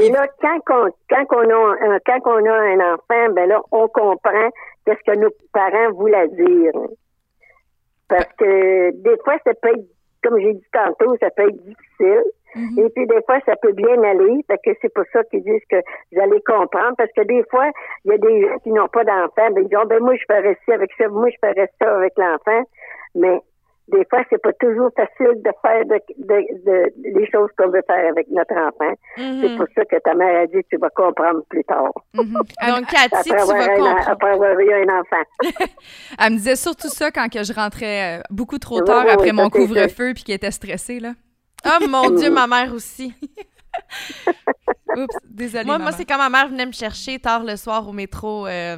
Et 0.00 0.10
là, 0.10 0.26
quand 0.40 0.58
on, 0.70 0.90
quand 1.08 1.26
on 1.36 1.50
a, 1.50 1.76
un- 1.86 1.98
quand 2.04 2.20
on 2.26 2.44
a 2.44 2.52
un 2.52 2.94
enfant, 2.94 3.32
ben 3.32 3.48
là, 3.48 3.60
on 3.72 3.86
comprend 3.88 4.50
qu'est-ce 4.84 5.02
que 5.12 5.16
nos 5.16 5.30
parents 5.52 5.92
voulaient 5.92 6.28
dire. 6.28 6.72
Parce 8.08 8.28
que 8.38 8.90
des 8.92 9.16
fois, 9.24 9.36
ça 9.44 9.52
peut 9.60 9.68
être, 9.70 9.84
comme 10.22 10.38
j'ai 10.40 10.54
dit 10.54 10.66
tantôt, 10.72 11.16
ça 11.20 11.30
peut 11.30 11.48
être 11.48 11.56
difficile. 11.64 12.22
Mhm. 12.54 12.78
Et 12.78 12.88
puis 12.90 13.06
des 13.06 13.22
fois, 13.26 13.38
ça 13.44 13.56
peut 13.56 13.72
bien 13.72 14.02
aller. 14.02 14.44
Fait 14.46 14.58
que 14.64 14.70
c'est 14.80 14.92
pour 14.94 15.04
ça 15.12 15.22
qu'ils 15.24 15.42
disent 15.42 15.64
que 15.70 15.76
vous 16.12 16.20
allez 16.20 16.40
comprendre. 16.46 16.94
Parce 16.96 17.10
que 17.16 17.22
des 17.22 17.42
fois, 17.50 17.70
il 18.04 18.12
y 18.12 18.14
a 18.14 18.18
des 18.18 18.42
gens 18.42 18.58
qui 18.62 18.70
n'ont 18.70 18.88
pas 18.88 19.04
d'enfant. 19.04 19.50
Ben, 19.50 19.58
ils 19.62 19.68
disent, 19.68 19.78
Ah, 19.80 19.84
ben 19.86 20.00
moi, 20.02 20.14
je 20.14 20.24
ferais 20.32 20.56
ci 20.64 20.72
avec 20.72 20.90
ça, 20.98 21.08
moi, 21.08 21.28
je 21.30 21.36
ferais 21.48 21.70
ça 21.80 21.94
avec 21.96 22.12
l'enfant. 22.16 22.62
Mais 23.14 23.40
des 23.88 24.04
fois, 24.10 24.20
c'est 24.28 24.42
pas 24.42 24.52
toujours 24.54 24.90
facile 24.96 25.40
de 25.42 25.50
faire 25.62 25.84
de, 25.84 26.00
de, 26.18 26.64
de- 26.64 26.92
les 27.20 27.30
choses 27.30 27.48
qu'on 27.56 27.68
veut 27.68 27.82
faire 27.86 28.08
avec 28.10 28.26
notre 28.30 28.54
enfant. 28.54 28.92
Mhm. 29.16 29.40
C'est 29.42 29.56
pour 29.56 29.66
ça 29.76 29.84
que 29.84 29.96
ta 30.00 30.14
mère 30.14 30.40
a 30.42 30.46
dit 30.46 30.58
tu 30.68 30.76
vas 30.78 30.90
comprendre 30.90 31.42
plus 31.48 31.62
tard. 31.64 31.92
Mhm. 32.14 32.34
Elle, 32.62 32.74
Donc, 32.74 32.86
Cathy, 32.86 33.30
tu 33.30 33.32
Après 33.32 33.42
avoir, 33.42 33.56
vas 33.58 33.62
un, 33.64 33.76
comprendre. 33.76 34.08
après 34.10 34.30
avoir 34.30 34.58
eu 34.58 34.72
un 34.72 34.98
enfant. 35.00 35.22
elle 36.20 36.32
me 36.32 36.36
disait 36.36 36.56
surtout 36.56 36.88
ça 36.88 37.10
quand 37.12 37.28
que 37.32 37.44
je 37.44 37.52
rentrais 37.52 38.18
euh, 38.18 38.22
beaucoup 38.30 38.58
trop 38.58 38.80
tard 38.80 39.04
oui, 39.04 39.10
après 39.12 39.30
oui, 39.30 39.36
mon 39.36 39.50
couvre-feu 39.50 40.12
puis 40.14 40.24
qu'elle 40.24 40.36
était 40.36 40.50
stressée, 40.50 40.98
là. 41.00 41.10
Oh 41.80 41.88
mon 41.88 42.10
Dieu, 42.10 42.30
ma 42.30 42.46
mère 42.46 42.72
aussi. 42.72 43.14
Oups, 44.96 45.16
désolée, 45.24 45.64
Moi, 45.64 45.78
moi 45.78 45.92
c'est 45.92 46.04
quand 46.04 46.16
ma 46.16 46.30
mère 46.30 46.48
venait 46.48 46.64
me 46.64 46.72
chercher 46.72 47.18
tard 47.18 47.44
le 47.44 47.56
soir 47.56 47.86
au 47.86 47.92
métro, 47.92 48.46
euh, 48.46 48.76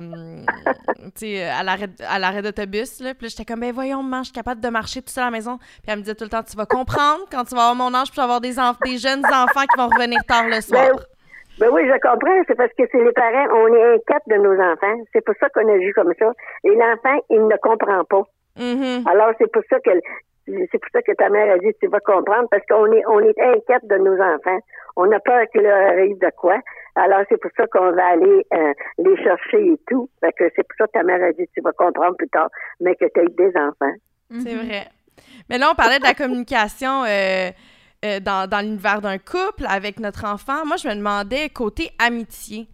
tu 1.14 1.26
sais, 1.26 1.44
à 1.44 1.62
l'arrêt, 1.62 1.88
à 2.08 2.18
l'arrêt 2.18 2.42
d'autobus. 2.42 3.00
Là. 3.00 3.14
Puis 3.14 3.26
là, 3.26 3.28
j'étais 3.28 3.44
comme, 3.44 3.60
ben 3.60 3.72
voyons, 3.72 4.02
maman, 4.02 4.22
je 4.22 4.28
suis 4.28 4.32
capable 4.32 4.60
de 4.60 4.68
marcher 4.68 5.00
tout 5.00 5.10
seul 5.10 5.22
à 5.22 5.26
la 5.26 5.30
maison. 5.30 5.58
Puis 5.58 5.86
elle 5.86 5.96
me 5.96 6.02
disait 6.02 6.14
tout 6.14 6.24
le 6.24 6.30
temps, 6.30 6.42
tu 6.42 6.56
vas 6.56 6.66
comprendre 6.66 7.24
quand 7.30 7.44
tu 7.44 7.54
vas 7.54 7.68
avoir 7.68 7.74
mon 7.76 7.94
âge, 7.94 8.08
puis 8.08 8.14
tu 8.14 8.16
vas 8.16 8.24
avoir 8.24 8.40
des, 8.40 8.56
des 8.84 8.98
jeunes 8.98 9.24
enfants 9.26 9.66
qui 9.72 9.78
vont 9.78 9.88
revenir 9.88 10.20
tard 10.26 10.46
le 10.48 10.60
soir. 10.60 10.88
Ben, 10.96 10.98
ben 11.60 11.70
oui, 11.72 11.82
je 11.86 12.00
comprends. 12.00 12.42
C'est 12.48 12.56
parce 12.56 12.72
que 12.72 12.84
c'est 12.90 13.04
les 13.04 13.12
parents, 13.12 13.46
on 13.52 13.74
est 13.74 13.94
inquiète 13.94 14.22
de 14.26 14.36
nos 14.36 14.54
enfants. 14.54 14.96
C'est 15.12 15.24
pour 15.24 15.34
ça 15.38 15.48
qu'on 15.50 15.68
a 15.68 15.76
vu 15.76 15.92
comme 15.94 16.12
ça. 16.18 16.32
Et 16.64 16.74
l'enfant, 16.74 17.20
il 17.30 17.46
ne 17.46 17.56
comprend 17.56 18.04
pas. 18.04 18.22
Mhm. 18.58 19.06
Alors, 19.06 19.32
c'est 19.38 19.50
pour 19.52 19.62
ça 19.70 19.78
que 19.80 19.90
c'est 20.72 20.78
pour 20.78 20.90
ça 20.92 21.02
que 21.02 21.12
ta 21.12 21.28
mère 21.28 21.52
a 21.54 21.58
dit 21.58 21.68
tu 21.80 21.88
vas 21.88 22.00
comprendre 22.00 22.48
parce 22.50 22.64
qu'on 22.68 22.90
est 22.92 23.04
on 23.06 23.20
est 23.20 23.38
inquiète 23.40 23.86
de 23.86 23.96
nos 23.98 24.14
enfants. 24.20 24.58
On 24.96 25.10
a 25.12 25.20
peur 25.20 25.42
qu'il 25.52 25.62
leur 25.62 25.78
arrive 25.92 26.18
de 26.18 26.30
quoi. 26.36 26.58
Alors, 26.96 27.20
c'est 27.28 27.40
pour 27.40 27.50
ça 27.56 27.66
qu'on 27.68 27.92
va 27.92 28.06
aller 28.06 28.44
euh, 28.52 28.72
les 28.98 29.16
chercher 29.22 29.64
et 29.74 29.78
tout. 29.88 30.10
Fait 30.20 30.32
que 30.32 30.44
c'est 30.56 30.64
pour 30.66 30.76
ça 30.78 30.86
que 30.86 30.92
ta 30.92 31.02
mère 31.04 31.22
a 31.22 31.32
dit 31.32 31.46
tu 31.54 31.60
vas 31.60 31.70
comprendre 31.72 32.16
plus 32.16 32.28
tard, 32.28 32.48
mais 32.80 32.96
que 32.96 33.04
tu 33.04 33.20
as 33.20 33.24
des 33.26 33.56
enfants. 33.56 33.94
C'est 34.30 34.54
Mhm. 34.54 34.66
vrai. 34.66 34.86
Mais 35.48 35.58
là, 35.58 35.70
on 35.70 35.74
parlait 35.76 35.98
de 35.98 36.04
la 36.04 36.14
communication 36.14 37.04
euh, 37.04 37.50
euh, 38.04 38.18
dans, 38.20 38.48
dans 38.48 38.60
l'univers 38.60 39.00
d'un 39.00 39.18
couple 39.18 39.66
avec 39.68 40.00
notre 40.00 40.24
enfant. 40.24 40.64
Moi, 40.66 40.76
je 40.76 40.88
me 40.88 40.94
demandais 40.94 41.48
côté 41.50 41.90
amitié. 42.04 42.66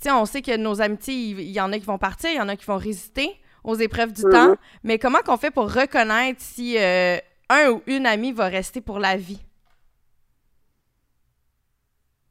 Tu 0.00 0.08
sais, 0.08 0.12
on 0.12 0.24
sait 0.26 0.42
que 0.42 0.56
nos 0.56 0.80
amitiés, 0.80 1.14
il 1.14 1.40
il 1.40 1.50
y 1.50 1.60
en 1.60 1.72
a 1.72 1.78
qui 1.78 1.84
vont 1.84 1.98
partir, 1.98 2.30
il 2.30 2.36
y 2.36 2.40
en 2.40 2.48
a 2.48 2.54
qui 2.56 2.64
vont 2.66 2.76
résister 2.76 3.28
aux 3.64 3.74
épreuves 3.74 4.12
du 4.12 4.24
Mhm. 4.24 4.30
temps. 4.32 4.54
Mais 4.84 4.98
comment 4.98 5.18
qu'on 5.24 5.36
fait 5.36 5.50
pour 5.50 5.72
reconnaître 5.72 6.40
si 6.40 6.76
euh, 6.78 7.16
un 7.48 7.70
ou 7.70 7.82
une 7.86 8.06
amie 8.06 8.32
va 8.32 8.46
rester 8.46 8.80
pour 8.80 8.98
la 8.98 9.16
vie? 9.16 9.42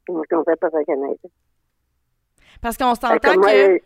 Je 0.08 0.12
ne 0.14 0.42
fait 0.44 0.56
pas 0.56 0.68
reconnaître? 0.68 1.20
Parce 2.60 2.76
qu'on 2.76 2.94
s'entend 2.94 3.16
que 3.18 3.40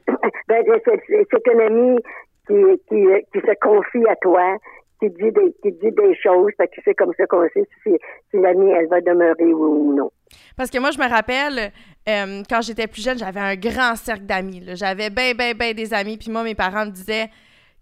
ben, 0.49 0.65
c'est- 0.85 1.53
une 1.53 1.61
amie 1.61 1.99
qui, 2.47 2.55
qui, 2.89 3.05
qui 3.33 3.41
se 3.47 3.55
confie 3.61 4.07
à 4.09 4.17
toi, 4.17 4.57
qui 5.01 5.11
dit 5.11 5.31
des, 5.33 5.53
qui 5.63 5.73
dit 5.73 5.93
des 5.93 6.15
choses, 6.17 6.51
fait 6.57 6.69
que 6.69 6.81
c'est 6.85 6.95
comme 6.95 7.13
ça 7.17 7.27
qu'on 7.27 7.47
sait 7.51 7.69
si, 7.83 7.91
si 8.31 8.37
l'amie, 8.39 8.71
elle 8.71 8.89
va 8.89 9.01
demeurer 9.01 9.53
ou 9.53 9.95
non. 9.95 10.11
Parce 10.57 10.71
que 10.71 10.79
moi, 10.79 10.91
je 10.91 10.99
me 10.99 11.09
rappelle, 11.09 11.73
euh, 12.09 12.43
quand 12.49 12.63
j'étais 12.63 12.87
plus 12.87 13.03
jeune, 13.03 13.19
j'avais 13.19 13.41
un 13.41 13.57
grand 13.57 13.97
cercle 13.97 14.25
d'amis. 14.25 14.63
J'avais 14.75 15.11
ben, 15.11 15.37
ben, 15.37 15.57
ben 15.57 15.75
des 15.75 15.93
amis. 15.93 16.17
Puis 16.17 16.31
moi, 16.31 16.43
mes 16.43 16.55
parents 16.55 16.87
me 16.87 16.91
disaient, 16.91 17.31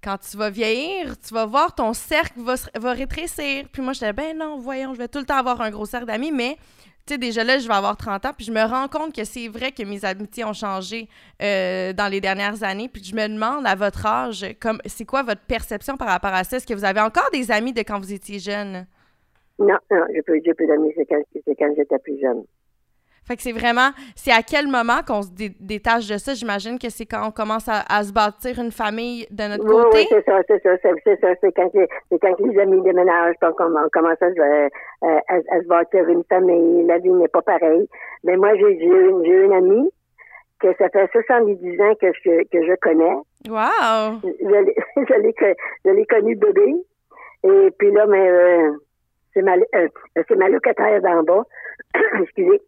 quand 0.02 0.18
tu 0.18 0.36
vas 0.36 0.50
vieillir, 0.50 1.14
tu 1.20 1.32
vas 1.32 1.46
voir 1.46 1.74
ton 1.74 1.92
cercle 1.92 2.40
va, 2.40 2.54
va 2.74 2.92
rétrécir. 2.92 3.66
Puis 3.72 3.82
moi, 3.82 3.92
j'étais, 3.92 4.12
ben 4.12 4.36
non, 4.36 4.58
voyons, 4.58 4.94
je 4.94 4.98
vais 4.98 5.08
tout 5.08 5.18
le 5.18 5.24
temps 5.24 5.36
avoir 5.36 5.60
un 5.60 5.70
gros 5.70 5.86
cercle 5.86 6.06
d'amis. 6.06 6.32
Mais 6.32 6.56
tu 7.06 7.14
sais, 7.14 7.18
déjà 7.18 7.42
là, 7.42 7.58
je 7.58 7.66
vais 7.66 7.74
avoir 7.74 7.96
30 7.96 8.26
ans, 8.26 8.32
puis 8.36 8.46
je 8.46 8.52
me 8.52 8.62
rends 8.62 8.86
compte 8.86 9.12
que 9.12 9.24
c'est 9.24 9.48
vrai 9.48 9.72
que 9.72 9.82
mes 9.82 10.04
amitiés 10.04 10.44
ont 10.44 10.52
changé 10.52 11.08
euh, 11.42 11.92
dans 11.92 12.06
les 12.06 12.20
dernières 12.20 12.62
années. 12.62 12.88
Puis 12.88 13.02
je 13.02 13.14
me 13.14 13.26
demande, 13.28 13.66
à 13.66 13.74
votre 13.74 14.06
âge, 14.06 14.46
comme 14.60 14.80
c'est 14.86 15.04
quoi 15.04 15.22
votre 15.22 15.40
perception 15.40 15.96
par 15.96 16.08
rapport 16.08 16.32
à 16.32 16.44
ça? 16.44 16.56
Est-ce 16.58 16.66
que 16.66 16.74
vous 16.74 16.84
avez 16.84 17.00
encore 17.00 17.28
des 17.32 17.50
amis 17.50 17.72
de 17.72 17.80
quand 17.80 17.98
vous 17.98 18.12
étiez 18.12 18.38
jeune? 18.38 18.86
Non, 19.66 19.78
non, 19.90 20.04
j'ai 20.12 20.22
plus, 20.22 20.40
plus 20.40 20.66
d'amis, 20.66 20.92
c'est 20.96 21.06
quand, 21.06 21.22
quand 21.58 21.74
j'étais 21.76 21.98
plus 21.98 22.20
jeune. 22.20 22.44
Fait 23.24 23.36
que 23.36 23.42
c'est 23.42 23.52
vraiment, 23.52 23.90
c'est 24.16 24.32
à 24.32 24.42
quel 24.42 24.66
moment 24.66 25.00
qu'on 25.06 25.22
se 25.22 25.30
détache 25.60 26.08
de 26.08 26.18
ça? 26.18 26.34
J'imagine 26.34 26.76
que 26.78 26.90
c'est 26.90 27.06
quand 27.06 27.28
on 27.28 27.30
commence 27.30 27.68
à, 27.68 28.02
se 28.02 28.12
bâtir 28.12 28.58
une 28.58 28.72
famille 28.72 29.26
de 29.30 29.44
notre 29.44 29.64
côté. 29.64 29.98
Oui, 29.98 30.06
c'est 30.10 30.24
ça, 30.24 30.40
c'est 30.48 30.60
ça, 30.60 30.76
c'est 31.04 31.20
ça. 31.20 31.28
C'est 31.40 31.52
quand, 31.52 31.70
quand, 31.70 32.40
les 32.40 32.58
amis 32.58 32.82
déménagent, 32.82 33.36
donc 33.40 33.60
on, 33.60 33.76
on 33.76 33.88
commence 33.92 34.20
à, 34.20 34.26
euh, 34.26 34.68
à, 35.28 35.60
se 35.60 35.66
bâtir 35.68 36.08
une 36.08 36.24
famille. 36.24 36.84
La 36.86 36.98
vie 36.98 37.10
n'est 37.10 37.28
pas 37.28 37.42
pareille. 37.42 37.86
Mais 38.24 38.36
moi, 38.36 38.56
j'ai 38.56 38.84
une, 38.84 39.24
une 39.24 39.52
amie 39.52 39.88
que 40.58 40.74
ça 40.78 40.88
fait 40.88 41.08
70 41.12 41.80
ans 41.80 41.94
que 42.00 42.12
je, 42.24 42.42
que 42.50 42.66
je 42.66 42.74
connais. 42.80 43.14
Wow! 43.48 44.18
Je 44.24 45.90
l'ai 45.92 46.06
connue 46.06 46.34
bébé. 46.36 46.74
Et 47.44 47.70
puis 47.78 47.92
là, 47.92 48.06
mais 48.06 48.28
euh, 48.28 48.72
c'est 49.34 49.42
ma, 49.42 49.54
euh, 49.56 49.88
c'est 50.16 50.36
ma 50.36 50.48
locataire 50.48 51.00
d'en 51.02 51.22
bas. 51.22 51.44
Excusez. 52.22 52.60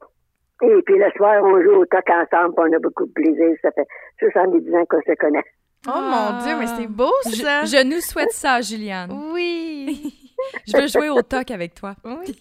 Et 0.62 0.82
puis 0.82 0.98
le 0.98 1.10
soir, 1.16 1.42
on 1.42 1.60
joue 1.62 1.80
au 1.80 1.86
toc 1.86 2.08
ensemble, 2.08 2.54
on 2.56 2.72
a 2.72 2.78
beaucoup 2.78 3.06
de 3.06 3.12
plaisir. 3.12 3.56
Ça 3.62 3.70
fait 3.72 3.86
70 4.18 4.74
ans 4.74 4.84
qu'on 4.88 5.00
se 5.00 5.14
connaît. 5.16 5.44
Oh 5.86 6.00
mon 6.00 6.42
Dieu, 6.42 6.56
mais 6.58 6.66
c'est 6.66 6.86
beau 6.86 7.12
ça! 7.22 7.64
Je, 7.64 7.84
nous 7.84 8.00
souhaite 8.00 8.32
ça, 8.32 8.60
Juliane. 8.62 9.10
Oui! 9.34 10.14
je 10.66 10.80
veux 10.80 10.86
jouer 10.86 11.10
au 11.10 11.20
toc 11.20 11.50
avec 11.50 11.74
toi. 11.74 11.94
Oui. 12.04 12.38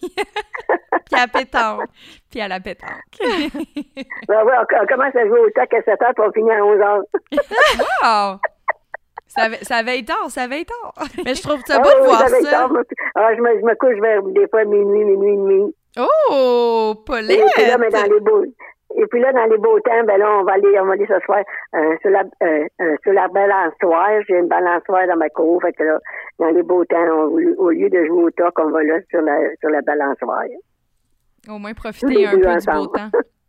Puis 1.04 1.20
à 1.20 1.28
pétanque. 1.28 1.82
Puis 2.30 2.40
à 2.40 2.48
la 2.48 2.60
pétanque. 2.60 2.90
ben 3.20 4.42
oui, 4.46 4.52
on, 4.58 4.86
commence 4.86 5.14
à 5.14 5.26
jouer 5.26 5.40
au 5.40 5.50
toc 5.50 5.74
à 5.74 5.82
7 5.82 6.00
h 6.00 6.14
puis 6.14 6.24
on 6.26 6.32
finit 6.32 6.50
à 6.52 6.64
11 6.64 6.78
h. 6.78 7.02
wow! 8.02 8.38
Ça, 9.36 9.48
ça 9.62 9.82
veille 9.82 10.04
tard, 10.04 10.30
ça 10.30 10.46
veille 10.46 10.64
tard. 10.64 10.94
Mais 11.24 11.34
je 11.34 11.42
trouve 11.42 11.60
ça 11.66 11.78
beau 11.78 11.88
ah, 11.92 12.00
de 12.00 12.04
voir 12.04 12.28
ça. 12.28 12.68
Ah, 13.16 13.34
je, 13.34 13.40
me, 13.40 13.60
je 13.60 13.64
me 13.64 13.74
couche 13.74 14.00
vers 14.00 14.22
des 14.22 14.46
fois 14.48 14.64
minuit, 14.64 15.04
minuit 15.04 15.32
et 15.32 15.36
demi. 15.36 15.74
Oh, 15.98 16.94
Paulette! 17.04 17.30
Et 17.30 17.44
puis 17.54 17.66
là, 17.66 17.78
mais 17.78 17.88
dans 17.88 18.02
les 18.02 18.20
beaux, 18.20 18.44
et 18.96 19.06
puis 19.06 19.20
là, 19.20 19.32
dans 19.32 19.46
les 19.46 19.58
beaux 19.58 19.80
temps, 19.80 20.04
ben 20.06 20.18
là, 20.18 20.38
on 20.40 20.44
va 20.44 20.52
aller, 20.52 20.78
on 20.80 20.86
va 20.86 20.92
aller 20.92 21.06
s'asseoir 21.06 21.42
euh, 21.74 21.96
sur 22.00 22.10
la 22.10 22.22
euh, 22.42 22.66
euh, 22.80 22.96
sur 23.02 23.12
la 23.12 23.26
balançoire. 23.28 24.22
J'ai 24.28 24.38
une 24.38 24.46
balançoire 24.46 25.06
dans 25.08 25.16
ma 25.16 25.28
cour. 25.30 25.60
Fait 25.62 25.72
que 25.72 25.82
là, 25.82 25.98
dans 26.38 26.50
les 26.50 26.62
beaux 26.62 26.84
temps, 26.84 27.04
au 27.26 27.70
lieu 27.70 27.90
de 27.90 28.04
jouer 28.06 28.24
au 28.24 28.30
toc, 28.30 28.56
on 28.58 28.70
va 28.70 28.84
là 28.84 29.00
sur 29.10 29.20
la 29.20 29.38
sur 29.60 29.70
la 29.70 29.80
balançoire. 29.82 30.44
Au 31.48 31.58
moins 31.58 31.74
profiter 31.74 32.26
un 32.26 32.30
peu 32.32 32.36
du 32.36 32.66
beau 32.66 32.86
temps. 32.86 33.10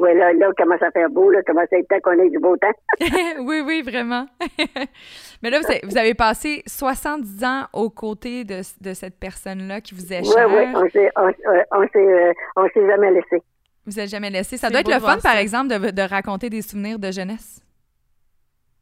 Oui, 0.00 0.14
là, 0.14 0.32
là, 0.32 0.48
commence 0.56 0.80
à 0.80 0.90
faire 0.90 1.10
beau, 1.10 1.30
là, 1.30 1.42
commence 1.42 1.70
à 1.70 1.76
être 1.76 1.86
temps 1.88 2.00
qu'on 2.02 2.18
ait 2.18 2.30
du 2.30 2.38
beau 2.38 2.56
temps. 2.56 2.72
oui, 3.40 3.60
oui, 3.60 3.82
vraiment. 3.82 4.24
Mais 5.42 5.50
là, 5.50 5.60
vous 5.84 5.98
avez, 5.98 6.14
passé 6.14 6.62
70 6.66 7.44
ans 7.44 7.64
aux 7.74 7.90
côtés 7.90 8.44
de, 8.44 8.60
de 8.80 8.94
cette 8.94 9.20
personne-là 9.20 9.82
qui 9.82 9.94
vous 9.94 10.10
est 10.10 10.24
chère. 10.24 10.48
Oui, 10.48 10.54
oui, 10.58 10.72
on 10.74 10.88
s'est, 10.88 11.10
on, 11.16 11.86
s'est, 11.92 12.34
on 12.56 12.68
s'est 12.68 12.86
jamais 12.86 13.10
laissé. 13.10 13.42
Vous 13.86 13.92
n'êtes 13.92 14.08
jamais 14.08 14.30
laissé. 14.30 14.56
Ça 14.56 14.70
doit 14.70 14.80
être 14.80 14.90
le 14.90 15.00
fun, 15.00 15.18
par 15.22 15.36
exemple, 15.36 15.68
de, 15.68 15.90
de 15.90 16.02
raconter 16.02 16.48
des 16.48 16.62
souvenirs 16.62 16.98
de 16.98 17.10
jeunesse. 17.10 17.62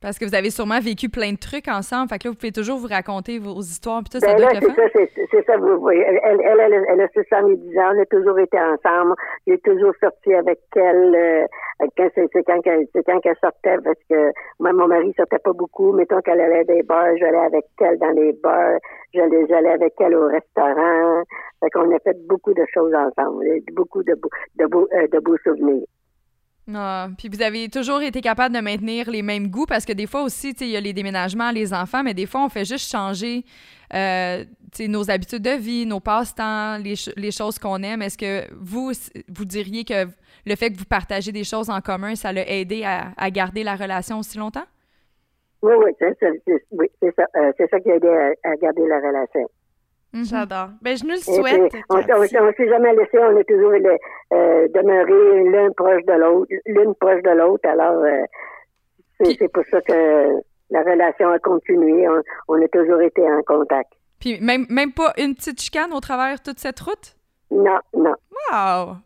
Parce 0.01 0.19
que 0.19 0.25
vous 0.25 0.35
avez 0.35 0.51
sûrement 0.51 0.79
vécu 0.81 1.09
plein 1.09 1.33
de 1.33 1.39
trucs 1.39 1.67
ensemble. 1.67 2.09
Fait 2.09 2.19
que 2.19 2.29
là, 2.29 2.31
vous 2.31 2.37
pouvez 2.37 2.53
toujours 2.53 2.79
vous 2.79 2.87
raconter 2.87 3.39
vos 3.39 3.61
histoires. 3.61 4.01
Puis 4.03 4.11
tout, 4.11 4.21
ça 4.25 4.35
ben 4.35 4.39
doit 4.39 4.53
être 4.53 4.63
le 4.63 4.69
fun. 4.69 5.07
C'est 5.31 5.45
ça, 5.45 5.57
vous 5.57 5.81
voyez. 5.81 6.01
Elle, 6.01 6.41
elle, 6.45 6.61
elle, 6.61 6.85
elle 6.89 7.01
a 7.01 7.09
70 7.09 7.79
ans. 7.79 7.93
On 7.95 8.01
a 8.01 8.07
toujours 8.07 8.39
été 8.39 8.59
ensemble. 8.59 9.15
J'ai 9.47 9.59
toujours 9.59 9.93
sorti 10.01 10.35
avec 10.35 10.61
elle. 10.77 11.15
Euh, 11.15 11.47
quand 11.97 12.09
c'est 12.15 12.45
quand, 12.45 12.61
quand 12.63 13.21
qu'elle 13.21 13.37
sortait, 13.41 13.79
parce 13.83 13.99
que 14.09 14.33
moi, 14.61 14.73
mon 14.73 14.87
mari 14.87 15.13
sortait 15.17 15.39
pas 15.39 15.53
beaucoup. 15.53 15.93
Mettons 15.93 16.21
qu'elle 16.21 16.41
allait 16.41 16.65
des 16.65 16.83
bars, 16.83 17.17
j'allais 17.19 17.39
avec 17.39 17.67
elle 17.81 17.99
dans 17.99 18.11
les 18.11 18.33
bars. 18.33 18.79
J'allais, 19.13 19.47
j'allais 19.49 19.71
avec 19.71 19.95
elle 20.01 20.15
au 20.15 20.29
restaurant. 20.29 21.23
Fait 21.61 21.71
qu'on 21.71 21.95
a 21.95 21.99
fait 21.99 22.17
beaucoup 22.29 22.55
de 22.55 22.65
choses 22.73 22.95
ensemble. 22.95 23.45
Beaucoup 23.73 24.03
de, 24.03 24.15
de, 24.57 24.67
beaux, 24.67 24.89
euh, 24.93 25.09
de 25.09 25.19
beaux 25.19 25.39
souvenirs. 25.39 25.87
Ah, 26.75 27.09
puis 27.17 27.29
vous 27.29 27.41
avez 27.41 27.69
toujours 27.69 28.03
été 28.03 28.21
capable 28.21 28.55
de 28.55 28.61
maintenir 28.61 29.11
les 29.11 29.23
mêmes 29.23 29.49
goûts 29.49 29.65
parce 29.65 29.87
que 29.87 29.93
des 29.93 30.07
fois 30.07 30.23
aussi, 30.23 30.51
il 30.61 30.69
y 30.69 30.77
a 30.77 30.81
les 30.81 30.93
déménagements, 30.93 31.51
les 31.51 31.73
enfants, 31.73 32.03
mais 32.03 32.13
des 32.13 32.27
fois, 32.27 32.45
on 32.45 32.49
fait 32.51 32.67
juste 32.67 32.91
changer 32.91 33.45
euh, 33.95 34.45
nos 34.87 35.11
habitudes 35.11 35.43
de 35.43 35.57
vie, 35.57 35.87
nos 35.87 36.01
passe-temps, 36.01 36.77
les, 36.79 36.95
les, 37.17 37.31
choses 37.31 37.59
qu'on 37.59 37.83
aime. 37.83 38.03
Est-ce 38.03 38.19
que 38.19 38.53
vous, 38.55 38.93
vous 39.29 39.45
diriez 39.47 39.85
que 39.85 40.09
le 40.45 40.57
fait 40.57 40.71
que 40.71 40.79
vous 40.79 40.85
partagez 40.85 41.33
des 41.33 41.45
choses 41.45 41.71
en 41.71 41.81
commun, 41.81 42.15
ça 42.15 42.33
l'a 42.33 42.47
aidé 42.47 42.85
à, 42.85 43.13
à, 43.17 43.31
garder 43.31 43.65
la 43.65 43.75
relation 43.75 44.19
aussi 44.19 44.37
longtemps? 44.37 44.67
Oui, 45.63 45.73
oui, 45.83 45.93
c'est 45.99 46.17
ça, 46.21 46.27
oui, 46.71 46.87
ça, 47.01 47.25
euh, 47.37 47.53
ça 47.59 47.81
qui 47.81 47.91
a 47.91 47.97
aidé 47.97 48.09
à 48.45 48.57
garder 48.57 48.87
la 48.87 48.99
relation. 48.99 49.49
Mhm. 50.13 50.25
J'adore. 50.25 50.69
Ben, 50.81 50.97
je 50.97 51.05
nous 51.05 51.13
le 51.13 51.17
souhaite. 51.19 51.73
on 51.91 51.99
ne 51.99 52.53
s'est 52.53 52.69
jamais 52.69 52.95
laissé, 52.95 53.19
on 53.19 53.37
est 53.37 53.45
toujours 53.45 53.73
euh, 53.73 54.69
demeuré 54.69 55.51
l'un 55.51 55.71
proche 55.73 56.05
de 56.05 56.13
l'autre, 56.15 56.53
l'une 56.67 56.95
proche 56.95 57.23
de 57.23 57.31
l'autre. 57.31 57.69
Alors, 57.69 58.03
euh, 58.03 58.25
c'est 59.21 59.53
pour 59.53 59.65
ça 59.71 59.81
que 59.83 60.41
la 60.71 60.83
relation 60.83 61.31
a 61.31 61.39
continué. 61.39 62.07
On, 62.49 62.63
a 62.63 62.69
toujours 62.69 63.01
été 63.03 63.23
en 63.23 63.43
contact. 63.43 63.93
Puis 64.21 64.41
même, 64.41 64.67
même 64.71 64.93
pas 64.93 65.13
une 65.19 65.35
petite 65.35 65.61
chicane 65.61 65.93
au 65.93 66.01
travers 66.01 66.37
de 66.37 66.43
toute 66.43 66.59
cette 66.59 66.81
route? 66.81 67.17
Non, 67.51 67.79
non. 67.95 68.15
Wow! 68.51 68.97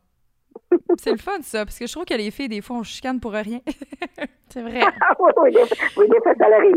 C'est 0.99 1.13
le 1.13 1.19
fun, 1.19 1.41
ça, 1.43 1.65
parce 1.65 1.79
que 1.79 1.87
je 1.87 1.93
trouve 1.93 2.05
que 2.05 2.15
les 2.15 2.31
filles, 2.31 2.49
des 2.49 2.61
fois, 2.61 2.77
on 2.77 2.83
chicane 2.83 3.21
pour 3.21 3.33
rien. 3.33 3.61
c'est 4.49 4.63
vrai. 4.63 4.81
oui, 5.19 5.31
oui, 5.37 5.53
des, 5.53 5.63
oui, 5.97 6.09
des 6.09 6.21
fois, 6.21 6.35
ça 6.39 6.47
arrive. 6.47 6.77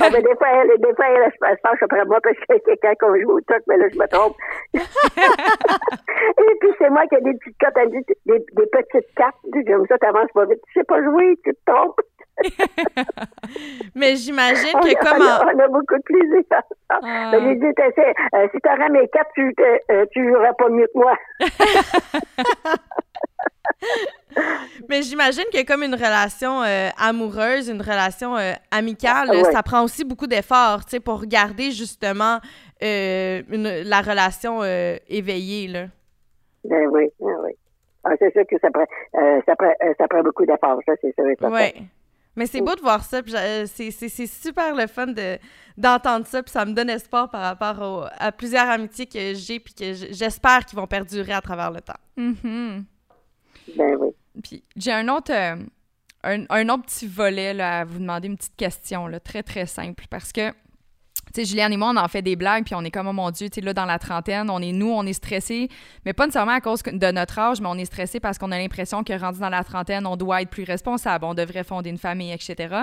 ah, 0.00 0.08
mais 0.12 0.22
des 0.22 0.34
fois, 0.36 0.48
elle, 0.52 0.80
des 0.80 0.94
fois, 0.94 1.06
elle, 1.08 1.22
elle 1.24 1.56
se 1.56 1.62
penche 1.62 1.82
après 1.82 2.04
moi 2.06 2.18
parce 2.22 2.36
que 2.36 2.58
quelqu'un 2.64 2.94
qu'on 3.00 3.14
joue 3.20 3.32
au 3.32 3.40
toc, 3.42 3.62
mais 3.66 3.76
là, 3.76 3.86
je 3.92 3.98
me 3.98 4.06
trompe. 4.08 4.36
Et 4.74 6.54
puis, 6.60 6.70
c'est 6.78 6.90
moi 6.90 7.06
qui 7.06 7.16
ai 7.16 7.20
des 7.20 7.34
petites 7.34 7.58
cartes, 7.58 7.76
des, 7.76 8.00
des, 8.26 8.38
des 8.38 8.66
petites 8.66 9.14
cartes. 9.14 9.36
Comme 9.66 9.86
ça, 9.86 9.98
t'avances 9.98 10.30
pas 10.34 10.46
vite. 10.46 10.60
Tu 10.72 10.80
sais 10.80 10.84
pas 10.84 11.02
jouer, 11.02 11.38
tu 11.44 11.52
te 11.52 11.72
trompes. 11.72 12.00
mais 13.94 14.16
j'imagine 14.16 14.72
que 14.80 14.94
comme 15.00 15.22
on, 15.22 15.58
a, 15.58 15.68
beaucoup 15.68 15.96
de 15.96 16.02
plaisir. 16.02 16.42
Ah. 16.88 17.32
Mais 17.32 17.56
dit, 17.56 17.66
euh, 17.66 18.48
si 18.52 18.60
t'aurais 18.60 18.88
mes 18.90 19.08
cartes, 19.08 19.30
tu, 19.34 19.54
euh, 19.90 20.06
tu 20.12 20.26
jouerais 20.28 20.54
pas 20.58 20.68
mieux 20.68 20.86
que 20.86 20.98
moi. 20.98 21.16
Mais 24.88 25.02
j'imagine 25.02 25.44
que 25.52 25.64
comme 25.66 25.82
une 25.82 25.94
relation 25.94 26.62
euh, 26.62 26.88
amoureuse, 26.98 27.68
une 27.68 27.80
relation 27.80 28.36
euh, 28.36 28.52
amicale, 28.70 29.28
ça 29.52 29.62
prend 29.62 29.84
aussi 29.84 30.04
beaucoup 30.04 30.26
d'efforts, 30.26 30.84
tu 30.84 30.92
sais, 30.92 31.00
pour 31.00 31.24
garder 31.26 31.70
justement 31.70 32.38
euh, 32.82 33.42
la 33.50 34.00
relation 34.00 34.62
éveillée, 35.08 35.68
là. 35.68 35.86
Ben 36.64 36.86
oui, 36.88 37.08
ben 37.18 37.36
oui. 37.42 37.52
Ah, 38.04 38.12
c'est 38.18 38.32
sûr 38.32 38.44
que 38.48 38.56
ça 38.60 38.70
prend, 38.70 38.84
ça 39.46 39.56
prend, 39.56 39.72
ça 39.98 40.08
prend 40.08 40.22
beaucoup 40.22 40.46
d'efforts, 40.46 40.80
ça, 40.86 40.92
c'est 41.00 41.14
sûr. 41.14 41.24
Oui. 41.50 41.88
Mais 42.36 42.46
c'est 42.46 42.60
beau 42.60 42.74
de 42.74 42.80
voir 42.80 43.02
ça, 43.02 43.20
c'est 43.66 44.26
super 44.26 44.74
le 44.74 44.86
fun 44.86 45.06
d'entendre 45.76 46.26
ça, 46.26 46.42
puis 46.42 46.52
ça 46.52 46.64
me 46.64 46.72
donne 46.72 46.88
espoir 46.88 47.28
par 47.28 47.42
rapport 47.42 48.08
à 48.18 48.32
plusieurs 48.32 48.68
amitiés 48.68 49.06
que 49.06 49.34
j'ai, 49.34 49.58
puis 49.58 49.74
que 49.74 49.92
j'espère 49.92 50.64
qu'ils 50.64 50.78
vont 50.78 50.86
perdurer 50.86 51.32
à 51.32 51.40
travers 51.40 51.70
le 51.70 51.80
temps. 51.80 52.00
Mm 52.16 52.80
ben 53.76 53.96
oui. 53.98 54.08
Puis 54.42 54.62
j'ai 54.76 54.92
un 54.92 55.08
autre, 55.08 55.32
euh, 55.32 55.56
un, 56.22 56.68
autre 56.68 56.84
petit 56.84 57.06
volet 57.06 57.60
à 57.60 57.84
vous 57.84 57.98
demander 57.98 58.28
une 58.28 58.36
petite 58.36 58.56
question, 58.56 59.06
là, 59.06 59.20
très, 59.20 59.42
très 59.42 59.66
simple. 59.66 60.04
Parce 60.10 60.32
que, 60.32 60.50
tu 60.50 60.54
sais, 61.34 61.44
Juliane 61.44 61.72
et 61.72 61.76
moi, 61.76 61.90
on 61.94 61.96
en 61.96 62.08
fait 62.08 62.22
des 62.22 62.36
blagues, 62.36 62.64
puis 62.64 62.74
on 62.74 62.82
est 62.82 62.90
comme, 62.90 63.06
oh 63.06 63.12
mon 63.12 63.30
Dieu, 63.30 63.48
tu 63.48 63.60
là, 63.60 63.72
dans 63.72 63.86
la 63.86 63.98
trentaine, 63.98 64.50
on 64.50 64.60
est 64.60 64.72
nous, 64.72 64.90
on 64.90 65.04
est 65.04 65.12
stressé, 65.12 65.68
mais 66.04 66.12
pas 66.12 66.26
nécessairement 66.26 66.52
à 66.52 66.60
cause 66.60 66.82
de 66.82 67.10
notre 67.12 67.38
âge, 67.38 67.60
mais 67.60 67.68
on 67.68 67.76
est 67.76 67.84
stressé 67.84 68.20
parce 68.20 68.38
qu'on 68.38 68.52
a 68.52 68.58
l'impression 68.58 69.04
que 69.04 69.18
rendu 69.18 69.40
dans 69.40 69.48
la 69.48 69.64
trentaine, 69.64 70.06
on 70.06 70.16
doit 70.16 70.42
être 70.42 70.50
plus 70.50 70.64
responsable, 70.64 71.24
on 71.24 71.34
devrait 71.34 71.64
fonder 71.64 71.90
une 71.90 71.98
famille, 71.98 72.32
etc. 72.32 72.74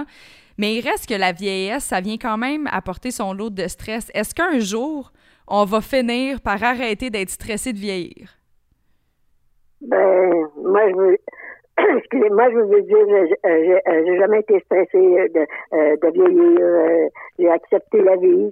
Mais 0.58 0.76
il 0.76 0.82
reste 0.82 1.08
que 1.08 1.14
la 1.14 1.32
vieillesse, 1.32 1.84
ça 1.84 2.02
vient 2.02 2.18
quand 2.18 2.38
même 2.38 2.68
apporter 2.72 3.12
son 3.12 3.34
lot 3.34 3.50
de 3.50 3.68
stress. 3.68 4.10
Est-ce 4.14 4.34
qu'un 4.34 4.60
jour, 4.60 5.12
on 5.48 5.66
va 5.66 5.82
finir 5.82 6.42
par 6.42 6.62
arrêter 6.64 7.10
d'être 7.10 7.30
stressé 7.30 7.74
de 7.74 7.80
vieillir? 7.80 8.37
Ben, 9.82 10.48
moi, 10.58 10.90
je 10.90 10.96
veux. 10.96 11.18
Excusez-moi, 11.98 12.50
je 12.52 12.58
veux 12.58 12.82
dire, 12.82 13.28
j'ai 13.84 14.18
jamais 14.18 14.40
été 14.40 14.60
stressée 14.62 15.30
de, 15.30 15.46
euh, 15.74 15.96
de 16.02 16.12
vieillir. 16.12 17.10
J'ai 17.38 17.50
accepté 17.50 18.02
la 18.02 18.16
vie. 18.16 18.52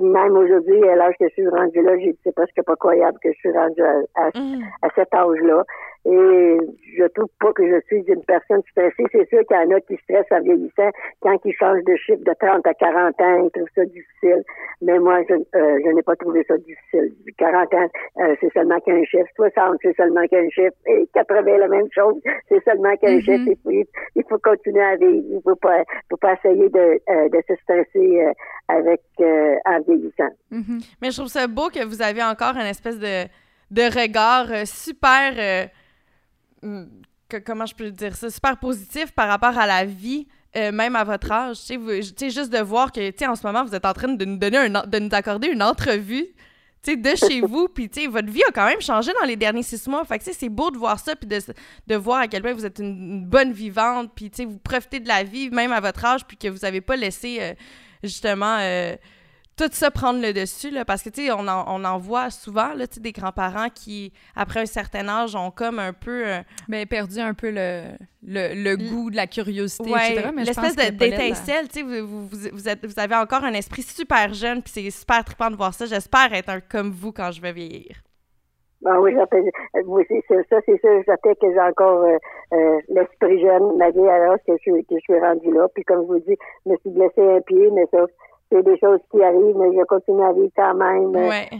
Même 0.00 0.36
aujourd'hui, 0.36 0.88
à 0.88 0.96
l'âge 0.96 1.14
que 1.18 1.28
je 1.28 1.34
suis 1.34 1.48
rendue 1.48 1.82
là, 1.82 1.98
j'ai 1.98 2.14
c'est 2.24 2.34
presque 2.34 2.62
pas 2.64 2.76
croyable 2.76 3.18
que 3.22 3.32
je 3.32 3.38
suis 3.38 3.52
rendue 3.52 3.82
à, 3.82 4.28
mm. 4.34 4.62
à 4.82 4.88
cet 4.94 5.12
âge-là. 5.14 5.64
Et 6.04 6.56
je 6.96 7.04
trouve 7.08 7.28
pas 7.40 7.52
que 7.52 7.66
je 7.68 7.80
suis 7.86 8.02
une 8.06 8.24
personne 8.24 8.62
stressée. 8.70 9.04
C'est 9.12 9.28
sûr 9.28 9.40
qu'il 9.46 9.56
y 9.56 9.60
en 9.60 9.76
a 9.76 9.80
qui 9.80 9.96
stressent 10.04 10.30
en 10.30 10.40
vieillissant 10.40 10.90
quand 11.20 11.36
ils 11.44 11.52
changent 11.54 11.84
de 11.84 11.96
chiffre 11.96 12.22
de 12.24 12.32
30 12.40 12.66
à 12.66 12.74
40 12.74 13.20
ans, 13.20 13.44
ils 13.44 13.50
trouvent 13.50 13.68
ça 13.74 13.84
difficile. 13.84 14.42
Mais 14.80 14.98
moi, 14.98 15.20
je, 15.28 15.34
euh, 15.34 15.78
je 15.84 15.90
n'ai 15.90 16.02
pas 16.02 16.16
trouvé 16.16 16.44
ça 16.44 16.56
difficile. 16.56 17.12
40 17.36 17.74
ans, 17.74 17.88
euh, 18.20 18.34
c'est 18.40 18.52
seulement 18.54 18.78
qu'un 18.80 19.04
chiffre. 19.04 19.26
60, 19.36 19.78
c'est 19.82 19.96
seulement 19.96 20.26
qu'un 20.28 20.48
chiffre. 20.48 20.76
Et 20.86 21.08
80, 21.14 21.58
la 21.58 21.68
même 21.68 21.88
chose, 21.92 22.14
c'est 22.48 22.62
seulement 22.64 22.96
qu'un 22.96 23.18
mm-hmm. 23.18 23.24
chiffre. 23.24 23.44
Il 23.46 23.84
faut, 23.84 23.90
il 24.14 24.24
faut 24.28 24.38
continuer 24.38 24.82
à 24.82 24.96
vivre. 24.96 25.24
Il 25.30 25.40
faut 25.42 25.56
pas, 25.56 25.82
faut 26.08 26.16
pas 26.16 26.34
essayer 26.34 26.68
de, 26.68 27.00
euh, 27.10 27.28
de 27.28 27.42
se 27.46 27.54
stresser 27.62 28.32
avec 28.68 29.00
en 29.18 29.80
vieillissant. 29.88 30.30
Mm-hmm. 30.52 30.84
Mais 31.00 31.10
je 31.10 31.16
trouve 31.16 31.28
ça 31.30 31.46
beau 31.46 31.70
que 31.70 31.82
vous 31.84 32.02
avez 32.02 32.22
encore 32.22 32.54
une 32.56 32.66
espèce 32.66 32.98
de, 32.98 33.24
de 33.70 33.82
regard 33.82 34.66
super 34.66 35.70
comment 37.44 37.66
je 37.66 37.74
peux 37.74 37.90
dire 37.90 38.16
ça, 38.16 38.30
super 38.30 38.56
positif 38.58 39.12
par 39.12 39.28
rapport 39.28 39.56
à 39.58 39.66
la 39.66 39.84
vie, 39.84 40.26
euh, 40.56 40.72
même 40.72 40.96
à 40.96 41.04
votre 41.04 41.30
âge. 41.30 41.58
Tu 41.66 41.78
sais, 42.16 42.30
juste 42.30 42.50
de 42.50 42.58
voir 42.58 42.90
que, 42.90 43.10
tu 43.10 43.18
sais, 43.18 43.26
en 43.26 43.34
ce 43.34 43.46
moment, 43.46 43.64
vous 43.64 43.74
êtes 43.74 43.84
en 43.84 43.92
train 43.92 44.08
de 44.08 44.24
nous 44.24 44.38
donner 44.38 44.56
un, 44.56 44.70
de 44.86 44.98
nous 44.98 45.10
accorder 45.12 45.48
une 45.48 45.62
entrevue, 45.62 46.26
tu 46.82 46.92
sais, 46.92 46.96
de 46.96 47.14
chez 47.14 47.40
vous, 47.42 47.68
puis 47.74 47.90
tu 47.90 48.02
sais, 48.02 48.06
votre 48.06 48.30
vie 48.30 48.42
a 48.44 48.52
quand 48.52 48.66
même 48.66 48.80
changé 48.80 49.12
dans 49.20 49.26
les 49.26 49.36
derniers 49.36 49.62
six 49.62 49.86
mois. 49.88 50.04
Fait 50.04 50.18
que, 50.18 50.24
c'est 50.24 50.48
beau 50.48 50.70
de 50.70 50.78
voir 50.78 50.98
ça, 50.98 51.14
puis 51.14 51.28
de, 51.28 51.38
de 51.86 51.94
voir 51.96 52.20
à 52.20 52.28
quel 52.28 52.42
point 52.42 52.54
vous 52.54 52.64
êtes 52.64 52.78
une, 52.78 53.26
bonne 53.26 53.52
vivante, 53.52 54.12
puis 54.14 54.30
tu 54.30 54.38
sais, 54.38 54.44
vous 54.46 54.58
profitez 54.58 55.00
de 55.00 55.08
la 55.08 55.22
vie, 55.22 55.50
même 55.50 55.72
à 55.72 55.80
votre 55.80 56.04
âge, 56.04 56.24
puis 56.26 56.36
que 56.36 56.48
vous 56.48 56.60
n'avez 56.60 56.80
pas 56.80 56.96
laissé, 56.96 57.38
euh, 57.40 57.54
justement... 58.02 58.56
Euh, 58.60 58.96
tout 59.58 59.68
ça 59.72 59.90
prendre 59.90 60.20
le 60.22 60.32
dessus, 60.32 60.70
là, 60.70 60.84
parce 60.84 61.02
que, 61.02 61.10
tu 61.10 61.26
sais, 61.26 61.32
on 61.32 61.46
en, 61.48 61.64
on 61.66 61.84
en 61.84 61.98
voit 61.98 62.30
souvent, 62.30 62.72
là, 62.74 62.86
tu 62.86 62.94
sais, 62.94 63.00
des 63.00 63.12
grands-parents 63.12 63.68
qui, 63.74 64.12
après 64.36 64.60
un 64.60 64.66
certain 64.66 65.08
âge, 65.08 65.34
ont 65.34 65.50
comme 65.50 65.78
un 65.78 65.92
peu... 65.92 66.26
Euh, 66.26 66.38
ben, 66.68 66.86
perdu 66.86 67.18
un 67.20 67.34
peu 67.34 67.50
le, 67.50 67.82
le, 68.22 68.54
le 68.54 68.76
goût 68.76 69.10
de 69.10 69.16
la 69.16 69.26
curiosité, 69.26 69.90
ouais, 69.90 70.12
etc. 70.12 70.30
L'espèce 70.36 70.76
d'étincelle, 70.76 71.68
tu 71.68 71.80
sais, 71.80 71.82
vous, 71.82 72.28
vous, 72.28 72.38
vous, 72.52 72.68
êtes, 72.68 72.86
vous 72.86 72.98
avez 72.98 73.16
encore 73.16 73.44
un 73.44 73.54
esprit 73.54 73.82
super 73.82 74.32
jeune, 74.32 74.62
puis 74.62 74.72
c'est 74.72 74.90
super 74.90 75.24
trippant 75.24 75.50
de 75.50 75.56
voir 75.56 75.74
ça. 75.74 75.86
J'espère 75.86 76.32
être 76.32 76.48
un 76.48 76.60
comme 76.60 76.90
vous 76.90 77.12
quand 77.12 77.30
je 77.32 77.40
vais 77.40 77.52
vieillir. 77.52 77.96
Ben 78.80 78.96
oui, 79.00 79.12
oui 79.86 80.04
c'est 80.08 80.46
ça, 80.48 80.56
c'est 80.64 80.80
ça. 80.80 80.88
J'attends 81.06 81.34
que 81.34 81.52
j'ai 81.52 81.60
encore 81.60 82.04
euh, 82.04 82.16
euh, 82.52 82.80
l'esprit 82.88 83.40
jeune, 83.40 83.76
malgré 83.76 84.08
alors 84.08 84.36
que 84.46 84.52
je, 84.64 84.70
que 84.82 84.94
je 84.94 85.00
suis 85.00 85.18
rendu 85.18 85.52
là. 85.52 85.66
Puis 85.74 85.82
comme 85.82 86.02
je 86.02 86.06
vous 86.06 86.20
dis, 86.20 86.36
je 86.64 86.70
me 86.70 86.76
suis 86.76 86.90
blessé 86.90 87.20
un 87.20 87.40
pied, 87.40 87.70
mais 87.72 87.86
ça, 87.90 88.06
c'est 88.50 88.62
des 88.62 88.78
choses 88.78 89.00
qui 89.10 89.22
arrivent, 89.22 89.56
mais 89.56 89.76
je 89.76 89.84
continue 89.84 90.22
à 90.22 90.32
vivre 90.32 90.50
quand 90.56 90.74
même. 90.74 91.12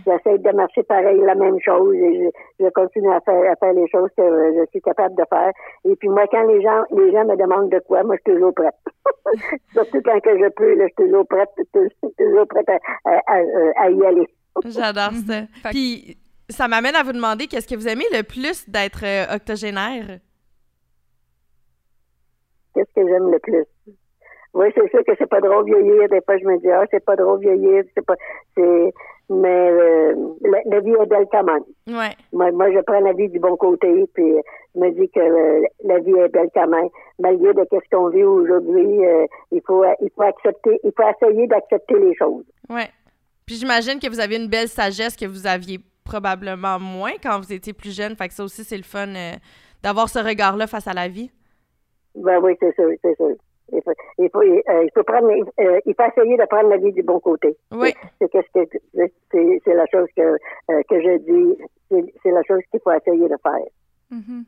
J'essaie 0.06 0.38
de 0.38 0.56
marcher 0.56 0.82
pareil, 0.84 1.20
la 1.20 1.34
même 1.34 1.58
chose, 1.60 1.94
et 1.94 2.30
je, 2.58 2.68
continue 2.70 3.12
à 3.12 3.20
faire, 3.20 3.50
à 3.50 3.56
faire 3.56 3.72
les 3.74 3.88
choses 3.88 4.10
que 4.16 4.22
je 4.22 4.66
suis 4.70 4.80
capable 4.80 5.14
de 5.14 5.24
faire. 5.28 5.52
Et 5.84 5.96
puis 5.96 6.08
moi, 6.08 6.26
quand 6.30 6.46
les 6.46 6.62
gens, 6.62 6.82
les 6.90 7.12
gens 7.12 7.24
me 7.24 7.36
demandent 7.36 7.70
de 7.70 7.80
quoi, 7.80 8.02
moi, 8.04 8.16
je 8.16 8.30
suis 8.30 8.38
toujours 8.38 8.54
prête. 8.54 8.74
Surtout 9.72 10.00
quand 10.04 10.20
que 10.20 10.38
je 10.38 10.48
peux, 10.50 10.74
là, 10.74 10.86
je 10.86 11.02
suis 11.02 11.10
toujours 11.10 11.26
prête, 11.26 11.50
toujours 11.72 12.46
prête 12.46 12.68
à, 13.04 13.90
y 13.90 14.04
aller. 14.04 14.28
J'adore 14.64 15.12
ça. 15.26 15.40
Mhm. 15.40 15.46
Puis, 15.70 16.16
ça 16.48 16.68
m'amène 16.68 16.96
à 16.96 17.02
vous 17.02 17.12
demander 17.12 17.46
qu'est-ce 17.46 17.68
que 17.68 17.74
vous 17.74 17.88
aimez 17.88 18.06
le 18.12 18.22
plus 18.22 18.68
d'être 18.68 19.04
euh, 19.04 19.34
octogénaire? 19.36 20.18
Qu'est-ce 22.74 22.92
que 22.94 23.08
j'aime 23.08 23.30
le 23.30 23.38
plus? 23.40 23.64
Oui, 24.58 24.66
c'est 24.74 24.90
sûr 24.90 25.04
que 25.04 25.12
c'est 25.16 25.28
pas 25.30 25.40
drôle 25.40 25.66
vieillir. 25.66 26.08
Des 26.08 26.20
fois, 26.22 26.36
je 26.36 26.44
me 26.44 26.58
dis, 26.58 26.68
ah, 26.68 26.82
c'est 26.90 27.04
pas 27.04 27.14
drôle 27.14 27.38
vieillir. 27.38 27.84
C'est 27.94 28.04
pas, 28.04 28.16
c'est, 28.56 28.92
mais 29.30 29.70
euh, 29.70 30.14
la, 30.66 30.80
vie 30.80 30.90
est 31.00 31.06
belle 31.06 31.28
quand 31.30 31.44
même. 31.44 31.62
Ouais. 31.86 32.10
Moi, 32.32 32.50
moi, 32.50 32.68
je 32.72 32.80
prends 32.80 32.98
la 32.98 33.12
vie 33.12 33.28
du 33.28 33.38
bon 33.38 33.56
côté, 33.56 33.86
puis 34.14 34.34
je 34.74 34.80
me 34.80 34.90
dis 34.90 35.08
que 35.10 35.20
euh, 35.20 35.64
la 35.84 36.00
vie 36.00 36.10
est 36.10 36.28
belle 36.30 36.48
quand 36.52 36.66
même. 36.66 36.88
Malgré 37.20 37.54
de 37.54 37.64
ce 37.70 37.88
qu'on 37.96 38.08
vit 38.08 38.24
aujourd'hui, 38.24 39.06
euh, 39.06 39.26
il 39.52 39.60
faut, 39.64 39.84
il 40.02 40.10
faut 40.16 40.22
accepter, 40.22 40.80
il 40.82 40.90
faut 40.90 41.04
essayer 41.08 41.46
d'accepter 41.46 41.94
les 41.96 42.16
choses. 42.16 42.44
Ouais. 42.68 42.88
Puis 43.46 43.54
j'imagine 43.54 44.00
que 44.00 44.08
vous 44.08 44.18
avez 44.18 44.38
une 44.38 44.48
belle 44.48 44.66
sagesse 44.66 45.16
que 45.16 45.26
vous 45.26 45.46
aviez 45.46 45.78
probablement 46.04 46.80
moins 46.80 47.12
quand 47.22 47.38
vous 47.38 47.52
étiez 47.52 47.74
plus 47.74 47.96
jeune. 47.96 48.16
Fait 48.16 48.26
que 48.26 48.34
ça 48.34 48.42
aussi, 48.42 48.64
c'est 48.64 48.76
le 48.76 48.82
fun 48.82 49.06
d'avoir 49.84 50.08
ce 50.08 50.18
regard-là 50.18 50.66
face 50.66 50.88
à 50.88 50.94
la 50.94 51.06
vie. 51.06 51.30
Ben 52.16 52.40
oui, 52.42 52.56
c'est 52.58 52.74
sûr, 52.74 52.90
c'est 53.02 53.14
sûr. 53.14 53.36
Il 53.72 53.82
faut, 53.82 53.92
il 54.18 54.30
faut, 54.30 54.40
euh, 54.40 54.84
il 54.84 54.90
faut 54.94 55.02
prendre, 55.04 55.30
euh, 55.30 55.80
il 55.84 55.94
faut 55.94 56.04
essayer 56.04 56.36
de 56.36 56.46
prendre 56.46 56.70
la 56.70 56.76
vie 56.78 56.92
du 56.92 57.02
bon 57.02 57.20
côté. 57.20 57.56
Oui. 57.72 57.92
C'est 58.18 58.30
c'est, 58.52 59.60
c'est 59.64 59.74
la 59.74 59.86
chose 59.86 60.08
que 60.16 60.22
euh, 60.22 60.82
que 60.88 61.00
je 61.00 61.18
dis. 61.18 61.58
C'est, 61.90 62.30
la 62.30 62.42
chose 62.42 62.60
qu'il 62.70 62.80
faut 62.80 62.92
essayer 62.92 63.28
de 63.28 63.36
faire. 63.42 63.66
Mm-hmm. 64.12 64.44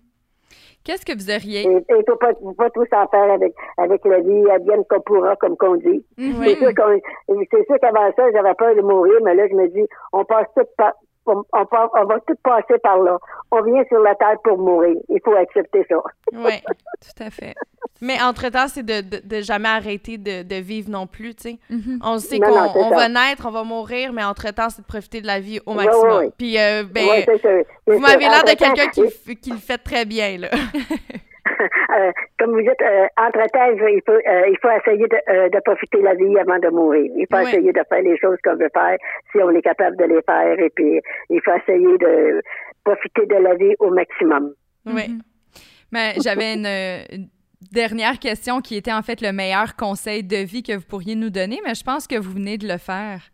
Qu'est-ce 0.85 1.07
que 1.07 1.13
vous 1.13 1.31
auriez? 1.31 1.63
Il 1.63 1.97
ne 1.97 2.03
faut 2.07 2.17
pas, 2.17 2.33
pas 2.57 2.71
tout 2.71 2.85
s'en 2.91 3.07
faire 3.09 3.31
avec 3.33 3.55
avec 3.77 4.05
la 4.05 4.21
vie, 4.21 4.51
advienne 4.51 4.85
qu'on 4.89 5.01
pourra, 5.01 5.37
comme 5.37 5.57
qu'on 5.57 5.77
dit. 5.77 6.05
Mm-hmm. 6.19 6.45
C'est 6.45 6.57
sûr 6.57 6.75
qu'on, 6.75 7.01
c'est 7.29 7.67
sûr 7.67 7.77
qu'avant 7.81 8.11
ça, 8.17 8.31
j'avais 8.33 8.55
peur 8.55 8.75
de 8.75 8.83
mourir, 8.83 9.21
mais 9.23 9.35
là, 9.35 9.47
je 9.49 9.55
me 9.55 9.69
dis, 9.69 9.87
on 10.13 10.25
passe 10.25 10.49
tout 10.57 10.65
par, 10.77 10.95
on, 11.27 11.45
on, 11.53 12.05
va 12.05 12.21
tout 12.27 12.35
passer 12.43 12.79
par 12.83 12.99
là. 12.99 13.19
On 13.51 13.63
vient 13.63 13.83
sur 13.89 14.01
la 14.01 14.15
terre 14.15 14.37
pour 14.43 14.59
mourir. 14.59 14.97
Il 15.09 15.21
faut 15.25 15.35
accepter 15.35 15.87
ça. 15.89 15.97
oui, 16.33 16.61
tout 17.01 17.23
à 17.23 17.31
fait. 17.31 17.55
Mais 18.01 18.21
entre-temps, 18.21 18.69
c'est 18.69 18.83
de, 18.83 19.03
de, 19.03 19.43
jamais 19.43 19.69
arrêter 19.69 20.17
de, 20.17 20.43
de, 20.43 20.57
vivre 20.57 20.91
non 20.91 21.07
plus, 21.07 21.35
tu 21.35 21.43
sais. 21.43 21.59
Mm-hmm. 21.71 21.99
On 22.03 22.19
sait 22.19 22.39
qu'on 22.39 22.91
va 22.91 23.09
naître, 23.09 23.45
on 23.47 23.51
va 23.51 23.63
mourir, 23.63 24.13
mais 24.13 24.25
entre-temps, 24.25 24.71
c'est 24.71 24.83
de 24.83 24.87
profiter 24.87 25.21
de 25.21 25.27
la 25.27 25.41
vie 25.41 25.61
au 25.67 25.75
maximum. 25.75 26.31
Puis, 26.39 26.59
euh, 26.59 26.85
ben, 26.85 27.25
vous 27.87 27.99
m'avez 27.99 28.25
l'air 28.25 28.45
de 28.45 28.57
quelqu'un 28.57 28.89
qui, 28.89 29.37
qui 29.37 29.51
le 29.51 29.59
fait 29.59 29.79
très 29.79 30.05
bien, 30.05 30.39
là. 30.39 30.49
Euh, 31.91 32.13
comme 32.39 32.53
vous 32.53 32.61
dites, 32.61 32.81
euh, 32.83 33.07
entre-temps, 33.17 33.73
il 33.73 34.01
faut, 34.07 34.13
euh, 34.13 34.49
il 34.49 34.57
faut 34.63 34.71
essayer 34.71 35.07
de, 35.09 35.51
de, 35.51 35.61
profiter 35.61 35.99
de 35.99 36.05
la 36.05 36.15
vie 36.15 36.39
avant 36.39 36.59
de 36.59 36.69
mourir. 36.69 37.11
Il 37.17 37.27
faut 37.31 37.41
essayer 37.41 37.73
de 37.73 37.83
faire 37.89 38.03
les 38.03 38.17
choses 38.17 38.39
qu'on 38.45 38.55
veut 38.55 38.71
faire 38.73 38.97
si 39.33 39.43
on 39.43 39.51
est 39.51 39.63
capable 39.63 39.97
de 39.97 40.05
les 40.05 40.23
faire. 40.23 40.59
Et 40.59 40.71
puis, 40.71 41.01
il 41.31 41.41
faut 41.45 41.53
essayer 41.53 41.99
de 41.99 42.43
profiter 42.85 43.27
de 43.27 43.35
la 43.35 43.55
vie 43.57 43.75
au 43.81 43.91
maximum. 43.91 44.55
Oui. 44.87 45.09
Mhm. 45.09 45.23
Mais 45.91 46.15
j'avais 46.23 46.55
une, 46.55 47.29
dernière 47.73 48.19
question 48.19 48.61
qui 48.61 48.77
était 48.77 48.93
en 48.93 49.03
fait 49.03 49.21
le 49.21 49.33
meilleur 49.33 49.77
conseil 49.77 50.23
de 50.23 50.37
vie 50.37 50.63
que 50.63 50.77
vous 50.77 50.87
pourriez 50.87 51.15
nous 51.15 51.31
donner, 51.31 51.61
mais 51.65 51.75
je 51.75 51.85
pense 51.85 52.07
que 52.07 52.17
vous 52.17 52.33
venez 52.33 52.57
de 52.57 52.67
le 52.67 52.79
faire. 52.79 53.31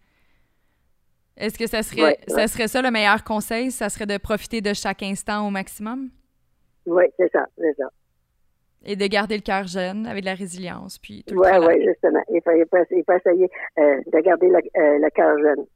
Est-ce 1.37 1.59
que 1.59 1.67
ça 1.67 1.83
serait, 1.83 2.19
ça 2.27 2.49
serait 2.49 2.69
ça 2.69 2.81
le 2.83 2.91
meilleur 2.91 3.23
conseil? 3.23 3.71
Ça 3.71 3.89
serait 3.89 4.07
de 4.07 4.17
profiter 4.17 4.61
de 4.61 4.73
chaque 4.73 5.03
instant 5.03 5.47
au 5.47 5.51
maximum? 5.51 6.09
Oui, 6.87 7.05
c'est 7.19 7.31
ça, 7.33 7.47
c'est 7.59 7.75
ça. 7.77 7.89
Et 8.85 8.95
de 8.95 9.07
garder 9.07 9.37
le 9.37 9.43
cœur 9.43 9.67
jeune 9.67 10.07
avec 10.07 10.23
de 10.23 10.27
la 10.27 10.35
résilience, 10.35 10.99
puis 10.99 11.25
tout 11.27 11.35
Oui, 11.35 11.49
oui, 11.61 11.85
justement. 11.85 12.23
Il 12.29 12.41
faut, 12.43 12.53
il 12.53 13.03
faut, 13.05 13.13
essayer 13.13 13.51
euh, 13.79 14.01
de 14.07 14.21
garder 14.21 14.49
le, 14.49 14.59
euh, 14.59 14.99
le 14.99 15.11
cœur 15.11 15.37
jeune. 15.39 15.67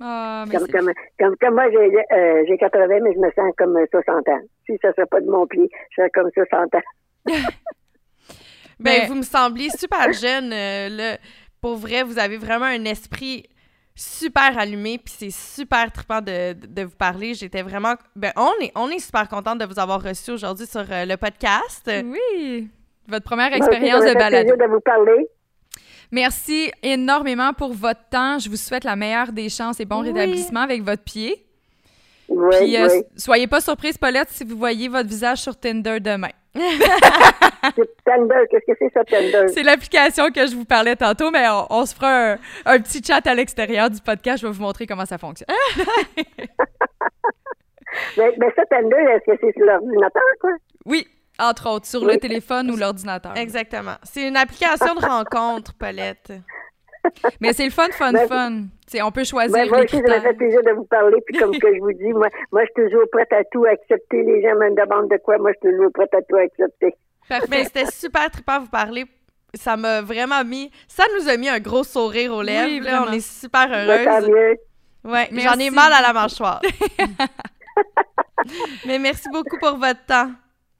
Ah, 0.00 0.44
mais 0.48 0.56
comme, 0.56 0.66
comme, 0.68 0.92
comme, 1.18 1.36
comme, 1.36 1.54
moi, 1.54 1.70
j'ai 1.70 1.98
euh, 2.16 2.56
80, 2.56 2.86
mais 3.02 3.12
je 3.12 3.18
me 3.18 3.30
sens 3.32 3.52
comme 3.58 3.78
60 3.90 4.28
ans. 4.28 4.40
Si 4.64 4.78
ça 4.80 4.88
ne 4.88 4.92
serait 4.94 5.06
pas 5.06 5.20
de 5.20 5.28
mon 5.28 5.46
pied, 5.46 5.68
je 5.90 5.96
serais 5.96 6.10
comme 6.10 6.30
60 6.32 6.74
ans. 6.74 7.26
ben, 8.80 9.08
vous 9.08 9.16
me 9.16 9.22
semblez 9.22 9.68
super 9.68 10.12
jeune. 10.12 10.52
Euh, 10.52 10.88
là. 10.88 11.18
Pour 11.60 11.76
vrai, 11.76 12.02
vous 12.02 12.18
avez 12.18 12.38
vraiment 12.38 12.64
un 12.64 12.84
esprit 12.86 13.46
super 14.00 14.58
allumé, 14.58 14.98
puis 14.98 15.14
c'est 15.16 15.30
super 15.30 15.92
trippant 15.92 16.20
de, 16.20 16.54
de, 16.54 16.82
vous 16.82 16.96
parler. 16.96 17.34
J'étais 17.34 17.62
vraiment... 17.62 17.94
Ben, 18.16 18.32
on 18.36 18.50
est, 18.60 18.72
on 18.74 18.88
est 18.88 18.98
super 18.98 19.28
contente 19.28 19.58
de 19.58 19.66
vous 19.66 19.78
avoir 19.78 20.02
reçu 20.02 20.30
aujourd'hui 20.30 20.66
sur 20.66 20.84
euh, 20.90 21.04
le 21.04 21.16
podcast. 21.16 21.90
Oui! 22.04 22.68
Votre 23.06 23.24
première 23.24 23.52
expérience 23.52 24.04
de 24.04 24.14
balade. 24.14 24.46
de 24.46 24.70
vous 24.70 24.80
parler. 24.80 25.28
Merci 26.12 26.72
énormément 26.82 27.52
pour 27.52 27.72
votre 27.72 28.08
temps. 28.08 28.38
Je 28.38 28.48
vous 28.48 28.56
souhaite 28.56 28.84
la 28.84 28.96
meilleure 28.96 29.32
des 29.32 29.48
chances 29.48 29.80
et 29.80 29.84
bon 29.84 30.00
rétablissement 30.00 30.60
avec 30.60 30.82
votre 30.82 31.02
pied. 31.02 31.46
Oui, 32.40 32.56
Puis, 32.58 32.76
euh, 32.76 32.88
soyez 33.16 33.46
pas 33.46 33.60
surprise, 33.60 33.98
Paulette, 33.98 34.30
si 34.30 34.44
vous 34.44 34.56
voyez 34.56 34.88
votre 34.88 35.08
visage 35.08 35.38
sur 35.38 35.58
Tinder 35.58 36.00
demain. 36.00 36.30
Tinder, 36.54 38.46
qu'est-ce 38.50 38.66
que 38.66 38.78
c'est 38.78 38.92
ça, 38.92 39.04
Tinder? 39.04 39.48
C'est 39.48 39.62
l'application 39.62 40.30
que 40.30 40.46
je 40.46 40.56
vous 40.56 40.64
parlais 40.64 40.96
tantôt, 40.96 41.30
mais 41.30 41.44
on, 41.68 41.84
se 41.84 41.94
fera 41.94 42.36
un, 42.64 42.80
petit 42.80 43.02
chat 43.04 43.24
à 43.26 43.34
l'extérieur 43.34 43.90
du 43.90 44.00
podcast. 44.00 44.42
Je 44.42 44.46
vais 44.46 44.52
vous 44.52 44.62
montrer 44.62 44.86
comment 44.86 45.04
ça 45.04 45.18
fonctionne. 45.18 45.54
mais, 46.16 46.24
mais, 48.38 48.52
ça, 48.56 48.64
Tinder, 48.66 48.96
est-ce 48.96 49.32
que 49.32 49.38
c'est 49.40 49.52
sur 49.52 49.66
l'ordinateur, 49.66 50.22
quoi? 50.40 50.52
Oui, 50.86 51.06
entre 51.38 51.68
autres, 51.68 51.86
sur 51.86 52.04
le 52.04 52.16
téléphone 52.16 52.70
ou 52.70 52.76
l'ordinateur. 52.76 53.36
Exactement. 53.36 53.96
C'est 54.02 54.26
une 54.26 54.36
application 54.36 54.94
de 54.94 55.04
rencontre, 55.04 55.74
Paulette. 55.74 56.32
Mais 57.40 57.52
c'est 57.52 57.64
le 57.64 57.70
fun, 57.70 57.88
fun, 57.92 58.12
ben, 58.12 58.26
fun. 58.28 58.52
on 59.04 59.10
peut 59.12 59.24
choisir 59.24 59.56
ben, 59.56 59.68
moi 59.68 59.84
aussi, 59.84 59.96
ça 59.96 60.02
m'a 60.16 60.20
fait 60.20 60.34
plaisir 60.34 60.62
de 60.62 60.70
vous 60.72 60.84
parler. 60.84 61.16
Puis 61.26 61.38
comme 61.38 61.52
que 61.58 61.74
je 61.74 61.80
vous 61.80 61.92
dis, 61.92 62.12
moi, 62.12 62.28
moi, 62.52 62.62
je 62.62 62.82
suis 62.82 62.90
toujours 62.90 63.04
prête 63.12 63.32
à 63.32 63.42
tout 63.44 63.64
accepter. 63.64 64.22
Les 64.22 64.42
gens 64.42 64.54
me 64.56 64.70
demandent 64.70 65.10
de 65.10 65.16
quoi. 65.18 65.38
Moi, 65.38 65.52
je 65.52 65.68
suis 65.68 65.76
toujours 65.76 65.92
prête 65.92 66.12
à 66.14 66.22
tout 66.22 66.36
accepter. 66.36 66.94
Parfait. 67.28 67.64
C'était 67.64 67.86
super 67.86 68.30
trippant 68.30 68.54
à 68.54 68.58
vous 68.60 68.68
parler. 68.68 69.04
ça 69.54 69.76
m'a 69.76 70.00
vraiment 70.02 70.44
mis. 70.44 70.70
Ça 70.88 71.04
nous 71.18 71.28
a 71.28 71.36
mis 71.36 71.48
un 71.48 71.60
gros 71.60 71.84
sourire 71.84 72.32
aux 72.34 72.42
lèvres. 72.42 72.66
Oui, 72.68 72.80
là, 72.80 73.04
on 73.08 73.12
est 73.12 73.20
super 73.20 73.68
Ben, 73.68 73.88
heureuses. 74.06 74.28
Ouais, 75.02 75.28
Merci. 75.32 75.40
j'en 75.48 75.58
ai 75.58 75.70
mal 75.70 75.92
à 75.92 76.02
la 76.02 76.12
mâchoire. 76.20 76.60
Mais 78.86 78.98
merci 78.98 79.28
beaucoup 79.30 79.58
pour 79.58 79.76
votre 79.76 80.04
temps. 80.06 80.30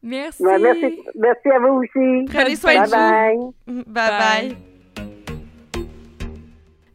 Merci. 0.03 0.43
Ben, 0.43 0.59
merci, 0.61 0.99
merci 1.15 1.49
à 1.51 1.59
vous 1.59 1.83
aussi. 1.83 2.25
Prenez 2.33 2.57
soin 2.57 2.75
de 2.83 2.91
Bye 2.91 3.37
vous. 3.37 3.55
bye. 3.67 3.85
Bye 3.87 4.49
bye. 4.57 4.70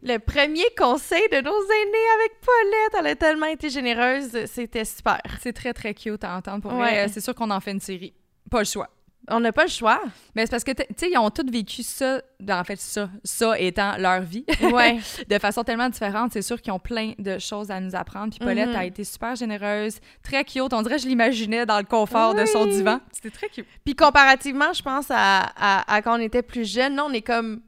Le 0.08 0.18
premier 0.18 0.64
conseil 0.78 1.22
de 1.32 1.38
nos 1.40 1.50
aînés 1.50 2.10
avec 2.14 2.32
Paulette, 2.40 2.94
elle 3.00 3.06
a 3.08 3.16
tellement 3.16 3.46
été 3.46 3.68
généreuse, 3.70 4.44
c'était 4.46 4.84
super. 4.84 5.20
C'est 5.42 5.52
très, 5.52 5.72
très 5.72 5.94
cute 5.94 6.22
à 6.22 6.36
entendre. 6.36 6.62
Pour 6.62 6.74
Ouais. 6.74 7.06
Euh, 7.06 7.08
c'est 7.12 7.20
sûr 7.20 7.34
qu'on 7.34 7.50
en 7.50 7.58
fait 7.60 7.72
une 7.72 7.80
série. 7.80 8.14
Pas 8.48 8.60
le 8.60 8.64
choix. 8.66 8.88
On 9.28 9.40
n'a 9.40 9.50
pas 9.50 9.64
le 9.64 9.70
choix. 9.70 10.00
Mais 10.36 10.46
c'est 10.46 10.50
parce 10.52 10.62
que, 10.62 10.70
tu 10.70 10.84
sais, 10.96 11.10
ils 11.10 11.18
ont 11.18 11.30
tous 11.30 11.50
vécu 11.50 11.82
ça, 11.82 12.20
en 12.48 12.62
fait, 12.62 12.76
ça, 12.78 13.10
ça 13.24 13.58
étant 13.58 13.96
leur 13.98 14.20
vie, 14.20 14.44
Ouais. 14.72 14.98
de 15.28 15.38
façon 15.40 15.64
tellement 15.64 15.88
différente. 15.88 16.30
C'est 16.32 16.42
sûr 16.42 16.62
qu'ils 16.62 16.72
ont 16.72 16.78
plein 16.78 17.14
de 17.18 17.40
choses 17.40 17.72
à 17.72 17.80
nous 17.80 17.96
apprendre. 17.96 18.30
Puis 18.30 18.38
Paulette 18.38 18.68
Mhm. 18.68 18.76
a 18.76 18.84
été 18.84 19.02
super 19.02 19.34
généreuse, 19.34 19.98
très 20.22 20.44
cute. 20.44 20.72
On 20.72 20.82
dirait 20.82 20.96
que 20.98 21.02
je 21.02 21.08
l'imaginais 21.08 21.66
dans 21.66 21.78
le 21.78 21.84
confort 21.84 22.34
de 22.36 22.44
son 22.46 22.66
divan. 22.66 23.00
C'était 23.10 23.30
très 23.30 23.48
cute. 23.48 23.66
Puis 23.84 23.96
comparativement, 23.96 24.72
je 24.72 24.82
pense 24.82 25.06
à, 25.10 25.50
à, 25.56 25.92
à 25.92 26.02
quand 26.02 26.16
on 26.16 26.22
était 26.22 26.42
plus 26.42 26.64
jeune, 26.70 26.94
là, 26.94 27.04
on 27.06 27.12
est 27.12 27.22
comme 27.22 27.60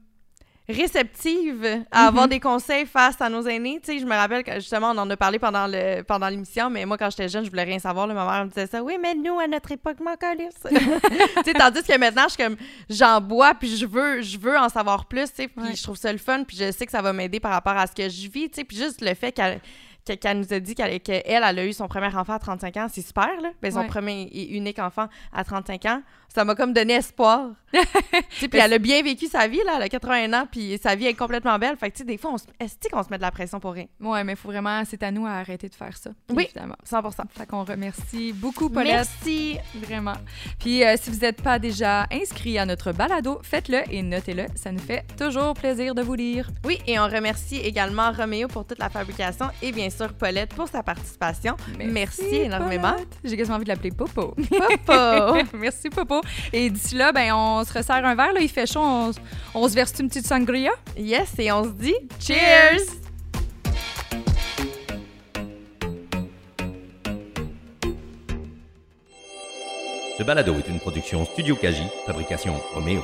réceptive 0.69 1.83
à 1.91 2.07
avoir 2.07 2.27
des 2.27 2.39
conseils 2.39 2.85
face 2.85 3.19
à 3.21 3.29
nos 3.29 3.41
aînés. 3.47 3.79
Tu 3.83 3.93
sais, 3.93 3.99
je 3.99 4.05
me 4.05 4.15
rappelle 4.15 4.43
que 4.43 4.53
justement, 4.55 4.91
on 4.91 4.97
en 4.97 5.09
a 5.09 5.17
parlé 5.17 5.39
pendant 5.39 5.67
le 5.67 6.01
pendant 6.03 6.27
l'émission, 6.29 6.69
mais 6.69 6.85
moi, 6.85 6.97
quand 6.97 7.09
j'étais 7.09 7.27
jeune, 7.29 7.43
je 7.45 7.49
voulais 7.49 7.63
rien 7.63 7.79
savoir. 7.79 8.07
là. 8.07 8.13
ma 8.13 8.25
mère 8.25 8.45
me 8.45 8.49
disait 8.49 8.67
ça. 8.67 8.81
Oui, 8.83 8.97
mais 9.01 9.15
nous, 9.15 9.39
à 9.39 9.47
notre 9.47 9.71
époque, 9.71 9.97
calisse. 10.19 10.55
tu 10.69 11.43
sais, 11.43 11.53
tandis 11.53 11.83
que 11.83 11.97
maintenant, 11.97 12.23
je 12.25 12.33
suis 12.33 12.43
comme, 12.43 12.55
j'en 12.89 13.21
bois, 13.21 13.53
puis 13.53 13.75
je 13.75 13.85
veux, 13.85 14.21
je 14.21 14.37
veux 14.37 14.57
en 14.57 14.69
savoir 14.69 15.05
plus, 15.05 15.25
tu 15.29 15.35
sais, 15.43 15.47
puis 15.47 15.63
Ouais. 15.65 15.75
je 15.75 15.83
trouve 15.83 15.97
ça 15.97 16.11
le 16.11 16.17
fun, 16.17 16.43
puis 16.43 16.57
je 16.57 16.71
sais 16.71 16.85
que 16.85 16.91
ça 16.91 17.01
va 17.01 17.13
m'aider 17.13 17.39
par 17.39 17.51
rapport 17.51 17.77
à 17.77 17.87
ce 17.87 17.93
que 17.93 18.07
je 18.09 18.29
vis, 18.29 18.49
tu 18.49 18.55
sais, 18.55 18.63
puis 18.63 18.77
juste 18.77 19.01
le 19.01 19.13
fait 19.13 19.31
qu'elle 19.31 19.59
que- 20.07 20.13
qu'elle 20.13 20.39
nous 20.39 20.53
a 20.53 20.59
dit 20.59 20.73
qu'elle 20.75 20.99
qu'elle, 21.01 21.21
elle, 21.25 21.43
a 21.43 21.65
eu 21.65 21.73
son 21.73 21.87
premier 21.87 22.07
enfant 22.15 22.33
à 22.33 22.39
35 22.39 22.77
ans, 22.77 22.87
c'est 22.91 23.01
super, 23.05 23.29
là. 23.41 23.49
Ben, 23.61 23.71
son 23.71 23.79
Ouais. 23.81 23.87
premier 23.87 24.23
et 24.31 24.55
unique 24.55 24.79
enfant 24.79 25.07
à 25.33 25.43
35 25.43 25.85
ans. 25.85 26.01
Ça 26.33 26.45
m'a 26.45 26.55
comme 26.55 26.73
donné 26.73 26.93
espoir. 26.93 27.51
Puis 28.39 28.49
elle 28.53 28.73
a 28.73 28.77
bien 28.77 29.01
vécu 29.03 29.27
sa 29.27 29.47
vie, 29.47 29.61
là. 29.65 29.73
Elle 29.77 29.83
a 29.83 29.89
81 29.89 30.33
ans, 30.33 30.47
puis 30.49 30.79
sa 30.81 30.95
vie 30.95 31.05
est 31.05 31.13
complètement 31.13 31.57
belle. 31.59 31.75
Fait 31.77 31.89
que, 31.89 31.95
tu 31.95 31.99
sais, 31.99 32.05
des 32.05 32.17
fois, 32.17 32.31
on 32.33 32.37
se... 32.37 32.45
est-ce 32.59 32.89
qu'on 32.89 33.03
se 33.03 33.09
met 33.09 33.17
de 33.17 33.21
la 33.21 33.31
pression 33.31 33.59
pour 33.59 33.73
rien? 33.73 33.85
Ouais, 33.99 34.23
mais 34.23 34.33
il 34.33 34.37
faut 34.37 34.49
vraiment, 34.49 34.83
c'est 34.85 35.01
à 35.03 35.11
nous 35.11 35.25
à 35.25 35.31
arrêter 35.31 35.69
de 35.69 35.75
faire 35.75 35.95
ça. 35.95 36.11
Oui. 36.29 36.45
Évidemment. 36.45 36.75
100% 36.89 37.11
Fait 37.35 37.45
qu'on 37.45 37.63
remercie 37.63 38.33
beaucoup 38.33 38.69
Paulette. 38.69 39.07
Merci. 39.23 39.57
Vraiment. 39.75 40.15
Puis 40.59 40.83
euh, 40.83 40.95
si 40.99 41.09
vous 41.09 41.19
n'êtes 41.19 41.41
pas 41.41 41.59
déjà 41.59 42.05
inscrit 42.11 42.57
à 42.57 42.65
notre 42.65 42.91
balado, 42.91 43.39
faites-le 43.43 43.81
et 43.91 44.01
notez-le. 44.01 44.45
Ça 44.55 44.71
nous 44.71 44.79
fait 44.79 45.05
toujours 45.17 45.53
plaisir 45.53 45.95
de 45.95 46.01
vous 46.01 46.15
lire. 46.15 46.49
Oui, 46.65 46.79
et 46.87 46.99
on 46.99 47.07
remercie 47.07 47.57
également 47.57 48.11
Roméo 48.11 48.47
pour 48.47 48.65
toute 48.65 48.79
la 48.79 48.89
fabrication 48.89 49.47
et 49.61 49.71
bien 49.71 49.89
sûr 49.89 50.13
Paulette 50.13 50.53
pour 50.53 50.67
sa 50.67 50.83
participation. 50.83 51.55
Merci, 51.77 52.35
énormément. 52.35 52.93
Paulette. 52.93 53.17
J'ai 53.23 53.37
quasiment 53.37 53.57
envie 53.57 53.65
de 53.65 53.69
l'appeler 53.69 53.91
Popo. 53.91 54.35
Papa. 54.85 55.43
Merci 55.53 55.89
Popo. 55.89 56.18
Et 56.53 56.69
d'ici 56.69 56.95
là, 56.95 57.11
ben 57.11 57.33
on 57.33 57.63
se 57.63 57.73
resserre 57.73 58.05
un 58.05 58.15
verre. 58.15 58.33
Là, 58.33 58.41
il 58.41 58.49
fait 58.49 58.65
chaud. 58.65 59.11
On 59.53 59.67
se 59.67 59.73
verse 59.73 59.93
une 59.99 60.07
petite 60.07 60.27
sangria. 60.27 60.71
yes, 60.97 61.29
et 61.37 61.51
on 61.51 61.63
se 61.63 61.69
dit 61.69 61.95
cheers! 62.19 62.79
Ce 70.17 70.23
balado 70.23 70.53
est 70.55 70.67
une 70.67 70.81
production 70.81 71.23
Studio 71.23 71.55
Kaji, 71.55 71.83
fabrication 72.05 72.53
Roméo. 72.73 73.01